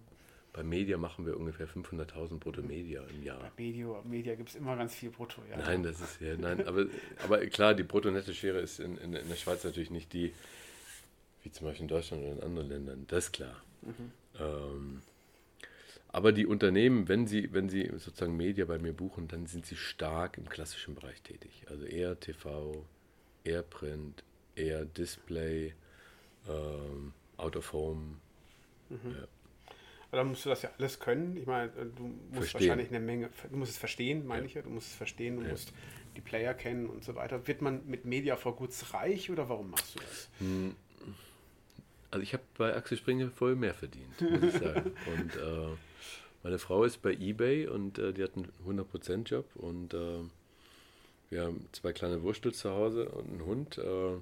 Bei 0.53 0.63
Media 0.63 0.97
machen 0.97 1.25
wir 1.25 1.37
ungefähr 1.37 1.67
500.000 1.67 2.39
Brutto 2.39 2.61
Media 2.61 3.03
im 3.03 3.23
Jahr. 3.23 3.39
Bei 3.39 3.63
Media, 3.63 4.01
Media 4.03 4.35
gibt 4.35 4.49
es 4.49 4.55
immer 4.55 4.75
ganz 4.75 4.95
viel 4.95 5.11
Brutto, 5.11 5.41
ja. 5.49 5.57
Nein, 5.57 5.83
das 5.83 6.01
ist 6.01 6.19
ja, 6.19 6.35
nein, 6.35 6.67
aber, 6.67 6.87
aber 7.23 7.45
klar, 7.47 7.73
die 7.73 7.83
Brutto-Netto-Schere 7.83 8.59
ist 8.59 8.79
in, 8.79 8.97
in, 8.97 9.13
in, 9.13 9.29
der 9.29 9.35
Schweiz 9.35 9.63
natürlich 9.63 9.91
nicht 9.91 10.11
die, 10.11 10.33
wie 11.43 11.51
zum 11.51 11.67
Beispiel 11.67 11.83
in 11.83 11.87
Deutschland 11.87 12.23
oder 12.23 12.33
in 12.33 12.43
anderen 12.43 12.67
Ländern, 12.67 13.05
das 13.07 13.25
ist 13.25 13.31
klar. 13.31 13.55
Mhm. 13.81 14.11
Ähm, 14.39 15.01
aber 16.13 16.31
die 16.31 16.45
Unternehmen, 16.45 17.07
wenn 17.07 17.25
sie, 17.25 17.53
wenn 17.53 17.69
sie 17.69 17.89
sozusagen 17.93 18.35
Media 18.35 18.65
bei 18.65 18.79
mir 18.79 18.93
buchen, 18.93 19.27
dann 19.27 19.45
sind 19.45 19.65
sie 19.65 19.77
stark 19.77 20.37
im 20.37 20.49
klassischen 20.49 20.95
Bereich 20.95 21.21
tätig. 21.21 21.65
Also 21.69 21.85
eher 21.85 22.19
TV, 22.19 22.85
eher 23.43 23.63
Print, 23.63 24.23
eher 24.55 24.85
Display, 24.85 25.73
ähm, 26.49 27.13
Out 27.37 27.55
of 27.55 27.71
Home. 27.73 28.17
Mhm. 28.89 29.15
Ja. 29.21 30.17
dann 30.17 30.27
musst 30.27 30.45
du 30.45 30.49
das 30.49 30.61
ja 30.63 30.69
alles 30.77 30.99
können. 30.99 31.37
Ich 31.37 31.45
meine, 31.45 31.69
du 31.69 32.03
musst 32.03 32.33
verstehen. 32.33 32.61
wahrscheinlich 32.61 32.89
eine 32.89 32.99
Menge, 32.99 33.29
du 33.49 33.55
musst 33.55 33.71
es 33.71 33.77
verstehen, 33.77 34.27
meine 34.27 34.41
ja. 34.41 34.47
ich 34.47 34.53
ja. 34.55 34.61
Du 34.63 34.69
musst 34.69 34.89
es 34.89 34.95
verstehen, 34.95 35.37
du 35.37 35.43
ja. 35.43 35.49
musst 35.49 35.71
die 36.17 36.21
Player 36.21 36.53
kennen 36.53 36.87
und 36.87 37.05
so 37.05 37.15
weiter. 37.15 37.47
Wird 37.47 37.61
man 37.61 37.87
mit 37.87 38.03
Media 38.03 38.35
for 38.35 38.55
Goods 38.57 38.93
reich 38.93 39.31
oder 39.31 39.47
warum 39.47 39.71
machst 39.71 39.95
du 39.95 39.99
das? 39.99 40.29
Hm. 40.39 40.75
Also 42.11 42.23
ich 42.23 42.33
habe 42.33 42.43
bei 42.57 42.75
Axel 42.75 42.97
Springer 42.97 43.29
voll 43.29 43.55
mehr 43.55 43.73
verdient, 43.73 44.19
muss 44.19 44.43
ich 44.43 44.59
sagen. 44.59 44.91
Und 45.05 45.35
äh, 45.37 45.77
meine 46.43 46.59
Frau 46.59 46.83
ist 46.83 47.01
bei 47.01 47.11
eBay 47.13 47.67
und 47.67 47.99
äh, 47.99 48.13
die 48.13 48.23
hat 48.23 48.31
einen 48.35 48.51
100%-Job 48.65 49.55
und 49.55 49.93
äh, 49.93 50.19
wir 51.29 51.43
haben 51.43 51.67
zwei 51.71 51.93
kleine 51.93 52.23
Wurstel 52.23 52.53
zu 52.53 52.71
Hause 52.71 53.09
und 53.09 53.29
einen 53.29 53.45
Hund. 53.45 53.77
Äh, 53.77 54.17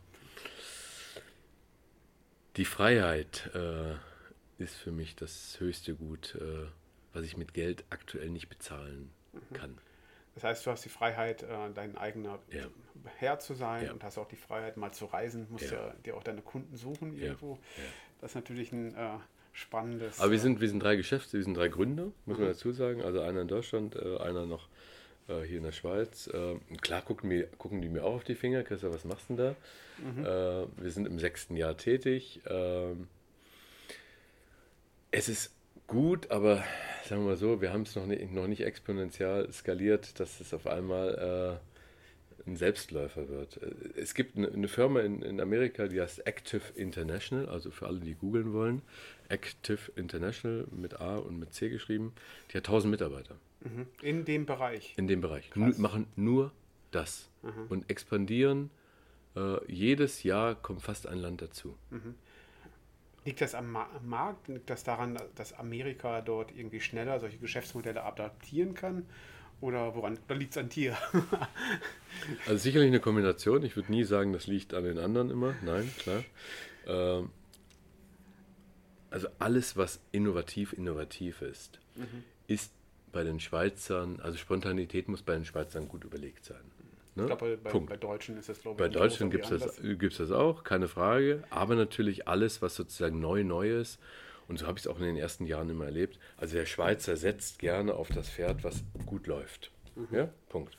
die 2.56 2.66
Freiheit 2.66 3.50
äh, 3.54 3.96
ist 4.62 4.76
für 4.76 4.92
mich 4.92 5.16
das 5.16 5.60
höchste 5.60 5.96
Gut, 5.96 6.36
äh, 6.36 6.68
was 7.14 7.24
ich 7.24 7.38
mit 7.38 7.54
Geld 7.54 7.86
aktuell 7.90 8.30
nicht 8.30 8.50
bezahlen 8.50 9.10
mhm. 9.34 9.54
kann. 9.54 9.78
Das 10.36 10.44
heißt, 10.44 10.66
du 10.66 10.72
hast 10.72 10.86
die 10.86 10.90
Freiheit, 10.90 11.44
äh, 11.44 11.72
dein 11.74 11.98
eigener 11.98 12.40
ja. 12.52 12.66
Herr 13.18 13.40
zu 13.40 13.54
sein 13.54 13.86
ja. 13.86 13.92
und 13.94 14.04
hast 14.04 14.18
auch 14.18 14.28
die 14.28 14.36
Freiheit, 14.36 14.78
mal 14.78 14.92
zu 14.92 15.06
reisen, 15.06 15.48
musst 15.50 15.72
ja, 15.72 15.94
dir 16.06 16.16
auch 16.16 16.24
deine 16.24 16.42
Kunden 16.42 16.76
suchen 16.76 17.18
irgendwo. 17.18 17.58
Das 18.22 18.32
ist 18.32 18.36
natürlich 18.36 18.72
ein 18.72 18.94
spannendes. 19.54 20.20
Aber 20.20 20.32
wir 20.32 20.40
sind, 20.40 20.62
wir 20.62 20.70
sind 20.70 20.82
drei 20.82 20.96
Geschäfte, 20.96 21.38
wir 21.38 21.44
sind 21.44 21.56
drei 21.56 21.68
Gründer, 21.68 22.12
muss 22.26 22.38
man 22.38 22.48
dazu 22.48 22.72
sagen. 22.72 23.02
Also 23.02 23.22
einer 23.22 23.42
in 23.42 23.48
Deutschland, 23.48 23.96
äh, 23.96 24.18
einer 24.18 24.46
noch 24.46 24.68
äh, 25.28 25.42
hier 25.42 25.58
in 25.58 25.64
der 25.64 25.72
Schweiz. 25.72 26.28
Äh, 26.28 26.56
klar 26.82 27.02
gucken, 27.02 27.30
wir, 27.30 27.48
gucken 27.58 27.82
die 27.82 27.90
mir 27.90 28.04
auch 28.04 28.16
auf 28.16 28.24
die 28.24 28.36
Finger. 28.36 28.64
Christa, 28.64 28.92
was 28.92 29.06
machst 29.06 29.30
du 29.30 29.36
denn 29.36 29.46
da? 29.46 29.56
Mhm. 30.04 30.26
Äh, 30.26 30.84
wir 30.84 30.92
sind 30.92 31.08
im 31.08 31.20
sechsten 31.20 31.56
Jahr 31.56 31.78
tätig. 31.78 32.42
Ähm, 32.48 33.08
es 35.12 35.30
ist 35.30 35.54
gut, 35.88 36.30
aber 36.32 36.64
sagen 37.04 37.22
wir 37.24 37.30
mal 37.30 37.38
so, 37.38 37.62
wir 37.62 37.74
haben 37.74 37.82
es 37.82 37.96
noch 37.96 38.06
nicht, 38.06 38.32
noch 38.32 38.48
nicht 38.48 38.62
exponentiell 38.62 39.52
skaliert, 39.52 40.20
dass 40.20 40.40
es 40.40 40.54
auf 40.54 40.68
einmal 40.68 41.60
ein 42.46 42.56
Selbstläufer 42.58 43.30
wird. 43.30 43.60
Es 43.96 44.14
gibt 44.14 44.38
eine, 44.38 44.50
eine 44.50 44.68
Firma 44.68 45.02
in, 45.02 45.22
in, 45.22 45.40
Amerika, 45.42 45.88
die 45.88 46.02
heißt 46.02 46.26
Active 46.28 46.62
International, 46.76 47.48
also 47.48 47.72
für 47.72 47.88
alle, 47.88 48.00
die 48.00 48.16
googeln 48.16 48.54
wollen. 48.54 48.82
Active 49.30 49.92
International 49.96 50.68
mit 50.72 51.00
A 51.00 51.18
und 51.18 51.40
mit 51.40 51.54
C 51.54 51.70
geschrieben. 51.70 52.14
Die 52.52 52.58
hat 52.58 52.68
1000 52.68 52.92
Mitarbeiter. 52.92 53.36
Mhm. 53.62 53.88
In 54.02 54.26
dem 54.26 54.46
Bereich. 54.46 54.94
In 54.98 55.08
dem 55.08 55.22
Bereich. 55.22 55.52
N 55.56 55.76
machen 55.78 56.08
nur 56.16 56.52
das 56.92 57.30
mhm. 57.42 57.68
und 57.70 57.90
expandieren. 57.90 58.70
Äh, 59.36 59.72
jedes 59.72 60.24
Jahr 60.24 60.56
kommt 60.56 60.82
fast 60.82 61.08
ein 61.08 61.18
Land 61.18 61.42
dazu. 61.42 61.78
Mhm. 61.92 62.16
Liegt 63.26 63.42
das 63.42 63.54
am, 63.54 63.72
Ma 63.72 63.88
Markt? 64.04 64.48
Liegt 64.48 64.70
das 64.70 64.84
daran, 64.84 65.18
dass 65.36 65.54
Amerika 65.54 66.22
dort 66.22 66.56
irgendwie 66.56 66.80
schneller 66.80 67.20
solche 67.20 67.38
Geschäftsmodelle 67.38 68.04
adaptieren 68.04 68.74
kann? 68.74 69.06
Oder 69.62 69.94
woran 69.94 70.18
oder 70.26 70.36
liegt 70.36 70.52
es 70.52 70.58
an 70.58 70.70
dir? 70.70 70.98
also 72.48 72.58
sicherlich 72.58 72.88
eine 72.88 73.02
Kombination. 73.02 73.62
Ich 73.64 73.76
würde 73.76 73.92
nie 73.92 74.06
sagen, 74.06 74.32
das 74.32 74.48
liegt 74.48 74.74
an 74.74 74.86
den 74.86 74.98
anderen 74.98 75.30
immer. 75.30 75.54
Nein, 75.64 75.92
klar. 76.00 76.24
Ähm, 76.88 77.30
also 79.10 79.28
alles, 79.40 79.78
was 79.78 80.00
innovativ, 80.12 80.74
innovativ 80.74 81.42
ist, 81.42 81.80
mhm. 81.96 82.24
ist 82.48 82.72
bei 83.12 83.24
den 83.24 83.40
Schweizern, 83.40 84.20
also 84.22 84.38
Spontanität 84.38 85.08
muss 85.08 85.22
bei 85.22 85.34
den 85.34 85.46
Schweizern 85.46 85.88
gut 85.88 86.04
überlegt 86.04 86.46
sein. 86.46 86.62
Ne? 87.16 87.24
Ich 87.24 87.28
glaube, 87.28 87.58
bei, 87.58 87.80
bei, 87.80 87.98
Deutschen 87.98 88.38
ist 88.38 88.50
das, 88.50 88.62
glaube 88.62 88.76
ich, 88.76 88.92
Bei 88.92 89.00
Deutschen 89.00 89.30
gibt 89.30 89.46
es 89.46 89.62
das, 89.62 89.80
das 90.18 90.32
auch, 90.32 90.64
keine 90.64 90.88
Frage. 90.88 91.44
Aber 91.50 91.76
natürlich 91.76 92.28
alles, 92.28 92.62
was 92.62 92.76
sozusagen 92.76 93.20
neu, 93.20 93.44
neu 93.44 93.80
ist. 93.80 94.00
Und 94.48 94.58
so 94.58 94.68
habe 94.68 94.80
ich 94.80 94.86
es 94.86 94.88
auch 94.88 94.98
in 94.98 95.06
den 95.06 95.18
ersten 95.18 95.46
Jahren 95.46 95.70
immer 95.70 95.86
erlebt. 95.86 96.18
Also 96.38 96.56
der 96.56 96.66
Schweizer 96.66 97.18
setzt 97.18 97.60
gerne 97.60 97.94
auf 97.94 98.10
das 98.10 98.30
Pferd, 98.30 98.64
was 98.64 98.84
gut 99.06 99.28
läuft. 99.28 99.72
Mhm. 99.96 100.08
Ja, 100.12 100.30
Punkt. 100.50 100.78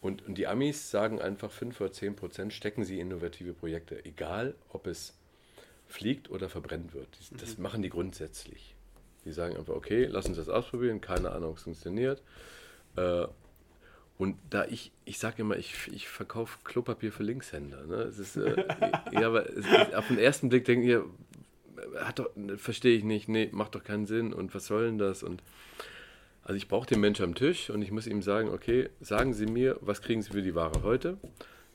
Und, 0.00 0.26
und 0.26 0.38
die 0.38 0.46
Amis 0.46 0.90
sagen 0.90 1.20
einfach 1.20 1.50
5 1.50 1.80
oder 1.80 1.92
10 1.92 2.16
Prozent 2.16 2.52
stecken 2.52 2.84
sie 2.84 3.00
in 3.00 3.10
innovative 3.10 3.52
Projekte. 3.54 4.04
Egal, 4.04 4.54
ob 4.70 4.86
es 4.86 5.14
fliegt 5.86 6.30
oder 6.30 6.48
verbrennt 6.48 6.94
wird. 6.94 7.08
Das 7.40 7.56
mhm. 7.56 7.62
machen 7.62 7.82
die 7.82 7.90
grundsätzlich. 7.90 8.74
Die 9.24 9.32
sagen 9.32 9.56
einfach, 9.56 9.74
okay, 9.74 10.06
lass 10.06 10.26
uns 10.26 10.36
das 10.36 10.48
ausprobieren, 10.48 11.00
keine 11.00 11.30
Ahnung, 11.30 11.54
es 11.54 11.62
funktioniert. 11.62 12.22
Äh, 12.96 13.26
und 14.18 14.36
da 14.48 14.64
ich, 14.64 14.92
ich 15.04 15.18
sage 15.18 15.42
immer, 15.42 15.56
ich, 15.56 15.88
ich 15.92 16.08
verkaufe 16.08 16.58
Klopapier 16.64 17.12
für 17.12 17.22
Linkshänder. 17.22 17.84
Ne? 17.86 17.96
Es 17.96 18.18
ist, 18.18 18.36
äh, 18.36 18.56
ja, 19.12 19.26
aber 19.26 19.48
es 19.50 19.66
auf 19.94 20.08
den 20.08 20.18
ersten 20.18 20.48
Blick 20.48 20.64
denken 20.64 20.86
ihr, 20.86 21.04
hat 22.00 22.18
doch, 22.18 22.30
verstehe 22.56 22.96
ich 22.96 23.04
nicht, 23.04 23.28
nee, 23.28 23.50
macht 23.52 23.74
doch 23.74 23.84
keinen 23.84 24.06
Sinn 24.06 24.32
und 24.32 24.54
was 24.54 24.66
soll 24.66 24.86
denn 24.86 24.98
das? 24.98 25.22
Und 25.22 25.42
also 26.42 26.56
ich 26.56 26.68
brauche 26.68 26.86
den 26.86 27.00
Menschen 27.00 27.24
am 27.24 27.34
Tisch 27.34 27.70
und 27.70 27.82
ich 27.82 27.90
muss 27.90 28.06
ihm 28.06 28.22
sagen, 28.22 28.48
okay, 28.48 28.88
sagen 29.00 29.34
Sie 29.34 29.46
mir, 29.46 29.76
was 29.80 30.00
kriegen 30.00 30.22
Sie 30.22 30.30
für 30.30 30.42
die 30.42 30.54
Ware 30.54 30.82
heute? 30.82 31.18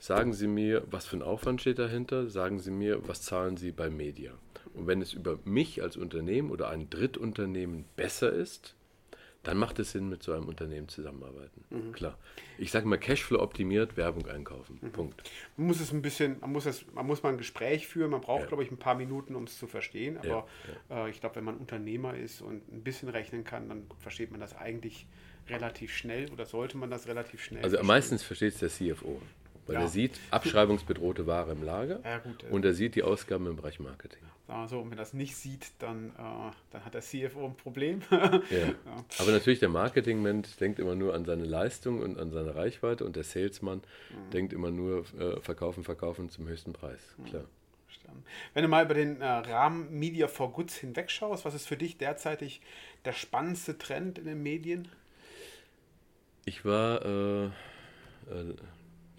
Sagen 0.01 0.33
Sie 0.33 0.47
mir, 0.47 0.83
was 0.89 1.05
für 1.05 1.17
ein 1.17 1.21
Aufwand 1.21 1.61
steht 1.61 1.77
dahinter. 1.77 2.27
Sagen 2.27 2.59
Sie 2.59 2.71
mir, 2.71 3.07
was 3.07 3.21
zahlen 3.21 3.55
Sie 3.55 3.71
bei 3.71 3.91
Media. 3.91 4.31
Und 4.73 4.87
wenn 4.87 4.99
es 4.99 5.13
über 5.13 5.37
mich 5.45 5.83
als 5.83 5.95
Unternehmen 5.95 6.49
oder 6.49 6.69
ein 6.69 6.89
Drittunternehmen 6.89 7.85
besser 7.95 8.33
ist, 8.33 8.73
dann 9.43 9.57
macht 9.57 9.77
es 9.77 9.91
Sinn, 9.91 10.09
mit 10.09 10.23
so 10.23 10.33
einem 10.33 10.47
Unternehmen 10.47 10.87
zusammenarbeiten. 10.87 11.63
Mhm. 11.69 11.91
Klar. 11.91 12.17
Ich 12.57 12.71
sage 12.71 12.87
mal, 12.87 12.97
Cashflow 12.97 13.39
optimiert, 13.39 13.95
Werbung 13.95 14.27
einkaufen. 14.27 14.79
Mhm. 14.81 14.91
Punkt. 14.91 15.21
Man 15.55 15.67
muss 15.67 15.79
es 15.79 15.91
ein 15.91 16.01
bisschen, 16.01 16.39
man 16.41 16.51
muss, 16.51 16.65
es, 16.65 16.83
man 16.93 17.05
muss 17.05 17.21
mal 17.21 17.29
ein 17.29 17.37
Gespräch 17.37 17.87
führen, 17.87 18.09
man 18.09 18.21
braucht, 18.21 18.41
ja. 18.41 18.47
glaube 18.47 18.63
ich, 18.63 18.71
ein 18.71 18.77
paar 18.77 18.95
Minuten, 18.95 19.35
um 19.35 19.43
es 19.43 19.59
zu 19.59 19.67
verstehen. 19.67 20.17
Aber 20.17 20.27
ja, 20.27 20.45
ja. 20.89 21.05
Äh, 21.05 21.09
ich 21.11 21.19
glaube, 21.19 21.35
wenn 21.35 21.43
man 21.43 21.57
Unternehmer 21.57 22.15
ist 22.15 22.41
und 22.41 22.67
ein 22.73 22.81
bisschen 22.81 23.07
rechnen 23.07 23.43
kann, 23.43 23.69
dann 23.69 23.85
versteht 23.99 24.31
man 24.31 24.39
das 24.39 24.55
eigentlich 24.57 25.05
relativ 25.47 25.95
schnell 25.95 26.31
oder 26.31 26.47
sollte 26.47 26.77
man 26.77 26.89
das 26.89 27.07
relativ 27.07 27.43
schnell 27.43 27.63
Also 27.63 27.81
meistens 27.83 28.23
versteht 28.23 28.53
es 28.53 28.59
der 28.59 28.69
CFO. 28.69 29.21
Weil 29.67 29.75
ja. 29.75 29.81
er 29.81 29.87
sieht 29.87 30.19
abschreibungsbedrohte 30.31 31.27
Ware 31.27 31.51
im 31.51 31.63
Lager 31.63 31.99
ja, 32.03 32.17
gut, 32.17 32.43
und 32.49 32.65
er 32.65 32.73
sieht 32.73 32.95
die 32.95 33.03
Ausgaben 33.03 33.47
im 33.47 33.55
Bereich 33.55 33.79
Marketing. 33.79 34.19
Sagen 34.47 34.61
wir 34.63 34.67
so, 34.67 34.79
und 34.79 34.91
wenn 34.91 34.97
er 34.97 35.03
das 35.03 35.13
nicht 35.13 35.35
sieht, 35.35 35.71
dann, 35.79 36.09
äh, 36.09 36.51
dann 36.71 36.85
hat 36.85 36.93
der 36.93 37.01
CFO 37.01 37.45
ein 37.45 37.55
Problem. 37.55 38.01
ja. 38.11 38.73
Aber 39.19 39.31
natürlich 39.31 39.59
der 39.59 39.69
Marketingmensch 39.69 40.55
denkt 40.57 40.79
immer 40.79 40.95
nur 40.95 41.13
an 41.13 41.25
seine 41.25 41.45
Leistung 41.45 42.01
und 42.01 42.19
an 42.19 42.31
seine 42.31 42.55
Reichweite 42.55 43.05
und 43.05 43.15
der 43.15 43.23
Salesman 43.23 43.77
mhm. 43.77 44.31
denkt 44.31 44.53
immer 44.53 44.71
nur 44.71 45.05
äh, 45.19 45.39
verkaufen, 45.41 45.83
verkaufen 45.83 46.29
zum 46.29 46.47
höchsten 46.47 46.73
Preis. 46.73 46.99
Mhm. 47.17 47.25
Klar. 47.25 47.43
Wenn 48.53 48.63
du 48.63 48.67
mal 48.67 48.83
über 48.83 48.93
den 48.93 49.21
äh, 49.21 49.25
Rahmen 49.25 49.97
Media 49.97 50.27
for 50.27 50.51
Goods 50.51 50.75
hinwegschaust, 50.75 51.45
was 51.45 51.53
ist 51.53 51.67
für 51.67 51.77
dich 51.77 51.97
derzeitig 51.97 52.61
der 53.05 53.13
spannendste 53.13 53.77
Trend 53.77 54.17
in 54.17 54.25
den 54.25 54.43
Medien? 54.43 54.89
Ich 56.45 56.65
war 56.65 57.05
äh, 57.05 57.45
äh 57.45 58.55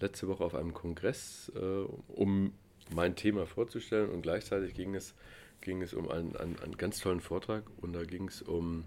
letzte 0.03 0.27
Woche 0.27 0.43
auf 0.43 0.55
einem 0.55 0.73
Kongress, 0.73 1.51
äh, 1.55 1.85
um 2.07 2.53
mein 2.93 3.15
Thema 3.15 3.45
vorzustellen 3.45 4.09
und 4.09 4.21
gleichzeitig 4.21 4.73
ging 4.73 4.93
es, 4.93 5.15
ging 5.61 5.81
es 5.81 5.93
um 5.93 6.09
einen, 6.09 6.35
einen, 6.35 6.59
einen 6.59 6.77
ganz 6.77 6.99
tollen 6.99 7.21
Vortrag 7.21 7.63
und 7.81 7.93
da 7.93 8.03
ging 8.03 8.27
es 8.27 8.41
um 8.41 8.83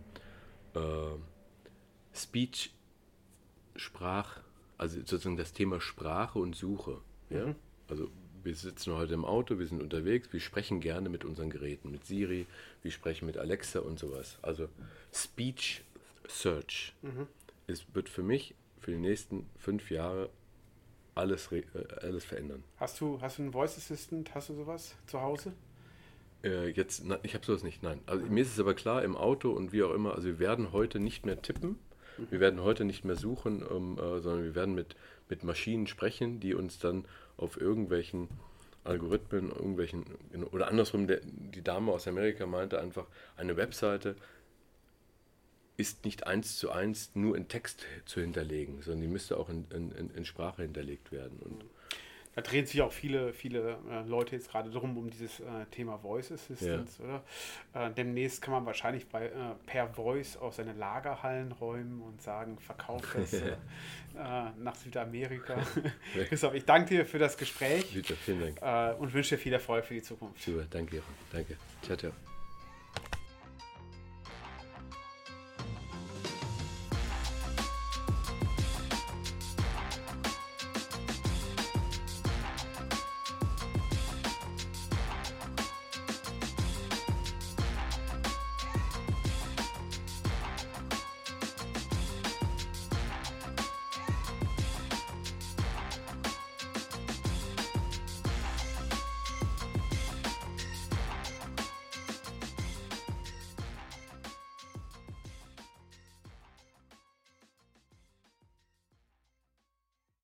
äh, 0.74 0.80
Speech, 2.14 2.72
Sprach, 3.74 4.40
also 4.78 4.98
sozusagen 5.00 5.36
das 5.36 5.52
Thema 5.52 5.80
Sprache 5.80 6.38
und 6.38 6.56
Suche. 6.56 6.98
Ja? 7.28 7.46
Mhm. 7.46 7.54
Also 7.88 8.10
wir 8.42 8.54
sitzen 8.54 8.94
heute 8.94 9.14
im 9.14 9.24
Auto, 9.24 9.58
wir 9.58 9.66
sind 9.66 9.82
unterwegs, 9.82 10.32
wir 10.32 10.40
sprechen 10.40 10.80
gerne 10.80 11.08
mit 11.08 11.24
unseren 11.24 11.50
Geräten, 11.50 11.90
mit 11.90 12.06
Siri, 12.06 12.46
wir 12.82 12.90
sprechen 12.90 13.26
mit 13.26 13.36
Alexa 13.36 13.80
und 13.80 13.98
sowas. 13.98 14.38
Also 14.40 14.68
Speech 15.12 15.82
Search 16.28 16.94
mhm. 17.02 17.26
ist, 17.66 17.94
wird 17.94 18.08
für 18.08 18.22
mich 18.22 18.54
für 18.78 18.92
die 18.92 18.98
nächsten 18.98 19.46
fünf 19.58 19.90
Jahre 19.90 20.30
alles, 21.16 21.50
äh, 21.50 21.62
alles 22.02 22.24
verändern. 22.24 22.62
Hast 22.76 23.00
du, 23.00 23.20
hast 23.20 23.38
du 23.38 23.42
einen 23.42 23.52
Voice 23.52 23.76
Assistant? 23.76 24.34
Hast 24.34 24.50
du 24.50 24.54
sowas 24.54 24.94
zu 25.06 25.20
Hause? 25.20 25.52
Äh, 26.44 26.68
jetzt, 26.68 27.04
na, 27.04 27.18
ich 27.22 27.34
habe 27.34 27.44
sowas 27.44 27.62
nicht, 27.62 27.82
nein. 27.82 28.00
Also 28.06 28.24
mir 28.26 28.42
ist 28.42 28.52
es 28.52 28.60
aber 28.60 28.74
klar, 28.74 29.02
im 29.02 29.16
Auto 29.16 29.50
und 29.50 29.72
wie 29.72 29.82
auch 29.82 29.92
immer, 29.92 30.14
also 30.14 30.28
wir 30.28 30.38
werden 30.38 30.72
heute 30.72 31.00
nicht 31.00 31.26
mehr 31.26 31.40
tippen, 31.40 31.78
mhm. 32.18 32.26
wir 32.30 32.40
werden 32.40 32.62
heute 32.62 32.84
nicht 32.84 33.04
mehr 33.04 33.16
suchen, 33.16 33.62
um, 33.62 33.98
äh, 33.98 34.20
sondern 34.20 34.44
wir 34.44 34.54
werden 34.54 34.74
mit, 34.74 34.94
mit 35.28 35.42
Maschinen 35.42 35.86
sprechen, 35.86 36.38
die 36.38 36.54
uns 36.54 36.78
dann 36.78 37.06
auf 37.36 37.60
irgendwelchen 37.60 38.28
Algorithmen, 38.84 39.50
irgendwelchen, 39.50 40.04
oder 40.52 40.68
andersrum, 40.68 41.06
der, 41.06 41.20
die 41.24 41.62
Dame 41.62 41.90
aus 41.90 42.06
Amerika 42.06 42.46
meinte 42.46 42.78
einfach, 42.78 43.06
eine 43.36 43.56
Webseite 43.56 44.14
ist 45.76 46.04
nicht 46.04 46.26
eins 46.26 46.56
zu 46.56 46.70
eins 46.70 47.10
nur 47.14 47.36
in 47.36 47.48
Text 47.48 47.84
zu 48.06 48.20
hinterlegen, 48.20 48.82
sondern 48.82 49.02
die 49.02 49.08
müsste 49.08 49.36
auch 49.36 49.48
in, 49.48 49.66
in, 49.70 50.10
in 50.10 50.24
Sprache 50.24 50.62
hinterlegt 50.62 51.12
werden. 51.12 51.38
Und 51.40 51.64
da 52.36 52.42
drehen 52.42 52.66
sich 52.66 52.82
auch 52.82 52.92
viele, 52.92 53.32
viele 53.32 53.78
äh, 53.90 54.02
Leute 54.06 54.36
jetzt 54.36 54.50
gerade 54.50 54.70
drum 54.70 54.98
um 54.98 55.08
dieses 55.08 55.40
äh, 55.40 55.64
Thema 55.70 55.96
Voice 55.96 56.30
Assistance, 56.30 57.02
ja. 57.02 57.22
oder? 57.72 57.86
Äh, 57.88 57.94
demnächst 57.94 58.42
kann 58.42 58.52
man 58.52 58.66
wahrscheinlich 58.66 59.06
bei, 59.06 59.30
per 59.64 59.88
Voice 59.88 60.36
auch 60.36 60.52
seine 60.52 60.74
Lagerhallen 60.74 61.52
räumen 61.52 62.02
und 62.02 62.20
sagen, 62.20 62.58
verkauft 62.58 63.08
das 63.14 63.32
äh, 63.32 63.56
nach 64.58 64.74
Südamerika. 64.74 65.56
Christoph, 66.28 66.52
ich 66.52 66.66
danke 66.66 66.96
dir 66.96 67.06
für 67.06 67.18
das 67.18 67.38
Gespräch. 67.38 67.94
Bitte, 67.94 68.14
vielen 68.16 68.54
Dank. 68.54 69.00
und 69.00 69.14
wünsche 69.14 69.36
dir 69.36 69.40
viel 69.40 69.54
Erfolg 69.54 69.86
für 69.86 69.94
die 69.94 70.02
Zukunft. 70.02 70.42
Super, 70.42 70.66
danke. 70.68 71.02
Danke. 71.32 71.56
Ciao, 71.82 71.96
ciao. 71.96 72.35